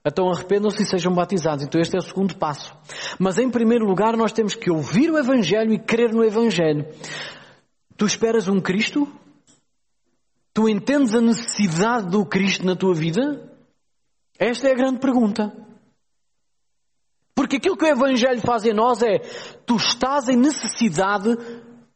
Então 0.07 0.29
arrependam-se 0.29 0.83
e 0.83 0.87
sejam 0.87 1.15
batizados. 1.15 1.65
Então 1.65 1.81
este 1.81 1.97
é 1.97 1.99
o 1.99 2.03
segundo 2.03 2.37
passo. 2.37 2.77
Mas 3.19 3.39
em 3.39 3.49
primeiro 3.49 3.87
lugar 3.87 4.17
nós 4.19 4.33
temos 4.33 4.55
que 4.55 4.71
ouvir 4.71 5.11
o 5.11 5.17
Evangelho 5.17 5.73
e 5.73 5.79
crer 5.79 6.13
no 6.13 6.23
Evangelho. 6.23 6.87
Tu 7.97 8.05
esperas 8.05 8.47
um 8.47 8.61
Cristo? 8.61 9.09
Tu 10.55 10.69
entendes 10.69 11.15
a 11.15 11.21
necessidade 11.21 12.09
do 12.09 12.25
Cristo 12.25 12.65
na 12.65 12.77
tua 12.77 12.95
vida? 12.95 13.53
Esta 14.39 14.69
é 14.69 14.73
a 14.73 14.77
grande 14.77 15.01
pergunta. 15.01 15.53
Porque 17.35 17.57
aquilo 17.57 17.77
que 17.77 17.85
o 17.85 17.89
Evangelho 17.89 18.41
faz 18.41 18.65
em 18.65 18.73
nós 18.73 19.03
é, 19.03 19.19
tu 19.67 19.75
estás 19.75 20.29
em 20.29 20.37
necessidade 20.37 21.37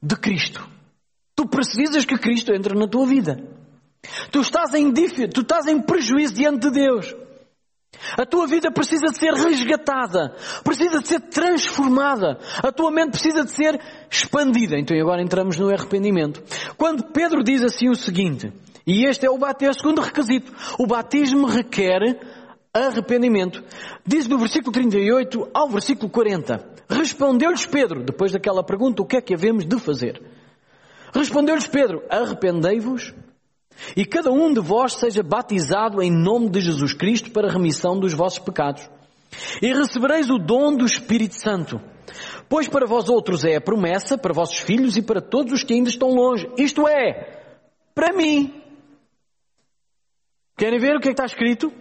de 0.02 0.16
Cristo. 0.16 0.68
Tu 1.36 1.46
precisas 1.46 2.04
que 2.04 2.18
Cristo 2.18 2.52
entre 2.52 2.76
na 2.76 2.88
tua 2.88 3.06
vida. 3.06 3.40
Tu 4.32 4.40
estás 4.40 4.74
em, 4.74 4.92
tu 4.92 5.40
estás 5.40 5.66
em 5.68 5.80
prejuízo 5.80 6.34
diante 6.34 6.68
de 6.68 6.72
Deus. 6.72 7.14
A 8.16 8.26
tua 8.26 8.46
vida 8.46 8.70
precisa 8.70 9.06
de 9.06 9.18
ser 9.18 9.32
resgatada, 9.32 10.34
precisa 10.62 11.00
de 11.00 11.08
ser 11.08 11.20
transformada, 11.20 12.38
a 12.62 12.70
tua 12.70 12.90
mente 12.90 13.12
precisa 13.12 13.44
de 13.44 13.50
ser 13.50 13.80
expandida. 14.10 14.78
Então 14.78 14.98
agora 14.98 15.22
entramos 15.22 15.58
no 15.58 15.70
arrependimento. 15.70 16.42
Quando 16.76 17.04
Pedro 17.12 17.42
diz 17.42 17.62
assim 17.62 17.88
o 17.88 17.94
seguinte, 17.94 18.52
e 18.86 19.04
este 19.04 19.26
é 19.26 19.30
o, 19.30 19.38
batismo, 19.38 19.70
é 19.70 19.80
segundo 19.80 20.00
requisito, 20.02 20.52
o 20.78 20.86
batismo 20.86 21.46
requer 21.46 22.00
arrependimento. 22.72 23.62
Diz 24.06 24.28
no 24.28 24.38
versículo 24.38 24.72
38 24.72 25.48
ao 25.54 25.68
versículo 25.68 26.10
40, 26.10 26.74
respondeu-lhes 26.88 27.66
Pedro, 27.66 28.02
depois 28.02 28.32
daquela 28.32 28.62
pergunta, 28.62 29.02
o 29.02 29.06
que 29.06 29.16
é 29.16 29.20
que 29.20 29.34
havemos 29.34 29.66
de 29.66 29.78
fazer? 29.78 30.22
Respondeu-lhes 31.14 31.66
Pedro, 31.66 32.02
arrependei-vos 32.10 33.14
e 33.96 34.04
cada 34.04 34.30
um 34.30 34.52
de 34.52 34.60
vós 34.60 34.94
seja 34.94 35.22
batizado 35.22 36.02
em 36.02 36.10
nome 36.10 36.48
de 36.50 36.60
Jesus 36.60 36.92
Cristo 36.92 37.30
para 37.30 37.48
a 37.48 37.52
remissão 37.52 37.98
dos 37.98 38.12
vossos 38.12 38.38
pecados. 38.38 38.88
E 39.62 39.72
recebereis 39.72 40.30
o 40.30 40.38
dom 40.38 40.76
do 40.76 40.84
Espírito 40.84 41.34
Santo. 41.34 41.80
Pois 42.48 42.68
para 42.68 42.86
vós 42.86 43.08
outros 43.08 43.44
é 43.44 43.56
a 43.56 43.60
promessa, 43.60 44.16
para 44.16 44.32
vossos 44.32 44.58
filhos 44.58 44.96
e 44.96 45.02
para 45.02 45.20
todos 45.20 45.52
os 45.52 45.62
que 45.62 45.74
ainda 45.74 45.90
estão 45.90 46.08
longe. 46.10 46.48
Isto 46.56 46.88
é, 46.88 47.42
para 47.94 48.12
mim. 48.12 48.62
Querem 50.56 50.78
ver 50.78 50.96
o 50.96 51.00
que 51.00 51.08
é 51.08 51.14
que 51.14 51.20
está 51.20 51.26
escrito? 51.26 51.72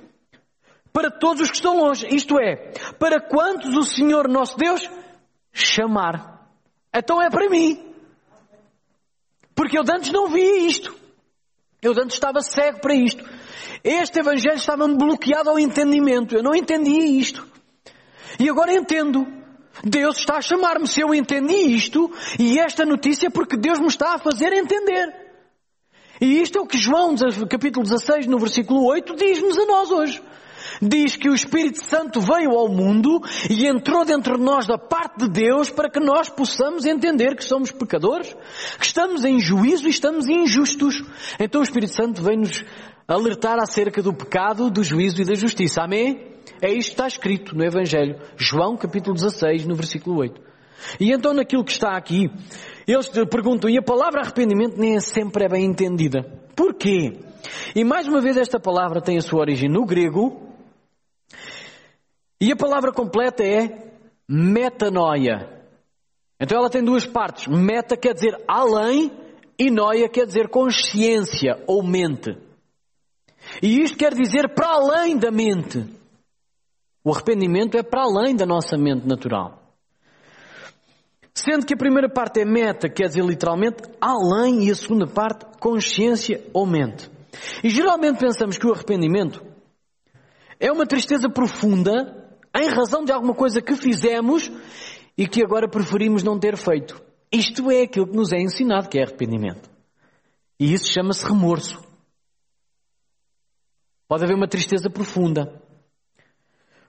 Para 0.91 1.09
todos 1.09 1.43
os 1.43 1.49
que 1.49 1.55
estão 1.55 1.77
longe. 1.77 2.07
Isto 2.13 2.39
é, 2.39 2.71
para 2.99 3.21
quantos 3.21 3.75
o 3.75 3.83
Senhor 3.83 4.27
nosso 4.27 4.57
Deus 4.57 4.89
chamar. 5.51 6.49
Então 6.93 7.21
é 7.21 7.29
para 7.29 7.49
mim. 7.49 7.83
Porque 9.55 9.77
eu 9.77 9.83
antes 9.83 10.11
não 10.11 10.27
via 10.27 10.67
isto. 10.67 11.06
Eu 11.81 11.91
antes 11.91 12.15
estava 12.15 12.41
cego 12.41 12.79
para 12.79 12.95
isto. 12.95 13.23
Este 13.83 14.19
Evangelho 14.19 14.55
estava-me 14.55 14.95
bloqueado 14.95 15.49
ao 15.49 15.59
entendimento. 15.59 16.35
Eu 16.35 16.43
não 16.43 16.55
entendia 16.55 17.05
isto. 17.05 17.47
E 18.39 18.49
agora 18.49 18.73
entendo. 18.73 19.27
Deus 19.83 20.17
está 20.17 20.37
a 20.37 20.41
chamar-me. 20.41 20.87
Se 20.87 21.01
eu 21.01 21.13
entendi 21.13 21.53
isto, 21.53 22.11
e 22.39 22.57
esta 22.59 22.85
notícia, 22.85 23.29
porque 23.29 23.55
Deus 23.55 23.79
me 23.79 23.87
está 23.87 24.15
a 24.15 24.19
fazer 24.19 24.51
entender. 24.53 25.13
E 26.19 26.41
isto 26.41 26.57
é 26.57 26.61
o 26.61 26.65
que 26.65 26.79
João, 26.79 27.15
capítulo 27.47 27.83
16, 27.83 28.25
no 28.25 28.39
versículo 28.39 28.83
8, 28.85 29.15
diz-nos 29.15 29.57
a 29.59 29.65
nós 29.65 29.91
hoje 29.91 30.21
diz 30.81 31.15
que 31.15 31.29
o 31.29 31.33
Espírito 31.33 31.83
Santo 31.83 32.19
veio 32.19 32.51
ao 32.51 32.67
mundo 32.67 33.21
e 33.49 33.67
entrou 33.67 34.05
dentro 34.05 34.37
de 34.37 34.43
nós 34.43 34.65
da 34.65 34.77
parte 34.77 35.25
de 35.25 35.29
Deus 35.29 35.69
para 35.69 35.89
que 35.89 35.99
nós 35.99 36.29
possamos 36.29 36.85
entender 36.85 37.35
que 37.35 37.43
somos 37.43 37.71
pecadores, 37.71 38.35
que 38.79 38.85
estamos 38.85 39.23
em 39.25 39.39
juízo 39.39 39.87
e 39.87 39.91
estamos 39.91 40.27
injustos. 40.27 41.03
Então 41.39 41.61
o 41.61 41.63
Espírito 41.63 41.93
Santo 41.93 42.21
vem-nos 42.21 42.63
alertar 43.07 43.57
acerca 43.59 44.01
do 44.01 44.13
pecado, 44.13 44.69
do 44.69 44.83
juízo 44.83 45.21
e 45.21 45.25
da 45.25 45.35
justiça. 45.35 45.81
Amém? 45.81 46.35
É 46.61 46.71
isto 46.71 46.89
que 46.89 46.93
está 46.93 47.07
escrito 47.07 47.55
no 47.55 47.63
Evangelho. 47.63 48.19
João 48.35 48.75
capítulo 48.75 49.15
16, 49.15 49.65
no 49.65 49.75
versículo 49.75 50.19
8. 50.19 50.41
E 50.99 51.11
então 51.11 51.33
naquilo 51.33 51.63
que 51.63 51.71
está 51.71 51.97
aqui, 51.97 52.29
eles 52.87 53.09
perguntam, 53.29 53.69
e 53.69 53.77
a 53.77 53.81
palavra 53.81 54.21
arrependimento 54.21 54.77
nem 54.77 54.99
sempre 54.99 55.45
é 55.45 55.49
bem 55.49 55.65
entendida. 55.65 56.23
Porquê? 56.55 57.19
E 57.75 57.83
mais 57.83 58.07
uma 58.07 58.21
vez 58.21 58.37
esta 58.37 58.59
palavra 58.59 59.01
tem 59.01 59.17
a 59.17 59.21
sua 59.21 59.41
origem 59.41 59.69
no 59.69 59.85
grego, 59.85 60.46
e 62.39 62.51
a 62.51 62.55
palavra 62.55 62.91
completa 62.91 63.43
é 63.43 63.91
metanoia. 64.27 65.57
Então 66.39 66.57
ela 66.57 66.69
tem 66.69 66.83
duas 66.83 67.05
partes. 67.05 67.47
Meta 67.47 67.97
quer 67.97 68.13
dizer 68.13 68.37
além 68.47 69.11
e 69.57 69.71
noia 69.71 70.07
quer 70.07 70.25
dizer 70.25 70.49
consciência 70.49 71.63
ou 71.65 71.81
mente. 71.81 72.37
E 73.61 73.81
isto 73.81 73.97
quer 73.97 74.13
dizer 74.13 74.53
para 74.53 74.67
além 74.67 75.17
da 75.17 75.31
mente. 75.31 75.83
O 77.03 77.11
arrependimento 77.11 77.77
é 77.77 77.83
para 77.83 78.03
além 78.03 78.35
da 78.35 78.45
nossa 78.45 78.77
mente 78.77 79.07
natural. 79.07 79.63
Sendo 81.33 81.65
que 81.65 81.73
a 81.73 81.77
primeira 81.77 82.09
parte 82.09 82.41
é 82.41 82.45
meta, 82.45 82.89
quer 82.89 83.07
dizer 83.07 83.23
literalmente 83.23 83.83
além, 84.01 84.67
e 84.67 84.71
a 84.71 84.75
segunda 84.75 85.07
parte 85.07 85.45
consciência 85.59 86.43
ou 86.51 86.65
mente. 86.65 87.09
E 87.63 87.69
geralmente 87.69 88.19
pensamos 88.19 88.57
que 88.57 88.67
o 88.67 88.73
arrependimento 88.73 89.43
é 90.59 90.71
uma 90.71 90.85
tristeza 90.85 91.29
profunda 91.29 92.26
em 92.55 92.67
razão 92.69 93.03
de 93.03 93.11
alguma 93.11 93.33
coisa 93.33 93.61
que 93.61 93.75
fizemos 93.75 94.51
e 95.17 95.27
que 95.27 95.43
agora 95.43 95.67
preferimos 95.67 96.23
não 96.23 96.39
ter 96.39 96.55
feito. 96.57 97.01
Isto 97.31 97.69
é 97.71 97.81
aquilo 97.81 98.07
que 98.07 98.15
nos 98.15 98.31
é 98.31 98.37
ensinado, 98.37 98.89
que 98.89 98.99
é 98.99 99.03
arrependimento. 99.03 99.69
E 100.59 100.73
isso 100.73 100.91
chama-se 100.91 101.25
remorso. 101.25 101.85
Pode 104.07 104.23
haver 104.23 104.35
uma 104.35 104.47
tristeza 104.47 104.89
profunda. 104.89 105.61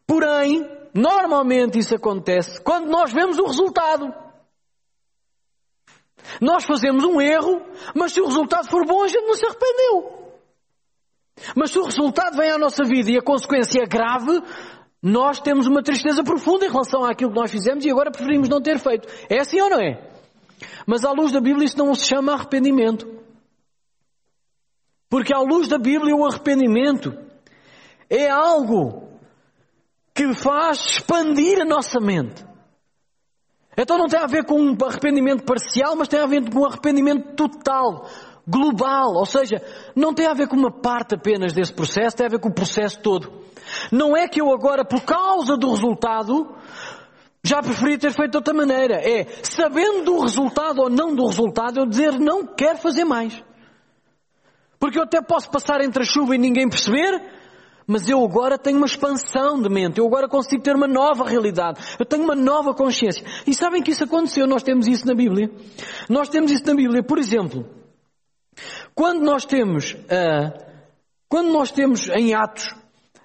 Porém, 0.07 0.67
normalmente 0.95 1.79
isso 1.79 1.95
acontece 1.95 2.61
quando 2.63 2.89
nós 2.89 3.13
vemos 3.13 3.39
o 3.39 3.47
resultado. 3.47 4.15
Nós 6.41 6.65
fazemos 6.65 7.05
um 7.05 7.21
erro, 7.21 7.63
mas 7.95 8.13
se 8.13 8.21
o 8.21 8.27
resultado 8.27 8.69
for 8.69 8.87
bom, 8.87 9.03
a 9.03 9.09
gente 9.09 9.27
não 9.27 9.35
se 9.35 9.47
arrependeu. 9.47 10.19
Mas 11.55 11.71
se 11.71 11.79
o 11.79 11.85
resultado 11.85 12.37
vem 12.37 12.51
à 12.51 12.59
nossa 12.59 12.85
vida 12.85 13.11
e 13.11 13.19
a 13.19 13.23
consequência 13.23 13.83
é 13.83 13.87
grave, 13.87 14.43
nós 15.03 15.41
temos 15.41 15.67
uma 15.67 15.83
tristeza 15.83 16.25
profunda 16.25 16.67
em 16.67 16.71
relação 16.71 17.05
àquilo 17.05 17.31
que 17.31 17.39
nós 17.39 17.51
fizemos 17.51 17.85
e 17.85 17.91
agora 17.91 18.11
preferimos 18.11 18.49
não 18.49 18.61
ter 18.61 18.79
feito. 18.79 19.09
É 19.29 19.41
assim 19.41 19.61
ou 19.61 19.71
não 19.71 19.81
é? 19.81 20.11
Mas 20.87 21.05
à 21.05 21.13
luz 21.13 21.33
da 21.33 21.41
Bíblia 21.41 21.67
isso 21.67 21.79
não 21.79 21.95
se 21.95 22.07
chama 22.07 22.33
arrependimento. 22.33 23.07
Porque 25.09 25.33
à 25.33 25.39
luz 25.39 25.69
da 25.69 25.79
Bíblia 25.79 26.15
o 26.15 26.27
arrependimento 26.27 27.17
é 28.11 28.29
algo 28.29 29.09
que 30.15 30.35
faz 30.35 30.79
expandir 30.79 31.61
a 31.61 31.65
nossa 31.65 32.01
mente. 32.01 32.45
Então 33.77 33.97
não 33.97 34.09
tem 34.09 34.19
a 34.19 34.27
ver 34.27 34.45
com 34.45 34.61
um 34.61 34.77
arrependimento 34.85 35.45
parcial, 35.45 35.95
mas 35.95 36.09
tem 36.09 36.19
a 36.19 36.27
ver 36.27 36.51
com 36.51 36.61
um 36.61 36.67
arrependimento 36.67 37.37
total, 37.37 38.09
global. 38.49 39.15
Ou 39.15 39.27
seja, 39.27 39.63
não 39.95 40.15
tem 40.15 40.27
a 40.27 40.35
ver 40.35 40.49
com 40.49 40.57
uma 40.57 40.71
parte 40.71 41.15
apenas 41.15 41.53
desse 41.53 41.73
processo, 41.73 42.17
tem 42.17 42.27
a 42.27 42.31
ver 42.31 42.41
com 42.41 42.49
o 42.49 42.55
processo 42.55 43.01
todo. 43.01 43.31
Não 43.93 44.17
é 44.17 44.27
que 44.27 44.41
eu 44.41 44.53
agora, 44.53 44.85
por 44.85 45.03
causa 45.03 45.57
do 45.57 45.71
resultado, 45.71 46.55
já 47.45 47.61
preferia 47.61 47.99
ter 47.99 48.13
feito 48.13 48.33
de 48.33 48.37
outra 48.39 48.55
maneira. 48.55 48.97
É, 48.97 49.27
sabendo 49.43 50.05
do 50.05 50.21
resultado 50.21 50.81
ou 50.81 50.91
não 50.91 51.15
do 51.15 51.27
resultado, 51.27 51.81
eu 51.81 51.87
dizer 51.87 52.19
não 52.19 52.47
quero 52.47 52.79
fazer 52.79 53.05
mais. 53.05 53.43
Porque 54.79 54.99
eu 54.99 55.03
até 55.03 55.21
posso 55.21 55.51
passar 55.51 55.81
entre 55.83 56.03
a 56.03 56.07
chuva 56.07 56.35
e 56.35 56.39
ninguém 56.39 56.69
perceber, 56.69 57.21
mas 57.87 58.09
eu 58.09 58.23
agora 58.23 58.57
tenho 58.57 58.77
uma 58.77 58.87
expansão 58.87 59.61
de 59.61 59.69
mente, 59.69 59.99
eu 59.99 60.07
agora 60.07 60.29
consigo 60.29 60.63
ter 60.63 60.77
uma 60.77 60.87
nova 60.87 61.25
realidade, 61.25 61.81
eu 61.99 62.07
tenho 62.07 62.23
uma 62.23 62.35
nova 62.35 62.73
consciência. 62.75 63.27
E 63.47 63.53
sabem 63.53 63.83
que 63.83 63.91
isso 63.91 64.05
aconteceu, 64.05 64.47
nós 64.47 64.63
temos 64.63 64.87
isso 64.87 65.07
na 65.07 65.15
Bíblia. 65.15 65.51
Nós 66.09 66.29
temos 66.29 66.53
isso 66.53 66.65
na 66.67 66.75
Bíblia. 66.75 67.03
Por 67.03 67.19
exemplo, 67.19 67.67
Quando 68.99 69.21
nós 69.21 69.45
temos, 69.45 69.93
uh, 69.93 70.53
quando 71.29 71.53
nós 71.53 71.71
temos 71.71 72.09
em 72.09 72.35
Atos 72.35 72.75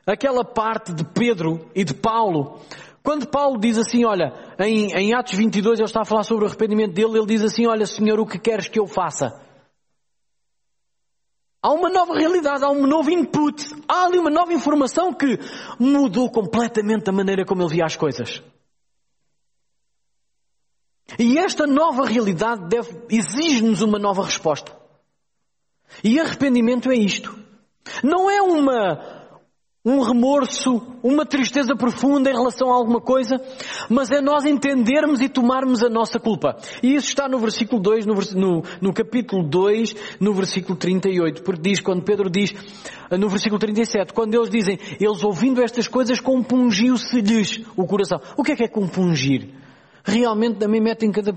aquela 0.06 0.46
parte 0.46 0.94
de 0.94 1.04
Pedro 1.04 1.68
e 1.74 1.84
de 1.84 1.96
Paulo, 1.96 2.62
quando 3.02 3.28
Paulo 3.28 3.60
diz 3.60 3.80
assim, 3.80 4.06
olha, 4.06 4.56
em, 4.60 4.94
em 4.96 5.16
Atos 5.16 5.34
22 5.34 5.80
ele 5.80 5.88
está 5.88 6.02
a 6.02 6.06
falar 6.06 6.22
sobre 6.22 6.44
o 6.44 6.48
arrependimento 6.48 6.94
dele, 6.94 7.18
ele 7.18 7.26
diz 7.26 7.42
assim, 7.42 7.66
olha 7.66 7.88
Senhor, 7.88 8.20
o 8.20 8.26
que 8.28 8.38
queres 8.38 8.68
que 8.68 8.80
eu 8.80 8.86
faça? 8.86 9.42
Há 11.60 11.72
uma 11.72 11.90
nova 11.90 12.14
realidade, 12.14 12.64
há 12.64 12.70
um 12.70 12.86
novo 12.86 13.10
input, 13.10 13.66
há 13.88 14.06
ali 14.06 14.20
uma 14.20 14.30
nova 14.30 14.54
informação 14.54 15.12
que 15.12 15.40
mudou 15.80 16.30
completamente 16.30 17.10
a 17.10 17.12
maneira 17.12 17.46
como 17.46 17.64
ele 17.64 17.74
via 17.74 17.86
as 17.86 17.96
coisas. 17.96 18.44
E 21.18 21.40
esta 21.40 21.66
nova 21.66 22.06
realidade 22.06 22.62
exige-nos 23.10 23.82
uma 23.82 23.98
nova 23.98 24.24
resposta. 24.24 24.83
E 26.04 26.20
arrependimento 26.20 26.92
é 26.92 26.96
isto. 26.96 27.38
Não 28.04 28.30
é 28.32 28.42
uma 28.42 29.24
um 29.86 30.00
remorso, 30.00 30.82
uma 31.04 31.26
tristeza 31.26 31.76
profunda 31.76 32.30
em 32.30 32.34
relação 32.34 32.72
a 32.72 32.76
alguma 32.76 33.02
coisa, 33.02 33.36
mas 33.90 34.10
é 34.12 34.22
nós 34.22 34.46
entendermos 34.46 35.20
e 35.20 35.28
tomarmos 35.28 35.84
a 35.84 35.90
nossa 35.90 36.18
culpa. 36.18 36.56
E 36.82 36.96
isso 36.96 37.10
está 37.10 37.28
no 37.28 37.38
versículo 37.38 37.82
2, 37.82 38.06
no, 38.06 38.14
no, 38.14 38.64
no, 38.80 38.94
capítulo 38.94 39.44
2, 39.44 39.94
no 40.22 40.34
versículo 40.34 40.78
38, 40.78 41.44
porque 41.44 41.62
diz, 41.62 41.82
quando 41.82 42.02
Pedro 42.02 42.30
diz, 42.30 42.54
no 43.12 43.28
versículo 43.28 43.60
37, 43.60 44.14
quando 44.14 44.34
eles 44.36 44.50
dizem, 44.50 44.80
eles 45.02 45.22
ouvindo 45.22 45.62
estas 45.62 45.86
coisas, 45.86 46.22
compungiu-se-lhes 46.22 47.66
o 47.76 47.86
coração. 47.86 48.22
O 48.38 48.44
que 48.44 48.54
é 48.54 48.56
que 48.56 48.64
é 48.64 48.70
compungir? 48.70 49.63
Realmente 50.04 50.58
também 50.58 50.82
metem 50.82 51.12
cada 51.12 51.34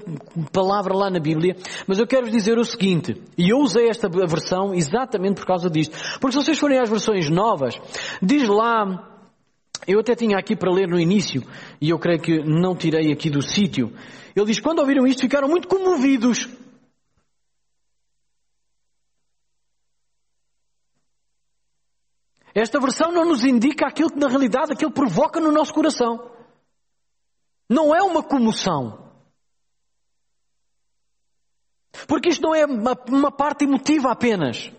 palavra 0.53 0.95
lá 0.95 1.09
na 1.09 1.21
Bíblia, 1.21 1.57
mas 1.87 1.99
eu 1.99 2.07
quero 2.07 2.25
vos 2.25 2.33
dizer 2.33 2.59
o 2.59 2.65
seguinte, 2.65 3.23
e 3.39 3.51
eu 3.51 3.59
usei 3.59 3.89
esta 3.89 4.09
versão 4.09 4.75
exatamente 4.75 5.37
por 5.37 5.47
causa 5.47 5.71
disto, 5.71 5.97
porque 6.21 6.37
se 6.37 6.45
vocês 6.45 6.59
forem 6.59 6.79
às 6.79 6.91
versões 6.91 7.31
novas, 7.31 7.79
diz 8.21 8.49
lá, 8.49 9.09
eu 9.87 10.01
até 10.01 10.17
tinha 10.17 10.37
aqui 10.37 10.57
para 10.57 10.73
ler 10.73 10.89
no 10.89 10.99
início, 10.99 11.45
e 11.81 11.91
eu 11.91 11.99
creio 11.99 12.21
que 12.21 12.43
não 12.43 12.75
tirei 12.75 13.13
aqui 13.13 13.31
do 13.31 13.41
sítio, 13.41 13.93
ele 14.35 14.47
diz, 14.47 14.61
quando 14.61 14.81
ouviram 14.81 15.07
isto 15.07 15.21
ficaram 15.21 15.49
muito 15.49 15.69
comovidos, 15.69 16.49
Esta 22.57 22.81
versão 22.81 23.13
não 23.13 23.27
nos 23.27 23.45
indica 23.45 23.87
aquilo 23.87 24.09
que 24.09 24.19
na 24.19 24.29
realidade 24.29 24.73
aquilo 24.73 24.91
provoca 24.91 25.39
no 25.39 25.53
nosso 25.53 25.75
coração. 25.75 26.36
Não 27.69 27.95
é 27.95 28.03
uma 28.03 28.23
comoção. 28.23 29.07
Porque 32.07 32.29
isto 32.29 32.43
não 32.43 32.55
é 32.55 32.65
uma, 32.65 32.97
uma 33.09 33.33
parte 33.33 33.65
emotiva 33.65 34.11
apenas. 34.11 34.71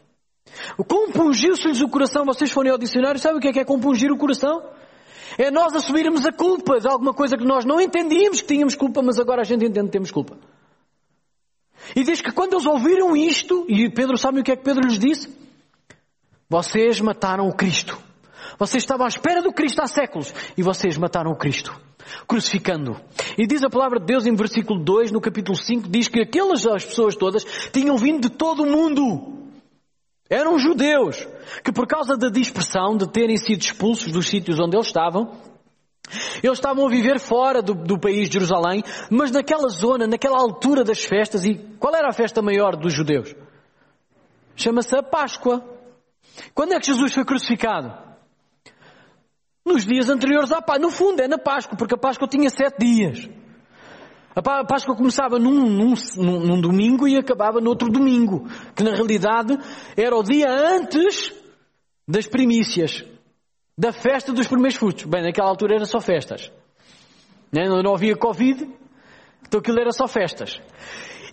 Compungiu-se-lhes 0.87 1.81
o 1.81 1.89
coração. 1.89 2.25
Vocês 2.25 2.51
forem 2.51 2.71
ao 2.71 2.77
dicionário, 2.77 3.19
sabem 3.19 3.39
o 3.39 3.41
que 3.41 3.49
é 3.49 3.53
que 3.53 3.59
é 3.59 3.65
compungir 3.65 4.11
o 4.11 4.17
coração? 4.17 4.63
É 5.37 5.51
nós 5.51 5.75
assumirmos 5.75 6.25
a 6.25 6.31
culpa 6.31 6.79
de 6.79 6.87
alguma 6.87 7.13
coisa 7.13 7.37
que 7.37 7.45
nós 7.45 7.65
não 7.65 7.81
entendíamos 7.81 8.41
que 8.41 8.47
tínhamos 8.47 8.75
culpa, 8.75 9.01
mas 9.01 9.19
agora 9.19 9.41
a 9.41 9.45
gente 9.45 9.65
entende 9.65 9.87
que 9.87 9.91
temos 9.91 10.11
culpa. 10.11 10.37
E 11.95 12.03
diz 12.03 12.21
que 12.21 12.31
quando 12.31 12.53
eles 12.53 12.65
ouviram 12.65 13.15
isto, 13.15 13.65
e 13.67 13.89
Pedro 13.89 14.17
sabe 14.17 14.39
o 14.39 14.43
que 14.43 14.51
é 14.51 14.55
que 14.55 14.63
Pedro 14.63 14.87
lhes 14.87 14.97
disse? 14.97 15.29
Vocês 16.49 16.99
mataram 17.01 17.47
o 17.47 17.53
Cristo. 17.53 17.97
Vocês 18.57 18.81
estavam 18.81 19.05
à 19.05 19.09
espera 19.09 19.41
do 19.41 19.51
Cristo 19.51 19.81
há 19.81 19.87
séculos 19.87 20.33
e 20.57 20.63
vocês 20.63 20.97
mataram 20.97 21.31
o 21.31 21.35
Cristo 21.35 21.79
crucificando. 22.27 22.99
E 23.37 23.45
diz 23.45 23.63
a 23.63 23.69
palavra 23.69 23.99
de 23.99 24.05
Deus 24.05 24.25
em 24.25 24.35
versículo 24.35 24.83
2, 24.83 25.11
no 25.11 25.21
capítulo 25.21 25.57
5, 25.57 25.87
diz 25.89 26.07
que 26.07 26.21
aquelas 26.21 26.65
as 26.65 26.85
pessoas 26.85 27.15
todas 27.15 27.43
tinham 27.71 27.97
vindo 27.97 28.29
de 28.29 28.35
todo 28.35 28.63
o 28.63 28.65
mundo. 28.65 29.37
Eram 30.29 30.59
judeus 30.59 31.27
que 31.63 31.71
por 31.71 31.87
causa 31.87 32.17
da 32.17 32.29
dispersão, 32.29 32.97
de 32.97 33.09
terem 33.09 33.37
sido 33.37 33.61
expulsos 33.61 34.11
dos 34.11 34.27
sítios 34.27 34.59
onde 34.59 34.75
eles 34.75 34.87
estavam, 34.87 35.31
eles 36.41 36.57
estavam 36.57 36.85
a 36.85 36.89
viver 36.89 37.19
fora 37.19 37.61
do, 37.61 37.73
do 37.73 37.99
país 37.99 38.29
de 38.29 38.33
Jerusalém, 38.33 38.83
mas 39.09 39.31
naquela 39.31 39.67
zona, 39.69 40.07
naquela 40.07 40.37
altura 40.37 40.83
das 40.83 41.03
festas, 41.03 41.45
e 41.45 41.55
qual 41.79 41.93
era 41.95 42.09
a 42.09 42.13
festa 42.13 42.41
maior 42.41 42.75
dos 42.75 42.93
judeus? 42.93 43.35
Chama-se 44.55 44.95
a 44.95 45.03
Páscoa. 45.03 45.63
Quando 46.53 46.73
é 46.73 46.79
que 46.79 46.87
Jesus 46.87 47.13
foi 47.13 47.25
crucificado? 47.25 48.06
Nos 49.67 49.85
dias 49.85 50.09
anteriores 50.09 50.49
à 50.53 50.61
Páscoa. 50.61 50.79
No 50.79 50.89
fundo 50.89 51.21
é 51.21 51.27
na 51.27 51.37
Páscoa, 51.37 51.77
porque 51.77 51.93
a 51.93 51.97
Páscoa 51.97 52.25
tinha 52.25 52.49
sete 52.49 52.79
dias. 52.79 53.29
A 54.33 54.63
Páscoa 54.63 54.95
começava 54.95 55.37
num, 55.37 55.67
num, 55.67 55.93
num, 56.15 56.61
domingo 56.61 57.05
e 57.07 57.17
acabava 57.17 57.59
no 57.59 57.69
outro 57.69 57.89
domingo, 57.89 58.47
que 58.75 58.83
na 58.83 58.91
realidade 58.91 59.57
era 59.97 60.15
o 60.15 60.23
dia 60.23 60.47
antes 60.47 61.33
das 62.07 62.27
primícias, 62.27 63.03
da 63.77 63.91
festa 63.91 64.31
dos 64.31 64.47
primeiros 64.47 64.77
frutos. 64.77 65.03
Bem, 65.05 65.23
naquela 65.23 65.49
altura 65.49 65.75
era 65.75 65.85
só 65.85 65.99
festas. 65.99 66.51
Né? 67.51 67.67
Não 67.67 67.93
havia 67.93 68.15
Covid, 68.15 68.69
então 69.45 69.59
aquilo 69.59 69.81
era 69.81 69.91
só 69.91 70.07
festas. 70.07 70.61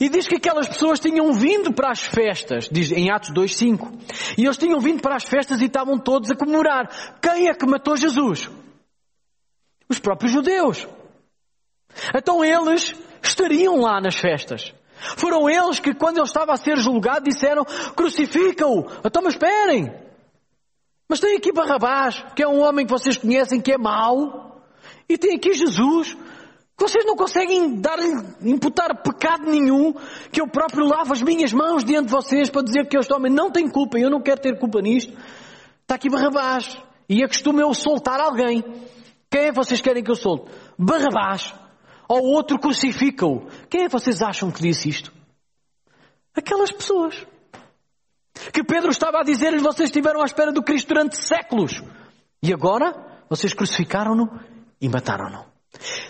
E 0.01 0.09
diz 0.09 0.27
que 0.27 0.37
aquelas 0.37 0.69
pessoas 0.69 0.99
tinham 0.99 1.33
vindo 1.33 1.73
para 1.73 1.91
as 1.91 2.01
festas, 2.01 2.69
diz 2.71 2.91
em 2.91 3.11
Atos 3.11 3.31
2.5. 3.31 4.37
E 4.37 4.45
eles 4.45 4.57
tinham 4.57 4.81
vindo 4.81 5.01
para 5.01 5.17
as 5.17 5.25
festas 5.25 5.61
e 5.61 5.67
estavam 5.67 5.99
todos 5.99 6.31
a 6.31 6.37
comemorar. 6.37 6.89
Quem 7.21 7.49
é 7.49 7.55
que 7.55 7.67
matou 7.67 7.97
Jesus? 7.97 8.51
Os 9.89 9.99
próprios 9.99 10.33
judeus. 10.33 10.87
Então 12.15 12.45
eles 12.45 12.95
estariam 13.23 13.81
lá 13.81 14.01
nas 14.01 14.17
festas. 14.17 14.75
Foram 15.17 15.49
eles 15.49 15.79
que, 15.81 15.95
quando 15.95 16.19
ele 16.19 16.27
estava 16.27 16.53
a 16.53 16.57
ser 16.57 16.77
julgado, 16.77 17.25
disseram: 17.25 17.65
crucifica-o. 17.95 18.87
Então, 19.05 19.23
mas 19.23 19.35
esperem. 19.35 19.93
Mas 21.09 21.21
tem 21.21 21.37
aqui 21.37 21.53
Barrabás, 21.53 22.25
que 22.35 22.43
é 22.43 22.49
um 22.49 22.61
homem 22.61 22.87
que 22.87 22.93
vocês 22.93 23.17
conhecem 23.17 23.61
que 23.61 23.73
é 23.73 23.79
mau. 23.79 24.63
E 25.09 25.19
tem 25.19 25.37
aqui 25.37 25.53
Jesus, 25.53 26.17
vocês 26.77 27.05
não 27.05 27.15
conseguem 27.15 27.81
dar, 27.81 27.99
imputar 28.43 29.03
pecado 29.03 29.45
nenhum, 29.45 29.95
que 30.33 30.41
eu 30.41 30.49
próprio 30.49 30.85
lavo 30.87 31.13
as 31.13 31.23
minhas 31.23 31.53
mãos 31.53 31.85
diante 31.85 32.07
de 32.07 32.13
vocês 32.13 32.51
para 32.51 32.63
dizer 32.63 32.89
que 32.89 32.99
este 32.99 33.13
homem 33.13 33.33
não 33.33 33.51
tem 33.51 33.69
culpa 33.69 33.99
eu 33.99 34.11
não 34.11 34.21
quero 34.21 34.41
ter 34.41 34.59
culpa 34.59 34.81
nisto. 34.81 35.13
Está 35.83 35.95
aqui 35.95 36.11
Barrabás. 36.11 36.77
E 37.09 37.23
acostumo 37.23 37.61
eu 37.61 37.73
soltar 37.75 38.19
alguém. 38.19 38.65
Quem 39.31 39.43
é 39.43 39.49
que 39.51 39.57
vocês 39.57 39.81
querem 39.81 40.03
que 40.03 40.11
eu 40.11 40.17
solte? 40.17 40.51
Barrabás. 40.79 41.55
Ou 42.09 42.23
outro 42.35 42.59
crucifica-o. 42.59 43.47
Quem 43.69 43.83
é 43.83 43.87
que 43.87 43.93
vocês 43.93 44.21
acham 44.23 44.51
que 44.51 44.63
disse 44.63 44.89
isto? 44.89 45.13
Aquelas 46.35 46.73
pessoas. 46.73 47.27
Que 48.53 48.65
Pedro 48.65 48.91
estava 48.91 49.21
a 49.21 49.23
dizer-lhes, 49.23 49.63
vocês 49.63 49.89
estiveram 49.89 50.21
à 50.21 50.25
espera 50.25 50.51
do 50.51 50.63
Cristo 50.63 50.89
durante 50.89 51.17
séculos. 51.17 51.83
E 52.43 52.53
agora, 52.53 53.23
vocês 53.29 53.55
crucificaram-no 53.55 54.41
e 54.81 54.89
mataram-no. 54.89 55.54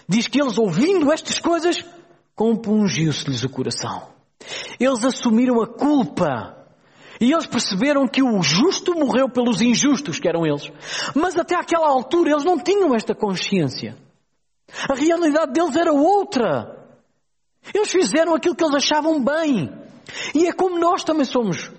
Diz 0.08 0.28
que 0.28 0.40
eles, 0.40 0.58
ouvindo 0.58 1.12
estas 1.12 1.38
coisas, 1.38 1.84
compungiu-se-lhes 2.34 3.44
o 3.44 3.48
coração. 3.48 4.08
Eles 4.78 5.04
assumiram 5.04 5.60
a 5.62 5.66
culpa. 5.66 6.56
E 7.20 7.32
eles 7.32 7.46
perceberam 7.46 8.08
que 8.08 8.22
o 8.22 8.42
justo 8.42 8.94
morreu 8.94 9.28
pelos 9.28 9.60
injustos, 9.60 10.18
que 10.18 10.28
eram 10.28 10.44
eles. 10.44 10.70
Mas 11.14 11.38
até 11.38 11.54
aquela 11.54 11.88
altura 11.88 12.32
eles 12.32 12.44
não 12.44 12.58
tinham 12.58 12.94
esta 12.94 13.14
consciência. 13.14 13.96
A 14.88 14.94
realidade 14.94 15.52
deles 15.52 15.76
era 15.76 15.92
outra. 15.92 16.86
Eles 17.72 17.90
fizeram 17.90 18.34
aquilo 18.34 18.54
que 18.54 18.64
eles 18.64 18.74
achavam 18.74 19.22
bem. 19.22 19.72
E 20.34 20.46
é 20.46 20.52
como 20.52 20.78
nós 20.78 21.04
também 21.04 21.24
somos. 21.24 21.70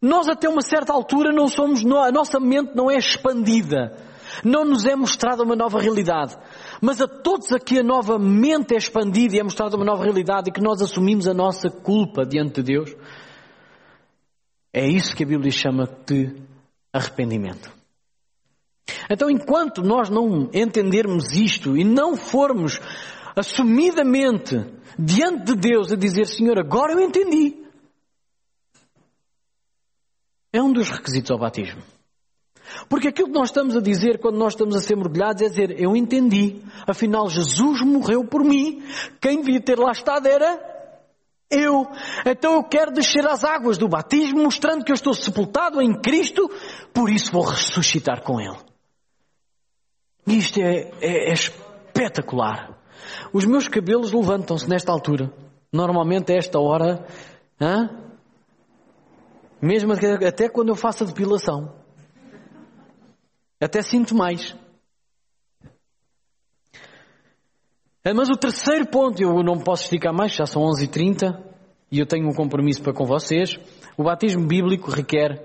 Nós 0.00 0.28
até 0.28 0.48
uma 0.48 0.62
certa 0.62 0.92
altura 0.92 1.32
não 1.32 1.48
somos, 1.48 1.84
a 1.84 2.12
nossa 2.12 2.38
mente 2.38 2.74
não 2.74 2.90
é 2.90 2.96
expandida. 2.96 3.96
Não 4.44 4.64
nos 4.64 4.84
é 4.84 4.96
mostrada 4.96 5.42
uma 5.42 5.54
nova 5.54 5.78
realidade. 5.78 6.36
Mas 6.84 7.00
a 7.00 7.06
todos 7.06 7.52
aqui 7.52 7.78
a 7.78 7.82
nova 7.84 8.18
mente 8.18 8.74
é 8.74 8.76
expandida 8.76 9.36
e 9.36 9.38
é 9.38 9.42
mostrada 9.44 9.76
uma 9.76 9.84
nova 9.84 10.02
realidade 10.02 10.50
e 10.50 10.52
que 10.52 10.60
nós 10.60 10.82
assumimos 10.82 11.28
a 11.28 11.32
nossa 11.32 11.70
culpa 11.70 12.26
diante 12.26 12.60
de 12.60 12.74
Deus. 12.74 12.96
É 14.72 14.84
isso 14.84 15.14
que 15.14 15.22
a 15.22 15.26
Bíblia 15.26 15.52
chama 15.52 15.86
de 16.04 16.42
arrependimento. 16.92 17.72
Então, 19.08 19.30
enquanto 19.30 19.80
nós 19.80 20.10
não 20.10 20.50
entendermos 20.52 21.36
isto 21.36 21.76
e 21.76 21.84
não 21.84 22.16
formos 22.16 22.80
assumidamente 23.36 24.56
diante 24.98 25.54
de 25.54 25.54
Deus 25.54 25.92
a 25.92 25.96
dizer, 25.96 26.26
Senhor, 26.26 26.58
agora 26.58 26.94
eu 26.94 27.00
entendi. 27.00 27.62
É 30.52 30.60
um 30.60 30.72
dos 30.72 30.90
requisitos 30.90 31.30
ao 31.30 31.38
batismo. 31.38 31.80
Porque 32.88 33.08
aquilo 33.08 33.28
que 33.28 33.38
nós 33.38 33.48
estamos 33.48 33.76
a 33.76 33.80
dizer 33.80 34.18
quando 34.18 34.38
nós 34.38 34.52
estamos 34.52 34.76
a 34.76 34.80
ser 34.80 34.96
mergulhados 34.96 35.42
é 35.42 35.48
dizer, 35.48 35.80
eu 35.80 35.96
entendi, 35.96 36.62
afinal 36.86 37.28
Jesus 37.28 37.82
morreu 37.82 38.24
por 38.24 38.44
mim, 38.44 38.82
quem 39.20 39.40
devia 39.40 39.60
ter 39.60 39.78
lá 39.78 39.92
estado 39.92 40.26
era 40.26 40.60
eu. 41.50 41.86
Então 42.26 42.54
eu 42.54 42.64
quero 42.64 42.92
descer 42.92 43.26
às 43.26 43.44
águas 43.44 43.76
do 43.76 43.88
batismo, 43.88 44.42
mostrando 44.42 44.84
que 44.84 44.90
eu 44.90 44.94
estou 44.94 45.14
sepultado 45.14 45.80
em 45.80 46.00
Cristo, 46.00 46.50
por 46.92 47.10
isso 47.10 47.32
vou 47.32 47.44
ressuscitar 47.44 48.22
com 48.22 48.40
Ele. 48.40 48.58
Isto 50.26 50.60
é, 50.60 50.90
é, 51.00 51.30
é 51.30 51.32
espetacular. 51.32 52.78
Os 53.32 53.44
meus 53.44 53.68
cabelos 53.68 54.12
levantam-se 54.12 54.68
nesta 54.68 54.92
altura. 54.92 55.32
Normalmente 55.72 56.32
a 56.32 56.36
esta 56.36 56.58
hora? 56.60 57.06
Mesmo 59.60 59.92
até 59.92 60.48
quando 60.48 60.68
eu 60.68 60.76
faço 60.76 61.04
a 61.04 61.06
depilação. 61.06 61.81
Até 63.62 63.80
sinto 63.82 64.14
mais. 64.14 64.56
É, 68.04 68.12
mas 68.12 68.28
o 68.28 68.36
terceiro 68.36 68.86
ponto, 68.86 69.22
eu 69.22 69.42
não 69.44 69.58
posso 69.58 69.84
esticar 69.84 70.12
mais, 70.12 70.34
já 70.34 70.44
são 70.44 70.62
11h30 70.62 71.40
e 71.90 72.00
eu 72.00 72.06
tenho 72.06 72.28
um 72.28 72.34
compromisso 72.34 72.82
para 72.82 72.92
com 72.92 73.04
vocês. 73.04 73.56
O 73.96 74.02
batismo 74.02 74.44
bíblico 74.46 74.90
requer 74.90 75.40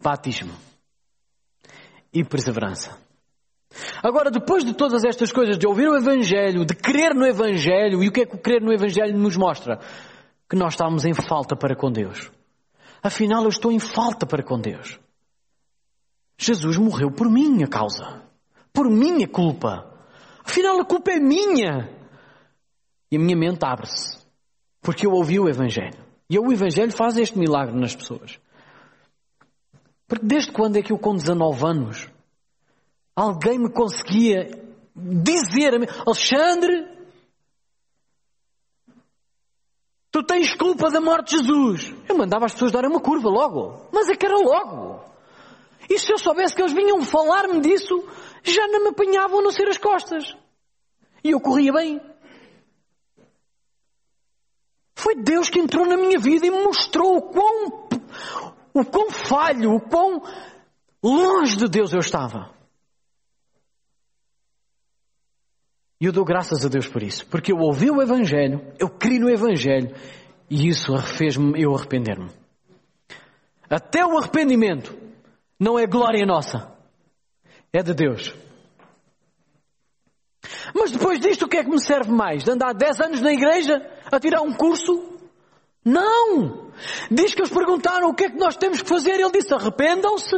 batismo 0.00 0.52
e 2.12 2.22
perseverança. 2.22 2.96
Agora, 4.02 4.30
depois 4.30 4.64
de 4.64 4.74
todas 4.74 5.04
estas 5.04 5.32
coisas, 5.32 5.58
de 5.58 5.66
ouvir 5.66 5.88
o 5.88 5.96
Evangelho, 5.96 6.64
de 6.64 6.74
crer 6.74 7.14
no 7.14 7.26
Evangelho, 7.26 8.02
e 8.02 8.08
o 8.08 8.12
que 8.12 8.20
é 8.20 8.26
que 8.26 8.36
o 8.36 8.38
crer 8.38 8.62
no 8.62 8.72
Evangelho 8.72 9.18
nos 9.18 9.36
mostra? 9.36 9.80
Que 10.48 10.54
nós 10.54 10.74
estamos 10.74 11.04
em 11.04 11.12
falta 11.12 11.56
para 11.56 11.74
com 11.74 11.90
Deus. 11.90 12.30
Afinal, 13.02 13.42
eu 13.42 13.48
estou 13.48 13.72
em 13.72 13.80
falta 13.80 14.24
para 14.24 14.44
com 14.44 14.58
Deus. 14.60 15.00
Jesus 16.38 16.76
morreu 16.76 17.10
por 17.10 17.30
minha 17.30 17.66
causa, 17.66 18.22
por 18.72 18.90
minha 18.90 19.26
culpa. 19.26 19.92
Afinal, 20.44 20.80
a 20.80 20.84
culpa 20.84 21.12
é 21.12 21.18
minha. 21.18 21.90
E 23.10 23.16
a 23.16 23.20
minha 23.20 23.36
mente 23.36 23.64
abre-se, 23.64 24.18
porque 24.80 25.06
eu 25.06 25.12
ouvi 25.12 25.38
o 25.38 25.48
Evangelho. 25.48 26.04
E 26.28 26.38
o 26.38 26.52
Evangelho 26.52 26.92
faz 26.92 27.16
este 27.16 27.38
milagre 27.38 27.78
nas 27.78 27.94
pessoas. 27.94 28.38
Porque 30.08 30.26
desde 30.26 30.52
quando 30.52 30.76
é 30.76 30.82
que 30.82 30.92
eu, 30.92 30.98
com 30.98 31.14
19 31.14 31.64
anos, 31.64 32.08
alguém 33.14 33.58
me 33.58 33.70
conseguia 33.70 34.50
dizer 34.94 35.74
a 35.74 35.78
mim, 35.78 35.86
Alexandre, 36.06 36.86
tu 40.10 40.22
tens 40.22 40.54
culpa 40.54 40.90
da 40.90 41.00
morte 41.00 41.30
de 41.30 41.42
Jesus. 41.42 41.94
Eu 42.08 42.16
mandava 42.16 42.46
as 42.46 42.52
pessoas 42.52 42.72
darem 42.72 42.90
uma 42.90 43.00
curva 43.00 43.28
logo. 43.28 43.88
Mas 43.92 44.08
é 44.08 44.16
que 44.16 44.26
era 44.26 44.36
logo. 44.36 45.15
E 45.88 45.98
se 45.98 46.12
eu 46.12 46.18
soubesse 46.18 46.54
que 46.54 46.62
eles 46.62 46.72
vinham 46.72 47.02
falar-me 47.02 47.60
disso, 47.60 48.04
já 48.42 48.66
não 48.68 48.84
me 48.84 48.88
apanhavam 48.90 49.40
a 49.40 49.42
não 49.42 49.50
ser 49.50 49.68
as 49.68 49.78
costas. 49.78 50.36
E 51.22 51.30
eu 51.30 51.40
corria 51.40 51.72
bem. 51.72 52.00
Foi 54.94 55.14
Deus 55.14 55.48
que 55.48 55.60
entrou 55.60 55.86
na 55.86 55.96
minha 55.96 56.18
vida 56.18 56.46
e 56.46 56.50
me 56.50 56.62
mostrou 56.62 57.16
o 57.16 57.22
quão, 57.22 57.88
o 58.74 58.84
quão 58.84 59.10
falho, 59.10 59.74
o 59.74 59.80
quão 59.80 60.22
longe 61.02 61.56
de 61.56 61.68
Deus 61.68 61.92
eu 61.92 62.00
estava. 62.00 62.54
E 66.00 66.06
eu 66.06 66.12
dou 66.12 66.24
graças 66.24 66.64
a 66.64 66.68
Deus 66.68 66.86
por 66.88 67.02
isso, 67.02 67.26
porque 67.26 67.52
eu 67.52 67.58
ouvi 67.58 67.90
o 67.90 68.02
Evangelho, 68.02 68.72
eu 68.78 68.88
criei 68.88 69.18
no 69.18 69.30
Evangelho 69.30 69.94
e 70.50 70.68
isso 70.68 70.96
fez-me 70.98 71.62
eu 71.62 71.74
arrepender-me. 71.74 72.30
Até 73.68 74.04
o 74.04 74.18
arrependimento 74.18 75.05
não 75.58 75.78
é 75.78 75.86
glória 75.86 76.24
nossa, 76.26 76.72
é 77.72 77.82
de 77.82 77.94
Deus. 77.94 78.34
Mas 80.74 80.90
depois 80.90 81.18
disto, 81.20 81.44
o 81.44 81.48
que 81.48 81.56
é 81.56 81.64
que 81.64 81.70
me 81.70 81.80
serve 81.80 82.10
mais? 82.10 82.44
De 82.44 82.50
andar 82.50 82.74
10 82.74 83.00
anos 83.00 83.20
na 83.20 83.32
igreja 83.32 83.84
a 84.10 84.20
tirar 84.20 84.42
um 84.42 84.52
curso? 84.52 85.16
Não! 85.84 86.66
Diz 87.10 87.32
que 87.32 87.40
eles 87.40 87.52
perguntaram 87.52 88.08
o 88.08 88.14
que 88.14 88.24
é 88.24 88.30
que 88.30 88.38
nós 88.38 88.56
temos 88.56 88.82
que 88.82 88.88
fazer. 88.88 89.20
Ele 89.20 89.30
disse 89.30 89.54
arrependam-se. 89.54 90.36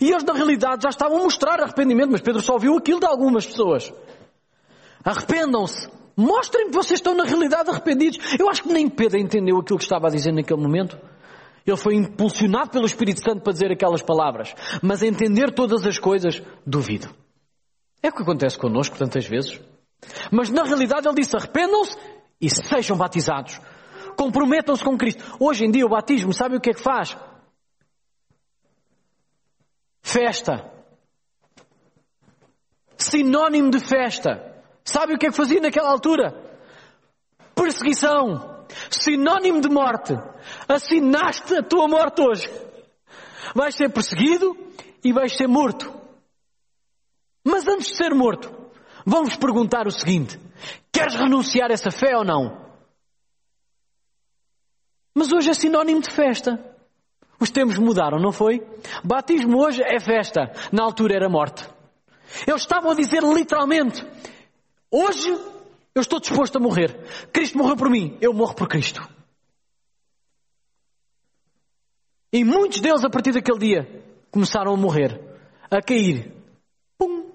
E 0.00 0.10
eles, 0.10 0.22
na 0.24 0.32
realidade, 0.32 0.84
já 0.84 0.88
estavam 0.88 1.18
a 1.18 1.22
mostrar 1.22 1.60
arrependimento. 1.60 2.10
Mas 2.12 2.20
Pedro 2.20 2.40
só 2.40 2.56
viu 2.58 2.76
aquilo 2.76 3.00
de 3.00 3.06
algumas 3.06 3.44
pessoas. 3.44 3.92
Arrependam-se. 5.04 5.88
Mostrem 6.16 6.68
que 6.68 6.74
vocês 6.74 7.00
estão 7.00 7.14
na 7.14 7.24
realidade 7.24 7.68
arrependidos. 7.70 8.18
Eu 8.38 8.48
acho 8.48 8.62
que 8.62 8.72
nem 8.72 8.88
Pedro 8.88 9.18
entendeu 9.18 9.58
aquilo 9.58 9.78
que 9.78 9.84
estava 9.84 10.06
a 10.06 10.10
dizer 10.10 10.32
naquele 10.32 10.60
momento. 10.60 10.96
Ele 11.66 11.76
foi 11.76 11.94
impulsionado 11.94 12.70
pelo 12.70 12.84
Espírito 12.84 13.22
Santo 13.22 13.40
para 13.40 13.52
dizer 13.52 13.72
aquelas 13.72 14.02
palavras. 14.02 14.54
Mas 14.82 15.02
entender 15.02 15.52
todas 15.52 15.86
as 15.86 15.98
coisas, 15.98 16.42
duvido. 16.66 17.08
É 18.02 18.08
o 18.08 18.12
que 18.12 18.22
acontece 18.22 18.58
connosco 18.58 18.98
tantas 18.98 19.26
vezes. 19.26 19.58
Mas 20.30 20.50
na 20.50 20.62
realidade 20.62 21.08
ele 21.08 21.16
disse: 21.16 21.36
arrependam-se 21.36 21.96
e 22.40 22.50
sejam 22.50 22.96
batizados. 22.96 23.58
Comprometam-se 24.16 24.84
com 24.84 24.96
Cristo. 24.96 25.24
Hoje 25.40 25.64
em 25.64 25.70
dia 25.70 25.86
o 25.86 25.88
batismo, 25.88 26.32
sabe 26.32 26.56
o 26.56 26.60
que 26.60 26.70
é 26.70 26.74
que 26.74 26.82
faz? 26.82 27.16
Festa. 30.02 30.70
Sinónimo 32.98 33.70
de 33.70 33.80
festa. 33.80 34.54
Sabe 34.84 35.14
o 35.14 35.18
que 35.18 35.26
é 35.26 35.30
que 35.30 35.36
fazia 35.36 35.60
naquela 35.60 35.90
altura? 35.90 36.34
Perseguição. 37.54 38.66
Sinónimo 38.90 39.62
de 39.62 39.68
morte. 39.70 40.14
Assinaste 40.68 41.56
a 41.56 41.62
tua 41.62 41.88
morte 41.88 42.22
hoje. 42.22 42.48
Vais 43.54 43.74
ser 43.74 43.90
perseguido 43.92 44.56
e 45.02 45.12
vais 45.12 45.36
ser 45.36 45.46
morto. 45.46 45.92
Mas 47.44 47.68
antes 47.68 47.88
de 47.88 47.96
ser 47.96 48.14
morto, 48.14 48.52
vamos 49.04 49.36
perguntar 49.36 49.86
o 49.86 49.90
seguinte: 49.90 50.38
queres 50.90 51.14
renunciar 51.14 51.70
a 51.70 51.74
essa 51.74 51.90
fé 51.90 52.16
ou 52.16 52.24
não? 52.24 52.64
Mas 55.14 55.32
hoje 55.32 55.50
é 55.50 55.54
sinónimo 55.54 56.00
de 56.00 56.10
festa. 56.10 56.58
Os 57.38 57.50
tempos 57.50 57.78
mudaram, 57.78 58.18
não 58.18 58.32
foi? 58.32 58.66
Batismo 59.04 59.62
hoje 59.62 59.82
é 59.82 60.00
festa, 60.00 60.52
na 60.72 60.82
altura 60.82 61.14
era 61.14 61.28
morte. 61.28 61.68
Eles 62.46 62.62
estavam 62.62 62.90
a 62.90 62.94
dizer 62.94 63.22
literalmente: 63.22 64.04
Hoje 64.90 65.30
eu 65.94 66.00
estou 66.00 66.18
disposto 66.18 66.56
a 66.56 66.60
morrer. 66.60 66.96
Cristo 67.32 67.58
morreu 67.58 67.76
por 67.76 67.90
mim, 67.90 68.16
eu 68.20 68.32
morro 68.32 68.54
por 68.54 68.68
Cristo. 68.68 69.06
E 72.34 72.42
muitos 72.42 72.80
deles, 72.80 73.04
a 73.04 73.08
partir 73.08 73.30
daquele 73.30 73.58
dia, 73.60 74.02
começaram 74.28 74.74
a 74.74 74.76
morrer, 74.76 75.20
a 75.70 75.80
cair. 75.80 76.32
Pum, 76.98 77.30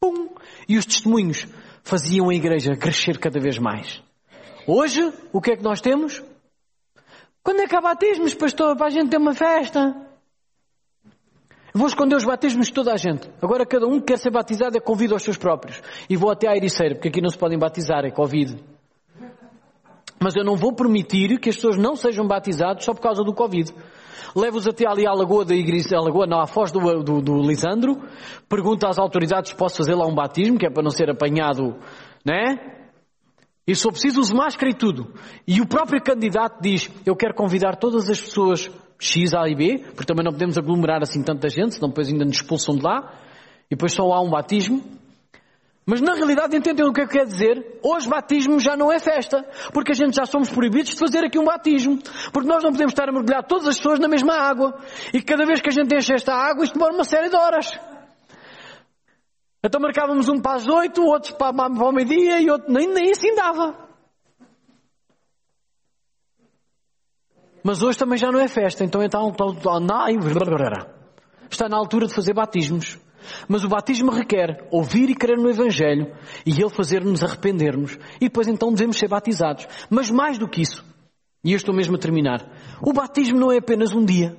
pum. 0.00 0.30
E 0.66 0.78
os 0.78 0.86
testemunhos 0.86 1.46
faziam 1.84 2.30
a 2.30 2.34
igreja 2.34 2.74
crescer 2.74 3.18
cada 3.18 3.38
vez 3.38 3.58
mais. 3.58 4.02
Hoje, 4.66 5.12
o 5.34 5.40
que 5.42 5.50
é 5.50 5.56
que 5.58 5.62
nós 5.62 5.82
temos? 5.82 6.24
Quando 7.42 7.60
é 7.60 7.66
que 7.66 7.76
há 7.76 7.80
batismos, 7.82 8.32
pastor, 8.32 8.74
para 8.74 8.86
a 8.86 8.90
gente 8.90 9.10
ter 9.10 9.18
uma 9.18 9.34
festa? 9.34 9.94
Vou 11.74 11.86
esconder 11.86 12.16
os 12.16 12.24
batismos 12.24 12.68
de 12.68 12.72
toda 12.72 12.94
a 12.94 12.96
gente. 12.96 13.28
Agora 13.42 13.66
cada 13.66 13.86
um 13.86 14.00
que 14.00 14.06
quer 14.06 14.18
ser 14.18 14.30
batizado 14.30 14.78
é 14.78 14.80
convido 14.80 15.12
aos 15.12 15.24
seus 15.24 15.36
próprios. 15.36 15.78
E 16.08 16.16
vou 16.16 16.30
até 16.30 16.48
à 16.48 16.56
Ericeira, 16.56 16.94
porque 16.94 17.08
aqui 17.08 17.20
não 17.20 17.28
se 17.28 17.36
podem 17.36 17.58
batizar, 17.58 18.02
é 18.06 18.10
Covid. 18.10 18.58
Mas 20.18 20.34
eu 20.36 20.42
não 20.42 20.56
vou 20.56 20.72
permitir 20.72 21.38
que 21.38 21.50
as 21.50 21.56
pessoas 21.56 21.76
não 21.76 21.94
sejam 21.94 22.26
batizadas 22.26 22.82
só 22.82 22.94
por 22.94 23.02
causa 23.02 23.22
do 23.22 23.34
Covid. 23.34 23.74
Levo-os 24.34 24.66
até 24.66 24.86
ali 24.86 25.06
à 25.06 25.12
lagoa 25.12 25.44
da 25.44 25.54
igreja, 25.54 25.96
à 25.96 26.00
lagoa, 26.00 26.26
não, 26.26 26.40
à 26.40 26.46
foz 26.46 26.70
do, 26.70 27.02
do, 27.02 27.20
do 27.20 27.42
Lisandro, 27.42 28.00
pergunto 28.48 28.86
às 28.86 28.98
autoridades 28.98 29.50
se 29.50 29.56
posso 29.56 29.78
fazer 29.78 29.94
lá 29.94 30.06
um 30.06 30.14
batismo, 30.14 30.58
que 30.58 30.66
é 30.66 30.70
para 30.70 30.82
não 30.82 30.90
ser 30.90 31.10
apanhado, 31.10 31.76
né? 32.24 32.78
E 33.66 33.74
se 33.74 33.86
preciso, 33.86 34.20
uso 34.20 34.34
máscara 34.34 34.70
e 34.70 34.74
tudo. 34.74 35.12
E 35.46 35.60
o 35.60 35.66
próprio 35.66 36.02
candidato 36.02 36.58
diz, 36.62 36.90
eu 37.04 37.14
quero 37.14 37.34
convidar 37.34 37.76
todas 37.76 38.08
as 38.08 38.18
pessoas 38.18 38.70
X, 38.98 39.34
A 39.34 39.46
e 39.48 39.54
B, 39.54 39.78
porque 39.94 40.06
também 40.06 40.24
não 40.24 40.32
podemos 40.32 40.56
aglomerar 40.56 41.02
assim 41.02 41.22
tanta 41.22 41.48
gente, 41.50 41.74
senão 41.74 41.90
depois 41.90 42.08
ainda 42.08 42.24
nos 42.24 42.36
expulsam 42.36 42.76
de 42.76 42.82
lá, 42.82 43.12
e 43.66 43.76
depois 43.76 43.92
só 43.92 44.10
há 44.12 44.22
um 44.22 44.30
batismo. 44.30 44.82
Mas 45.90 46.02
na 46.02 46.12
realidade 46.12 46.54
entendem 46.54 46.86
o 46.86 46.92
que 46.92 47.00
é 47.00 47.06
que 47.06 47.16
quer 47.16 47.24
dizer? 47.24 47.80
Hoje 47.82 48.06
batismo 48.06 48.60
já 48.60 48.76
não 48.76 48.92
é 48.92 48.98
festa, 48.98 49.42
porque 49.72 49.92
a 49.92 49.94
gente 49.94 50.16
já 50.16 50.26
somos 50.26 50.50
proibidos 50.50 50.90
de 50.92 50.98
fazer 50.98 51.24
aqui 51.24 51.38
um 51.38 51.46
batismo, 51.46 51.98
porque 52.30 52.46
nós 52.46 52.62
não 52.62 52.72
podemos 52.72 52.92
estar 52.92 53.08
a 53.08 53.12
mergulhar 53.12 53.42
todas 53.42 53.66
as 53.66 53.78
pessoas 53.78 53.98
na 53.98 54.06
mesma 54.06 54.34
água, 54.34 54.78
e 55.14 55.22
cada 55.22 55.46
vez 55.46 55.62
que 55.62 55.70
a 55.70 55.72
gente 55.72 55.96
enche 55.96 56.12
esta 56.12 56.34
água, 56.34 56.62
isto 56.62 56.74
demora 56.74 56.92
uma 56.92 57.04
série 57.04 57.30
de 57.30 57.36
horas. 57.36 57.80
Então 59.64 59.80
marcávamos 59.80 60.28
um 60.28 60.38
para 60.38 60.56
as 60.56 60.68
oito, 60.68 61.02
outro 61.02 61.34
para, 61.36 61.54
para 61.54 61.66
o 61.66 61.90
meio-dia, 61.90 62.38
e 62.38 62.50
outro 62.50 62.70
nem, 62.70 62.86
nem 62.86 63.10
assim 63.10 63.34
dava. 63.34 63.74
Mas 67.64 67.82
hoje 67.82 67.96
também 67.96 68.18
já 68.18 68.30
não 68.30 68.40
é 68.40 68.46
festa, 68.46 68.84
então 68.84 69.02
então 69.02 69.34
está 71.50 71.66
na 71.66 71.78
altura 71.78 72.06
de 72.06 72.14
fazer 72.14 72.34
batismos. 72.34 73.07
Mas 73.48 73.64
o 73.64 73.68
batismo 73.68 74.10
requer 74.10 74.66
ouvir 74.70 75.10
e 75.10 75.14
crer 75.14 75.36
no 75.36 75.50
Evangelho 75.50 76.12
e 76.44 76.52
ele 76.52 76.70
fazer-nos 76.70 77.22
arrependermos 77.22 77.98
e 78.16 78.24
depois 78.24 78.48
então 78.48 78.72
devemos 78.72 78.98
ser 78.98 79.08
batizados. 79.08 79.66
Mas 79.90 80.10
mais 80.10 80.38
do 80.38 80.48
que 80.48 80.62
isso, 80.62 80.84
e 81.44 81.52
eu 81.52 81.56
estou 81.56 81.74
mesmo 81.74 81.96
a 81.96 81.98
terminar, 81.98 82.46
o 82.82 82.92
batismo 82.92 83.38
não 83.38 83.52
é 83.52 83.58
apenas 83.58 83.94
um 83.94 84.04
dia. 84.04 84.36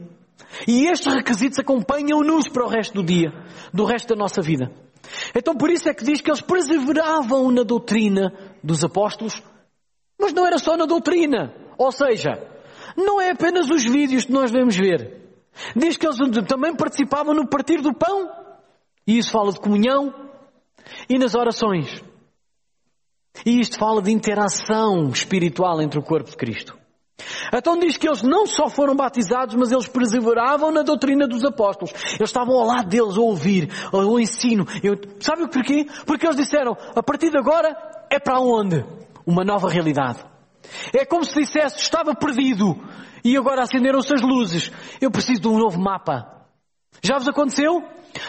E 0.68 0.88
estes 0.88 1.14
requisitos 1.14 1.60
acompanham-nos 1.60 2.48
para 2.48 2.66
o 2.66 2.70
resto 2.70 2.94
do 2.94 3.04
dia, 3.04 3.32
do 3.74 3.86
resto 3.86 4.10
da 4.10 4.16
nossa 4.16 4.42
vida. 4.42 4.72
Então 5.36 5.56
por 5.56 5.70
isso 5.70 5.90
é 5.90 5.94
que 5.94 6.04
diz 6.04 6.22
que 6.22 6.30
eles 6.30 6.42
perseveravam 6.42 7.52
na 7.52 7.64
doutrina 7.64 8.34
dos 8.64 8.84
apóstolos, 8.84 9.42
mas 10.20 10.34
não 10.34 10.46
era 10.46 10.58
só 10.58 10.76
na 10.76 10.86
doutrina. 10.86 11.54
Ou 11.78 11.92
seja, 11.92 12.32
não 12.98 13.22
é 13.22 13.32
apenas 13.32 13.70
os 13.70 13.84
vídeos 13.84 14.26
que 14.26 14.32
nós 14.32 14.52
devemos 14.52 14.76
ver. 14.76 15.20
Diz 15.76 15.98
que 15.98 16.06
eles 16.06 16.18
também 16.48 16.76
participavam 16.76 17.34
no 17.34 17.48
partir 17.48 17.82
do 17.82 17.94
pão. 17.94 18.30
E 19.10 19.18
isso 19.18 19.32
fala 19.32 19.52
de 19.52 19.60
comunhão 19.60 20.14
e 21.10 21.18
nas 21.18 21.34
orações. 21.34 22.04
E 23.44 23.60
isto 23.60 23.76
fala 23.76 24.04
de 24.04 24.12
interação 24.12 25.10
espiritual 25.10 25.82
entre 25.82 25.98
o 25.98 26.04
corpo 26.04 26.30
de 26.30 26.38
Cristo. 26.38 26.78
Então 27.52 27.80
diz 27.80 27.98
que 27.98 28.08
eles 28.08 28.22
não 28.22 28.46
só 28.46 28.70
foram 28.70 28.96
batizados, 28.96 29.56
mas 29.56 29.72
eles 29.72 29.88
perseveravam 29.88 30.72
na 30.72 30.84
doutrina 30.84 31.28
dos 31.28 31.44
apóstolos. 31.44 31.92
Eles 32.20 32.30
estavam 32.30 32.54
ao 32.54 32.68
lado 32.68 32.88
deles 32.88 33.18
a 33.18 33.22
ouvir 33.22 33.72
o 33.92 34.20
ensino. 34.20 34.68
Eu, 34.84 34.96
sabe 35.20 35.50
porquê? 35.50 35.88
Porque 36.06 36.28
eles 36.28 36.38
disseram, 36.38 36.78
a 36.96 37.02
partir 37.02 37.32
de 37.32 37.38
agora 37.40 37.76
é 38.12 38.20
para 38.20 38.40
onde? 38.40 38.86
Uma 39.26 39.44
nova 39.44 39.68
realidade. 39.68 40.24
É 40.94 41.04
como 41.04 41.24
se 41.24 41.34
dissesse, 41.34 41.80
estava 41.80 42.14
perdido 42.14 42.80
e 43.26 43.36
agora 43.36 43.64
acenderam-se 43.64 44.14
as 44.14 44.22
luzes. 44.22 44.72
Eu 45.02 45.10
preciso 45.10 45.42
de 45.42 45.48
um 45.48 45.58
novo 45.58 45.82
mapa. 45.82 46.39
Já 47.02 47.18
vos 47.18 47.28
aconteceu? 47.28 47.84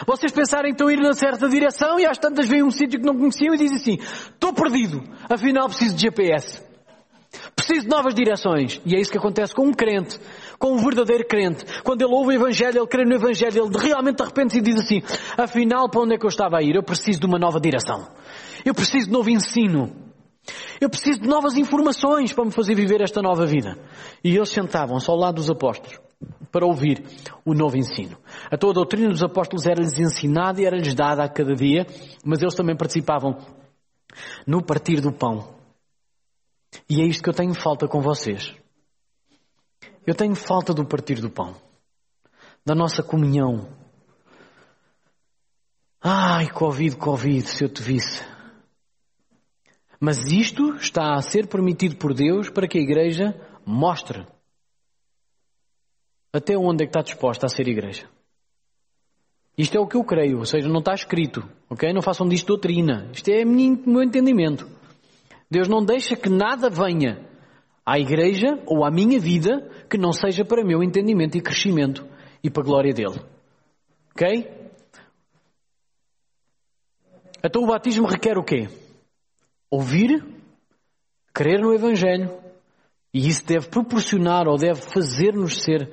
Vocês 0.05 0.33
estão 0.35 0.87
a 0.87 0.93
ir 0.93 0.99
na 0.99 1.13
certa 1.13 1.49
direção 1.49 1.99
e 1.99 2.05
às 2.05 2.17
tantas 2.17 2.47
vêm 2.47 2.63
um 2.63 2.71
sítio 2.71 2.99
que 2.99 3.05
não 3.05 3.17
conheciam 3.17 3.53
e 3.53 3.57
dizem 3.57 3.77
assim, 3.77 3.97
estou 3.99 4.53
perdido, 4.53 5.03
afinal 5.29 5.67
preciso 5.67 5.95
de 5.95 6.01
GPS. 6.01 6.61
Preciso 7.55 7.81
de 7.83 7.87
novas 7.87 8.13
direções. 8.13 8.81
E 8.85 8.95
é 8.95 8.99
isso 8.99 9.11
que 9.11 9.17
acontece 9.17 9.53
com 9.53 9.65
um 9.65 9.73
crente, 9.73 10.19
com 10.59 10.73
um 10.73 10.77
verdadeiro 10.77 11.25
crente. 11.25 11.65
Quando 11.81 12.01
ele 12.01 12.13
ouve 12.13 12.29
o 12.29 12.31
Evangelho, 12.33 12.79
ele 12.79 12.87
crê 12.87 13.05
no 13.05 13.15
Evangelho, 13.15 13.65
ele 13.65 13.77
realmente 13.77 14.17
de 14.17 14.23
repente 14.23 14.53
se 14.53 14.61
diz 14.61 14.79
assim, 14.79 15.01
afinal 15.37 15.89
para 15.89 16.01
onde 16.01 16.15
é 16.15 16.17
que 16.17 16.25
eu 16.25 16.29
estava 16.29 16.57
a 16.57 16.61
ir? 16.61 16.75
Eu 16.75 16.83
preciso 16.83 17.19
de 17.19 17.25
uma 17.25 17.39
nova 17.39 17.59
direção. 17.59 18.07
Eu 18.65 18.73
preciso 18.73 19.07
de 19.07 19.11
novo 19.11 19.29
ensino. 19.29 19.95
Eu 20.79 20.89
preciso 20.89 21.21
de 21.21 21.27
novas 21.27 21.55
informações 21.55 22.33
para 22.33 22.45
me 22.45 22.51
fazer 22.51 22.75
viver 22.75 23.01
esta 23.01 23.21
nova 23.21 23.45
vida. 23.45 23.77
E 24.23 24.35
eles 24.35 24.49
sentavam-se 24.49 25.09
ao 25.09 25.15
lado 25.15 25.35
dos 25.35 25.49
apóstolos 25.49 26.10
para 26.51 26.65
ouvir 26.65 27.03
o 27.45 27.53
novo 27.53 27.77
ensino. 27.77 28.17
A 28.51 28.57
toda 28.57 28.73
a 28.73 28.75
doutrina 28.75 29.09
dos 29.09 29.23
apóstolos 29.23 29.65
era-lhes 29.65 29.97
ensinada 29.97 30.61
e 30.61 30.65
era-lhes 30.65 30.93
dada 30.93 31.23
a 31.23 31.29
cada 31.29 31.55
dia, 31.55 31.85
mas 32.25 32.41
eles 32.41 32.55
também 32.55 32.75
participavam 32.75 33.37
no 34.45 34.63
partir 34.63 34.99
do 34.99 35.11
pão. 35.11 35.55
E 36.89 37.01
é 37.01 37.05
isto 37.05 37.23
que 37.23 37.29
eu 37.29 37.33
tenho 37.33 37.53
falta 37.53 37.87
com 37.87 38.01
vocês. 38.01 38.53
Eu 40.05 40.15
tenho 40.15 40.35
falta 40.35 40.73
do 40.73 40.85
partir 40.85 41.21
do 41.21 41.29
pão, 41.29 41.55
da 42.65 42.73
nossa 42.73 43.03
comunhão. 43.03 43.69
Ai, 46.01 46.49
Covid, 46.49 46.97
Covid, 46.97 47.47
se 47.47 47.63
eu 47.63 47.69
te 47.69 47.81
visse. 47.81 48.25
Mas 49.99 50.31
isto 50.31 50.75
está 50.77 51.13
a 51.13 51.21
ser 51.21 51.47
permitido 51.47 51.95
por 51.97 52.13
Deus 52.13 52.49
para 52.49 52.67
que 52.67 52.79
a 52.79 52.81
igreja 52.81 53.39
mostre 53.63 54.25
até 56.33 56.57
onde 56.57 56.83
é 56.83 56.87
que 56.87 56.91
está 56.91 57.01
disposta 57.01 57.45
a 57.45 57.49
ser 57.49 57.67
igreja. 57.67 58.07
Isto 59.57 59.77
é 59.77 59.79
o 59.79 59.87
que 59.87 59.97
eu 59.97 60.03
creio, 60.03 60.39
ou 60.39 60.45
seja, 60.45 60.69
não 60.69 60.79
está 60.79 60.93
escrito, 60.93 61.47
ok? 61.69 61.91
Não 61.93 62.01
façam 62.01 62.27
disto 62.27 62.47
doutrina. 62.47 63.09
Isto 63.13 63.29
é 63.29 63.43
o 63.43 63.47
meu 63.47 64.01
entendimento. 64.01 64.67
Deus 65.49 65.67
não 65.67 65.83
deixa 65.83 66.15
que 66.15 66.29
nada 66.29 66.69
venha 66.69 67.19
à 67.85 67.99
igreja 67.99 68.57
ou 68.65 68.85
à 68.85 68.89
minha 68.89 69.19
vida 69.19 69.69
que 69.89 69.97
não 69.97 70.13
seja 70.13 70.45
para 70.45 70.63
meu 70.63 70.81
entendimento 70.81 71.37
e 71.37 71.41
crescimento 71.41 72.07
e 72.41 72.49
para 72.49 72.63
a 72.63 72.65
glória 72.65 72.93
dele. 72.93 73.19
Ok? 74.11 74.49
Então 77.43 77.63
o 77.63 77.67
batismo 77.67 78.07
requer 78.07 78.37
o 78.37 78.43
quê? 78.43 78.69
Ouvir, 79.69 80.23
crer 81.33 81.59
no 81.59 81.73
Evangelho 81.73 82.31
e 83.13 83.27
isso 83.27 83.45
deve 83.45 83.67
proporcionar 83.67 84.47
ou 84.47 84.57
deve 84.57 84.81
fazer-nos 84.81 85.61
ser 85.61 85.89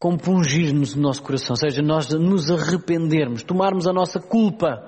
compungir-nos 0.00 0.94
no 0.94 1.02
nosso 1.02 1.22
coração, 1.22 1.50
ou 1.50 1.56
seja, 1.56 1.82
nós 1.82 2.08
nos 2.08 2.50
arrependermos, 2.50 3.42
tomarmos 3.42 3.86
a 3.86 3.92
nossa 3.92 4.18
culpa 4.18 4.82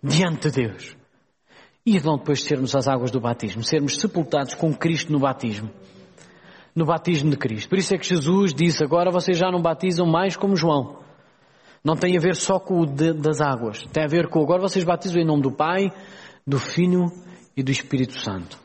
diante 0.00 0.48
de 0.48 0.68
Deus. 0.68 0.96
E 1.84 2.00
não 2.00 2.16
depois 2.16 2.44
sermos 2.44 2.72
as 2.76 2.86
águas 2.86 3.10
do 3.10 3.20
batismo, 3.20 3.64
sermos 3.64 4.00
sepultados 4.00 4.54
com 4.54 4.72
Cristo 4.72 5.12
no 5.12 5.18
batismo. 5.18 5.68
No 6.76 6.86
batismo 6.86 7.28
de 7.28 7.36
Cristo. 7.36 7.68
Por 7.68 7.76
isso 7.76 7.92
é 7.92 7.98
que 7.98 8.06
Jesus 8.06 8.54
disse, 8.54 8.84
agora 8.84 9.10
vocês 9.10 9.36
já 9.36 9.50
não 9.50 9.60
batizam 9.60 10.06
mais 10.06 10.36
como 10.36 10.54
João. 10.54 11.00
Não 11.84 11.96
tem 11.96 12.16
a 12.16 12.20
ver 12.20 12.36
só 12.36 12.60
com 12.60 12.80
o 12.80 12.86
de, 12.86 13.12
das 13.12 13.40
águas. 13.40 13.82
Tem 13.92 14.04
a 14.04 14.08
ver 14.08 14.28
com 14.28 14.40
agora 14.40 14.62
vocês 14.62 14.84
batizam 14.84 15.20
em 15.20 15.26
nome 15.26 15.42
do 15.42 15.50
Pai, 15.50 15.90
do 16.46 16.60
Filho 16.60 17.06
e 17.56 17.64
do 17.64 17.72
Espírito 17.72 18.16
Santo. 18.20 18.56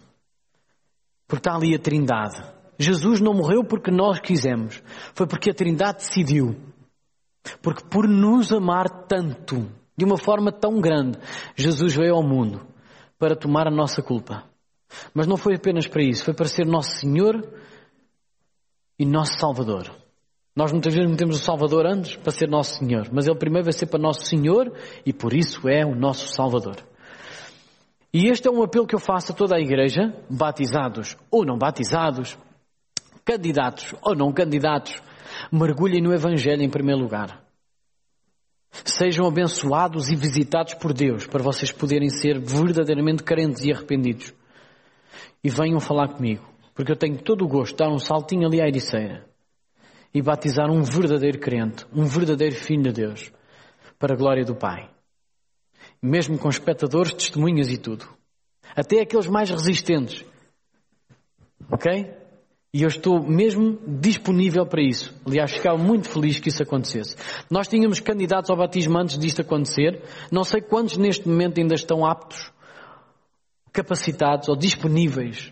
Porque 1.27 1.39
está 1.39 1.55
ali 1.55 1.73
a 1.73 1.79
Trindade. 1.79 2.56
Jesus 2.77 3.19
não 3.19 3.33
morreu 3.33 3.63
porque 3.63 3.91
nós 3.91 4.19
quisemos. 4.19 4.81
Foi 5.13 5.25
porque 5.25 5.51
a 5.51 5.53
Trindade 5.53 5.99
decidiu. 5.99 6.55
Porque 7.61 7.83
por 7.89 8.07
nos 8.07 8.51
amar 8.51 8.87
tanto, 9.07 9.67
de 9.97 10.05
uma 10.05 10.17
forma 10.17 10.51
tão 10.51 10.79
grande, 10.79 11.17
Jesus 11.55 11.95
veio 11.95 12.15
ao 12.15 12.23
mundo 12.23 12.65
para 13.17 13.35
tomar 13.35 13.67
a 13.67 13.71
nossa 13.71 14.01
culpa. 14.01 14.43
Mas 15.13 15.27
não 15.27 15.37
foi 15.37 15.55
apenas 15.55 15.87
para 15.87 16.03
isso, 16.03 16.23
foi 16.23 16.33
para 16.33 16.47
ser 16.47 16.65
nosso 16.65 16.99
Senhor 16.99 17.47
e 18.99 19.05
nosso 19.05 19.37
Salvador. 19.39 19.91
Nós 20.55 20.71
muitas 20.71 20.93
vezes 20.93 21.09
metemos 21.09 21.35
o 21.35 21.43
Salvador 21.43 21.85
antes 21.85 22.15
para 22.15 22.31
ser 22.31 22.49
nosso 22.49 22.79
Senhor, 22.79 23.07
mas 23.11 23.27
Ele 23.27 23.37
primeiro 23.37 23.65
vai 23.65 23.73
ser 23.73 23.85
para 23.87 23.99
nosso 23.99 24.25
Senhor 24.25 24.73
e 25.05 25.13
por 25.13 25.33
isso 25.33 25.67
é 25.69 25.85
o 25.85 25.93
nosso 25.95 26.27
Salvador. 26.29 26.77
E 28.13 28.27
este 28.27 28.47
é 28.47 28.51
um 28.51 28.63
apelo 28.63 28.87
que 28.87 28.95
eu 28.95 28.99
faço 28.99 29.31
a 29.31 29.35
toda 29.35 29.55
a 29.55 29.59
igreja, 29.59 30.15
batizados 30.29 31.15
ou 31.29 31.45
não 31.45 31.57
batizados, 31.57 32.37
candidatos 33.27 33.93
ou 34.01 34.15
não 34.15 34.31
candidatos, 34.31 35.01
mergulhem 35.51 36.01
no 36.01 36.13
Evangelho 36.13 36.63
em 36.63 36.69
primeiro 36.69 37.01
lugar. 37.01 37.43
Sejam 38.85 39.27
abençoados 39.27 40.09
e 40.09 40.15
visitados 40.15 40.75
por 40.75 40.93
Deus 40.93 41.27
para 41.27 41.43
vocês 41.43 41.69
poderem 41.69 42.09
ser 42.09 42.39
verdadeiramente 42.39 43.23
crentes 43.23 43.65
e 43.65 43.73
arrependidos. 43.73 44.33
E 45.43 45.49
venham 45.49 45.79
falar 45.81 46.13
comigo, 46.13 46.47
porque 46.73 46.91
eu 46.91 46.95
tenho 46.95 47.21
todo 47.21 47.43
o 47.43 47.47
gosto 47.49 47.73
de 47.73 47.79
dar 47.79 47.89
um 47.89 47.99
saltinho 47.99 48.47
ali 48.47 48.61
à 48.61 48.67
Ericeira 48.67 49.27
e 50.13 50.21
batizar 50.21 50.71
um 50.71 50.81
verdadeiro 50.81 51.39
crente, 51.39 51.85
um 51.93 52.05
verdadeiro 52.05 52.55
filho 52.55 52.83
de 52.83 52.93
Deus, 52.93 53.31
para 53.99 54.13
a 54.13 54.17
glória 54.17 54.45
do 54.45 54.55
Pai. 54.55 54.89
Mesmo 56.01 56.37
com 56.37 56.47
espectadores, 56.47 57.13
testemunhas 57.13 57.69
e 57.69 57.77
tudo. 57.77 58.07
Até 58.73 59.01
aqueles 59.01 59.27
mais 59.27 59.49
resistentes. 59.49 60.23
Ok? 61.69 62.16
E 62.77 62.83
eu 62.83 62.89
estou 62.89 63.19
mesmo 63.19 63.79
disponível 63.87 64.63
para 64.63 64.83
isso. 64.83 65.11
Aliás, 65.25 65.51
ficava 65.51 65.79
muito 65.79 66.07
feliz 66.07 66.39
que 66.39 66.49
isso 66.49 66.61
acontecesse. 66.61 67.15
Nós 67.49 67.67
tínhamos 67.67 67.99
candidatos 67.99 68.51
ao 68.51 68.55
batismo 68.55 68.95
antes 68.99 69.17
disto 69.17 69.41
acontecer. 69.41 70.03
Não 70.31 70.43
sei 70.43 70.61
quantos 70.61 70.95
neste 70.95 71.27
momento 71.27 71.59
ainda 71.59 71.73
estão 71.73 72.05
aptos, 72.05 72.51
capacitados 73.73 74.47
ou 74.47 74.55
disponíveis. 74.55 75.51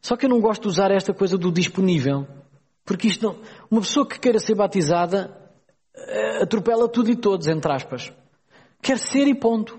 Só 0.00 0.16
que 0.16 0.24
eu 0.24 0.30
não 0.30 0.40
gosto 0.40 0.62
de 0.62 0.68
usar 0.68 0.90
esta 0.90 1.12
coisa 1.12 1.36
do 1.36 1.52
disponível. 1.52 2.26
Porque 2.86 3.08
isto 3.08 3.22
não... 3.22 3.36
Uma 3.70 3.82
pessoa 3.82 4.08
que 4.08 4.18
queira 4.18 4.38
ser 4.38 4.54
batizada 4.54 5.38
eh, 5.94 6.42
atropela 6.42 6.88
tudo 6.88 7.10
e 7.10 7.16
todos, 7.16 7.48
entre 7.48 7.70
aspas. 7.70 8.10
Quer 8.80 8.96
ser 8.96 9.28
e 9.28 9.34
ponto. 9.34 9.78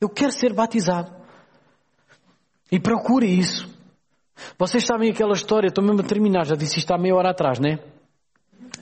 Eu 0.00 0.08
quero 0.08 0.30
ser 0.30 0.52
batizado. 0.52 1.10
E 2.70 2.78
procure 2.78 3.26
isso. 3.26 3.77
Vocês 4.58 4.84
sabem 4.84 5.10
aquela 5.10 5.32
história, 5.32 5.68
estou 5.68 5.84
mesmo 5.84 6.00
a 6.00 6.04
terminar, 6.04 6.44
já 6.44 6.54
disse 6.54 6.78
isto 6.78 6.92
há 6.92 6.98
meia 6.98 7.14
hora 7.14 7.30
atrás, 7.30 7.58
não 7.58 7.70
é? 7.70 7.78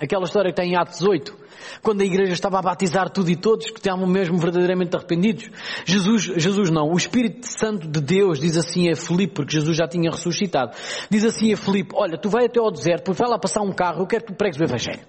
Aquela 0.00 0.24
história 0.24 0.50
que 0.50 0.56
tem 0.56 0.72
em 0.72 0.76
Atos 0.76 1.02
8, 1.02 1.34
quando 1.82 2.02
a 2.02 2.04
igreja 2.04 2.32
estava 2.32 2.58
a 2.58 2.62
batizar 2.62 3.08
tudo 3.08 3.30
e 3.30 3.36
todos 3.36 3.70
que 3.70 3.78
estavam 3.78 4.06
mesmo 4.06 4.36
verdadeiramente 4.36 4.94
arrependidos. 4.94 5.48
Jesus, 5.86 6.24
Jesus 6.36 6.70
não, 6.70 6.90
o 6.92 6.96
Espírito 6.96 7.46
Santo 7.46 7.88
de 7.88 8.00
Deus 8.00 8.38
diz 8.38 8.58
assim 8.58 8.90
a 8.90 8.96
Filipe, 8.96 9.34
porque 9.34 9.52
Jesus 9.52 9.74
já 9.74 9.88
tinha 9.88 10.10
ressuscitado, 10.10 10.76
diz 11.08 11.24
assim 11.24 11.52
a 11.52 11.56
Filipe, 11.56 11.94
olha, 11.94 12.18
tu 12.18 12.28
vai 12.28 12.44
até 12.44 12.60
ao 12.60 12.70
deserto, 12.70 12.98
depois 12.98 13.18
vai 13.18 13.28
lá 13.28 13.38
passar 13.38 13.62
um 13.62 13.72
carro, 13.72 14.02
eu 14.02 14.06
quero 14.06 14.24
que 14.24 14.32
tu 14.32 14.36
pregues 14.36 14.60
o 14.60 14.64
Evangelho. 14.64 15.06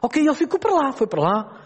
Ok, 0.00 0.22
ele 0.22 0.34
ficou 0.34 0.58
para 0.58 0.72
lá, 0.72 0.92
foi 0.92 1.06
para 1.06 1.20
lá, 1.20 1.60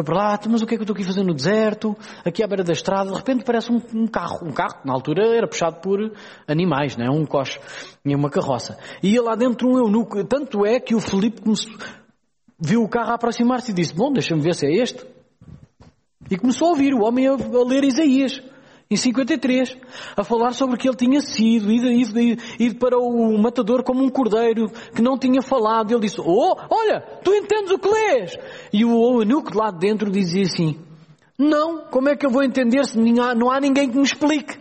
foi 0.00 0.04
para 0.04 0.16
lá, 0.16 0.40
mas 0.48 0.62
o 0.62 0.66
que 0.66 0.74
é 0.74 0.76
que 0.76 0.82
eu 0.82 0.84
estou 0.84 0.94
aqui 0.94 1.04
fazendo 1.04 1.26
no 1.26 1.34
deserto, 1.34 1.96
aqui 2.24 2.42
à 2.42 2.46
beira 2.46 2.64
da 2.64 2.72
estrada, 2.72 3.10
de 3.10 3.16
repente 3.16 3.44
parece 3.44 3.70
um, 3.70 3.80
um 3.94 4.06
carro. 4.06 4.46
Um 4.46 4.52
carro 4.52 4.80
que 4.80 4.86
na 4.86 4.94
altura 4.94 5.36
era 5.36 5.46
puxado 5.46 5.80
por 5.80 6.12
animais, 6.48 6.96
não 6.96 7.04
é? 7.04 7.10
Um 7.10 7.26
coche 7.26 7.60
e 8.04 8.14
uma 8.14 8.30
carroça. 8.30 8.78
E 9.02 9.12
ia 9.12 9.22
lá 9.22 9.34
dentro 9.34 9.68
um 9.68 9.78
eunuco, 9.78 10.24
tanto 10.24 10.64
é 10.64 10.80
que 10.80 10.94
o 10.94 11.00
começou, 11.42 11.72
viu 12.58 12.82
o 12.82 12.88
carro 12.88 13.12
aproximar-se 13.12 13.72
e 13.72 13.74
disse, 13.74 13.94
bom, 13.94 14.10
deixa-me 14.12 14.40
ver 14.40 14.54
se 14.54 14.66
é 14.66 14.72
este. 14.72 15.04
E 16.30 16.38
começou 16.38 16.68
a 16.68 16.70
ouvir 16.70 16.94
o 16.94 17.02
homem 17.02 17.28
a, 17.28 17.32
a 17.32 17.64
ler 17.66 17.84
Isaías 17.84 18.42
em 18.92 18.96
53, 18.96 19.76
a 20.16 20.24
falar 20.24 20.52
sobre 20.52 20.76
que 20.76 20.88
ele 20.88 20.96
tinha 20.96 21.20
sido, 21.20 21.70
ido, 21.70 21.88
ido, 21.92 22.42
ido, 22.58 22.74
para 22.74 22.98
o 22.98 23.38
matador 23.38 23.84
como 23.84 24.02
um 24.02 24.08
cordeiro, 24.08 24.68
que 24.92 25.00
não 25.00 25.16
tinha 25.16 25.40
falado. 25.40 25.92
Ele 25.92 26.00
disse, 26.00 26.20
oh, 26.20 26.56
olha, 26.68 27.00
tu 27.22 27.32
entendes 27.32 27.70
o 27.70 27.78
que 27.78 27.88
lês? 27.88 28.36
E 28.72 28.84
o 28.84 29.20
eunuco 29.20 29.56
lá 29.56 29.70
dentro 29.70 30.10
dizia 30.10 30.42
assim, 30.42 30.76
não, 31.38 31.84
como 31.84 32.08
é 32.08 32.16
que 32.16 32.26
eu 32.26 32.30
vou 32.30 32.42
entender 32.42 32.84
se 32.84 32.98
não 32.98 33.48
há 33.48 33.60
ninguém 33.60 33.88
que 33.88 33.96
me 33.96 34.02
explique? 34.02 34.58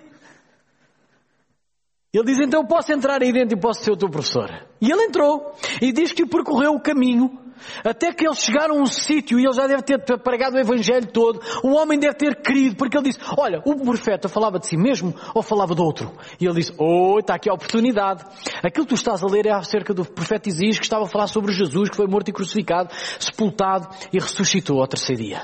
Ele 2.14 2.26
diz, 2.26 2.40
então 2.40 2.64
posso 2.68 2.94
entrar 2.94 3.24
aí 3.24 3.34
dentro 3.34 3.58
e 3.58 3.60
posso 3.60 3.84
ser 3.84 3.92
o 3.94 3.98
teu 3.98 4.12
professor. 4.12 4.48
E 4.80 4.92
ele 4.92 5.06
entrou, 5.06 5.56
e 5.82 5.92
diz 5.92 6.12
que 6.12 6.28
percorreu 6.28 6.74
o 6.74 6.80
caminho 6.80 7.36
Até 7.84 8.14
que 8.14 8.26
eles 8.26 8.40
chegaram 8.40 8.78
a 8.78 8.82
um 8.82 8.86
sítio 8.86 9.40
e 9.40 9.46
ele 9.46 9.54
já 9.54 9.68
deve 9.68 9.84
ter 9.84 10.00
pregado 10.20 10.56
o 10.56 10.60
Evangelho 10.60 11.08
todo. 11.08 11.42
O 11.64 11.76
homem 11.76 12.00
deve 12.00 12.16
ter 12.16 12.36
querido, 12.42 12.76
porque 12.76 12.98
ele 12.98 13.10
disse, 13.10 13.20
olha, 13.38 13.62
o 13.66 13.76
profeta 13.76 14.28
falava 14.28 14.60
de 14.60 14.68
si 14.68 14.78
mesmo 14.78 15.14
ou 15.34 15.42
falava 15.42 15.76
de 15.76 15.82
outro? 15.82 16.12
E 16.40 16.46
ele 16.46 16.56
disse, 16.56 16.74
oh, 16.78 17.20
está 17.20 17.36
aqui 17.36 17.50
a 17.50 17.54
oportunidade. 17.54 18.24
Aquilo 18.64 18.86
que 18.86 18.94
tu 18.94 18.96
estás 18.96 19.24
a 19.24 19.28
ler 19.28 19.46
é 19.46 19.52
acerca 19.52 19.94
do 19.94 20.06
profeta 20.06 20.50
Isaías 20.50 20.78
que 20.78 20.86
estava 20.86 21.04
a 21.04 21.08
falar 21.08 21.28
sobre 21.28 21.52
Jesus, 21.52 21.90
que 21.90 21.96
foi 21.96 22.08
morto 22.08 22.30
e 22.30 22.34
crucificado, 22.34 22.90
sepultado 23.20 23.88
e 24.14 24.20
ressuscitou 24.20 24.82
ao 24.82 24.88
terceiro 24.88 25.22
dia. 25.22 25.42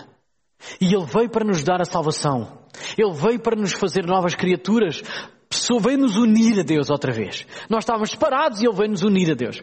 E 0.80 0.94
ele 0.94 1.06
veio 1.06 1.30
para 1.30 1.46
nos 1.46 1.64
dar 1.64 1.82
a 1.82 1.86
salvação. 1.86 2.60
Ele 2.98 3.14
veio 3.14 3.40
para 3.40 3.56
nos 3.56 3.74
fazer 3.74 4.06
novas 4.06 4.36
criaturas. 4.36 5.02
Pessoa 5.50 5.80
veio 5.80 5.98
nos 5.98 6.18
unir 6.18 6.60
a 6.60 6.64
Deus 6.64 6.90
outra 6.90 7.12
vez. 7.12 7.46
Nós 7.70 7.84
estávamos 7.84 8.12
separados 8.12 8.62
e 8.62 8.66
ele 8.66 8.76
veio 8.76 8.90
nos 8.90 9.04
unir 9.04 9.32
a 9.32 9.36
Deus. 9.36 9.62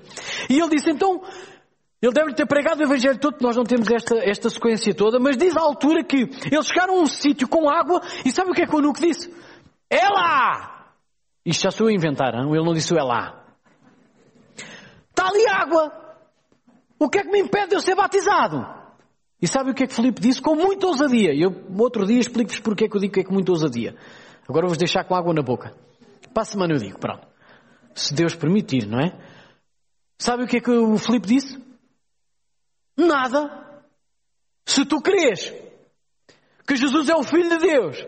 E 0.49 0.59
ele 0.59 0.71
disse, 0.71 0.91
então, 0.91 1.23
ele 2.03 2.13
deve 2.13 2.35
ter 2.35 2.47
pregado 2.47 2.81
o 2.81 2.83
Evangelho 2.83 3.17
todo, 3.17 3.37
nós 3.41 3.57
não 3.57 3.63
temos 3.63 3.89
esta, 3.89 4.17
esta 4.19 4.51
sequência 4.51 4.93
toda, 4.93 5.21
mas 5.21 5.37
diz 5.37 5.57
à 5.57 5.61
altura 5.61 6.03
que 6.03 6.29
eles 6.51 6.67
chegaram 6.67 6.99
a 6.99 7.01
um 7.01 7.07
sítio 7.07 7.47
com 7.47 7.71
água 7.71 8.03
e 8.25 8.33
sabe 8.33 8.51
o 8.51 8.55
que 8.55 8.63
é 8.63 8.67
que 8.67 8.75
o 8.75 8.81
Nuque 8.81 9.01
disse? 9.01 9.33
É 9.89 10.09
lá! 10.09 10.89
Isto 11.47 11.63
já 11.63 11.71
sou 11.71 11.87
eu 11.87 11.93
a 11.93 11.95
inventar, 11.95 12.33
não? 12.33 12.53
ele 12.55 12.65
não 12.65 12.75
disse 12.75 12.93
é 12.97 13.03
lá. 13.03 13.45
Está 15.11 15.29
ali 15.29 15.47
água! 15.47 15.93
O 16.99 17.09
que 17.09 17.19
é 17.19 17.23
que 17.23 17.31
me 17.31 17.39
impede 17.39 17.69
de 17.69 17.75
eu 17.77 17.81
ser 17.81 17.95
batizado? 17.95 18.67
E 19.41 19.47
sabe 19.47 19.71
o 19.71 19.75
que 19.75 19.85
é 19.85 19.87
que 19.87 19.95
Filipe 19.95 20.21
disse? 20.21 20.43
Com 20.43 20.57
muita 20.57 20.87
ousadia. 20.87 21.33
Eu 21.35 21.53
outro 21.79 22.07
dia 22.07 22.19
explico-vos 22.19 22.61
porque 22.61 22.85
é 22.85 22.89
que 22.89 22.97
eu 22.97 23.01
digo 23.01 23.13
que 23.13 23.21
é 23.21 23.25
com 23.25 23.35
muita 23.35 23.53
ousadia. 23.53 23.97
Agora 24.49 24.67
vou-vos 24.67 24.79
deixar 24.79 25.05
com 25.05 25.15
água 25.15 25.33
na 25.33 25.43
boca. 25.43 25.75
Para 26.35 26.43
a 26.43 26.47
semana 26.47 26.75
eu 26.75 26.79
digo, 26.79 26.99
pronto. 26.99 27.27
Se 27.95 28.15
Deus 28.15 28.35
permitir, 28.35 28.87
não 28.87 29.01
é? 29.01 29.13
Sabe 30.19 30.45
o 30.45 30.47
que 30.47 30.57
é 30.57 30.61
que 30.61 30.71
o 30.71 30.97
Filipe 30.97 31.27
disse? 31.27 31.72
Nada. 32.97 33.83
Se 34.65 34.85
tu 34.85 35.01
crês 35.01 35.53
que 36.67 36.77
Jesus 36.77 37.09
é 37.09 37.15
o 37.15 37.23
Filho 37.23 37.51
de 37.51 37.59
Deus 37.59 38.07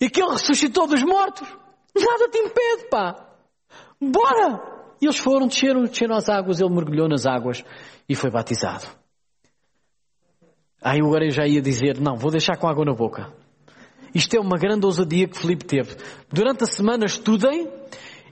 e 0.00 0.08
que 0.08 0.22
Ele 0.22 0.32
ressuscitou 0.32 0.86
dos 0.86 1.02
mortos, 1.02 1.48
nada 1.94 2.28
te 2.30 2.38
impede, 2.38 2.88
pá. 2.90 3.28
Bora! 4.00 4.74
E 5.00 5.06
eles 5.06 5.18
foram, 5.18 5.46
desceram, 5.46 5.82
desceram 5.82 6.16
as 6.16 6.28
águas, 6.28 6.60
ele 6.60 6.74
mergulhou 6.74 7.08
nas 7.08 7.26
águas 7.26 7.62
e 8.08 8.14
foi 8.14 8.30
batizado. 8.30 8.86
Aí 10.82 10.98
eu 10.98 11.30
já 11.30 11.46
ia 11.46 11.60
dizer, 11.62 12.00
não, 12.00 12.16
vou 12.16 12.30
deixar 12.30 12.56
com 12.56 12.68
água 12.68 12.84
na 12.84 12.94
boca. 12.94 13.32
Isto 14.14 14.36
é 14.36 14.40
uma 14.40 14.58
grande 14.58 14.86
ousadia 14.86 15.26
que 15.26 15.38
Felipe 15.38 15.64
teve. 15.64 15.96
Durante 16.30 16.64
a 16.64 16.66
semana 16.66 17.04
estudem 17.04 17.70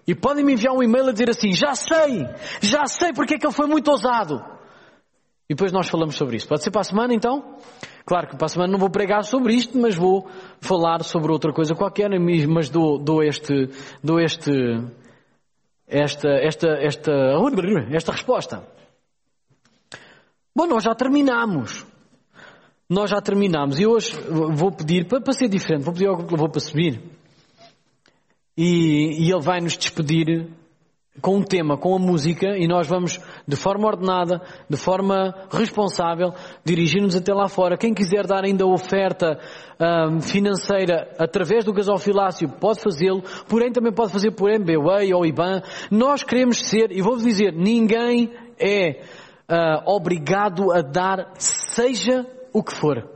e 0.06 0.14
podem 0.14 0.44
me 0.44 0.52
enviar 0.52 0.74
um 0.74 0.82
e-mail 0.82 1.08
a 1.08 1.12
dizer 1.12 1.30
assim, 1.30 1.52
já 1.52 1.74
sei, 1.74 2.26
já 2.60 2.86
sei 2.86 3.12
porque 3.12 3.34
é 3.34 3.38
que 3.38 3.46
ele 3.46 3.54
foi 3.54 3.66
muito 3.66 3.90
ousado. 3.90 4.44
E 5.52 5.54
depois 5.54 5.70
nós 5.70 5.86
falamos 5.86 6.16
sobre 6.16 6.38
isso. 6.38 6.48
Pode 6.48 6.62
ser 6.62 6.70
para 6.70 6.80
a 6.80 6.84
semana 6.84 7.12
então? 7.12 7.58
Claro 8.06 8.26
que 8.26 8.36
para 8.38 8.46
a 8.46 8.48
semana 8.48 8.72
não 8.72 8.78
vou 8.78 8.88
pregar 8.88 9.22
sobre 9.22 9.52
isto, 9.52 9.76
mas 9.78 9.94
vou 9.94 10.26
falar 10.62 11.04
sobre 11.04 11.30
outra 11.30 11.52
coisa 11.52 11.74
qualquer, 11.74 12.08
mas 12.48 12.70
dou, 12.70 12.98
dou 12.98 13.22
este, 13.22 13.68
dou 14.02 14.18
este, 14.18 14.50
esta, 15.86 16.28
esta, 16.30 16.68
esta, 16.68 17.12
esta 17.90 18.12
resposta. 18.12 18.66
Bom, 20.56 20.66
nós 20.66 20.84
já 20.84 20.94
terminamos. 20.94 21.84
Nós 22.88 23.10
já 23.10 23.20
terminamos. 23.20 23.78
E 23.78 23.86
hoje 23.86 24.16
vou 24.54 24.72
pedir, 24.72 25.06
para, 25.06 25.20
para 25.20 25.34
ser 25.34 25.50
diferente, 25.50 25.84
vou 25.84 25.92
pedir 25.92 26.08
ao 26.08 26.16
vou 26.16 26.48
para 26.48 26.60
subir. 26.60 26.98
E, 28.56 29.26
e 29.26 29.30
ele 29.30 29.42
vai 29.42 29.60
nos 29.60 29.76
despedir 29.76 30.48
com 31.20 31.36
um 31.36 31.42
tema, 31.42 31.76
com 31.76 31.94
a 31.94 31.98
música, 31.98 32.56
e 32.56 32.66
nós 32.66 32.88
vamos, 32.88 33.20
de 33.46 33.54
forma 33.54 33.86
ordenada, 33.86 34.40
de 34.68 34.76
forma 34.76 35.34
responsável, 35.50 36.32
dirigir-nos 36.64 37.14
até 37.14 37.34
lá 37.34 37.48
fora. 37.48 37.76
Quem 37.76 37.92
quiser 37.92 38.26
dar 38.26 38.44
ainda 38.44 38.66
oferta 38.66 39.38
financeira 40.22 41.10
através 41.18 41.64
do 41.64 41.72
gasofilácio 41.72 42.48
pode 42.48 42.80
fazê-lo, 42.80 43.22
porém 43.48 43.72
também 43.72 43.92
pode 43.92 44.12
fazer 44.12 44.30
por 44.30 44.50
MBWay 44.50 45.12
ou 45.12 45.26
IBAN. 45.26 45.62
Nós 45.90 46.22
queremos 46.22 46.58
ser, 46.58 46.90
e 46.92 47.02
vou-vos 47.02 47.24
dizer, 47.24 47.52
ninguém 47.52 48.32
é 48.58 49.02
uh, 49.50 49.90
obrigado 49.90 50.72
a 50.72 50.80
dar, 50.80 51.32
seja 51.38 52.26
o 52.52 52.62
que 52.62 52.72
for. 52.72 53.08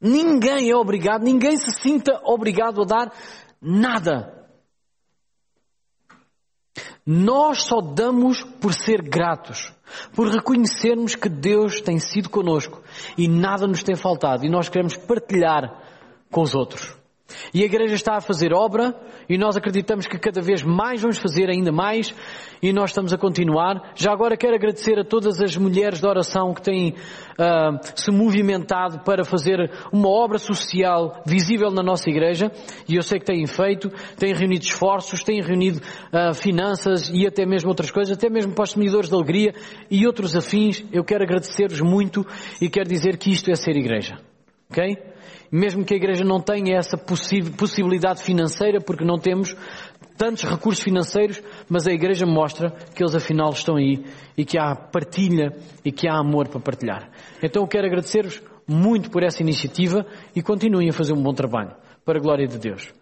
Ninguém 0.00 0.70
é 0.70 0.76
obrigado, 0.76 1.22
ninguém 1.22 1.56
se 1.56 1.72
sinta 1.80 2.20
obrigado 2.24 2.82
a 2.82 2.84
dar 2.84 3.12
nada. 3.60 4.39
Nós 7.12 7.64
só 7.64 7.80
damos 7.80 8.40
por 8.40 8.72
ser 8.72 9.02
gratos, 9.02 9.72
por 10.14 10.28
reconhecermos 10.28 11.16
que 11.16 11.28
Deus 11.28 11.80
tem 11.80 11.98
sido 11.98 12.30
conosco 12.30 12.80
e 13.18 13.26
nada 13.26 13.66
nos 13.66 13.82
tem 13.82 13.96
faltado 13.96 14.46
e 14.46 14.48
nós 14.48 14.68
queremos 14.68 14.96
partilhar 14.96 15.76
com 16.30 16.40
os 16.40 16.54
outros. 16.54 16.99
E 17.52 17.62
a 17.62 17.66
igreja 17.66 17.94
está 17.94 18.16
a 18.16 18.20
fazer 18.20 18.52
obra 18.52 18.94
e 19.28 19.36
nós 19.36 19.56
acreditamos 19.56 20.06
que 20.06 20.18
cada 20.18 20.40
vez 20.40 20.62
mais 20.62 21.00
vamos 21.00 21.18
fazer 21.18 21.48
ainda 21.48 21.72
mais 21.72 22.14
e 22.62 22.72
nós 22.72 22.90
estamos 22.90 23.12
a 23.12 23.18
continuar. 23.18 23.92
Já 23.94 24.12
agora 24.12 24.36
quero 24.36 24.54
agradecer 24.54 24.98
a 24.98 25.04
todas 25.04 25.40
as 25.40 25.56
mulheres 25.56 26.00
de 26.00 26.06
oração 26.06 26.52
que 26.52 26.62
têm 26.62 26.90
uh, 26.90 27.78
se 27.94 28.10
movimentado 28.10 29.00
para 29.00 29.24
fazer 29.24 29.70
uma 29.92 30.08
obra 30.08 30.38
social 30.38 31.22
visível 31.26 31.70
na 31.70 31.82
nossa 31.82 32.08
igreja 32.10 32.50
e 32.88 32.96
eu 32.96 33.02
sei 33.02 33.18
que 33.18 33.26
têm 33.26 33.46
feito, 33.46 33.90
têm 34.18 34.34
reunido 34.34 34.64
esforços, 34.64 35.22
têm 35.22 35.40
reunido 35.40 35.80
uh, 35.80 36.34
finanças 36.34 37.10
e 37.12 37.26
até 37.26 37.46
mesmo 37.46 37.70
outras 37.70 37.90
coisas, 37.90 38.16
até 38.16 38.28
mesmo 38.28 38.54
para 38.54 38.64
os 38.64 38.70
semidores 38.72 39.08
de 39.08 39.14
alegria 39.14 39.54
e 39.90 40.06
outros 40.06 40.36
afins. 40.36 40.84
Eu 40.92 41.04
quero 41.04 41.24
agradecer-vos 41.24 41.80
muito 41.80 42.26
e 42.60 42.68
quero 42.68 42.88
dizer 42.88 43.16
que 43.16 43.30
isto 43.30 43.50
é 43.50 43.54
ser 43.54 43.76
igreja. 43.76 44.18
Ok? 44.70 45.09
Mesmo 45.50 45.84
que 45.84 45.94
a 45.94 45.96
igreja 45.96 46.24
não 46.24 46.40
tenha 46.40 46.76
essa 46.76 46.96
possibilidade 46.96 48.22
financeira, 48.22 48.80
porque 48.80 49.04
não 49.04 49.18
temos 49.18 49.54
tantos 50.16 50.44
recursos 50.44 50.84
financeiros, 50.84 51.42
mas 51.68 51.86
a 51.86 51.92
igreja 51.92 52.26
mostra 52.26 52.70
que 52.94 53.02
eles 53.02 53.14
afinal 53.14 53.50
estão 53.50 53.76
aí 53.76 54.04
e 54.36 54.44
que 54.44 54.58
há 54.58 54.76
partilha 54.76 55.50
e 55.84 55.90
que 55.90 56.06
há 56.06 56.18
amor 56.18 56.48
para 56.48 56.60
partilhar. 56.60 57.10
Então 57.42 57.62
eu 57.62 57.68
quero 57.68 57.86
agradecer-vos 57.86 58.42
muito 58.66 59.10
por 59.10 59.22
essa 59.22 59.42
iniciativa 59.42 60.06
e 60.36 60.42
continuem 60.42 60.90
a 60.90 60.92
fazer 60.92 61.14
um 61.14 61.22
bom 61.22 61.32
trabalho 61.32 61.74
para 62.04 62.18
a 62.18 62.22
glória 62.22 62.46
de 62.46 62.58
Deus. 62.58 62.92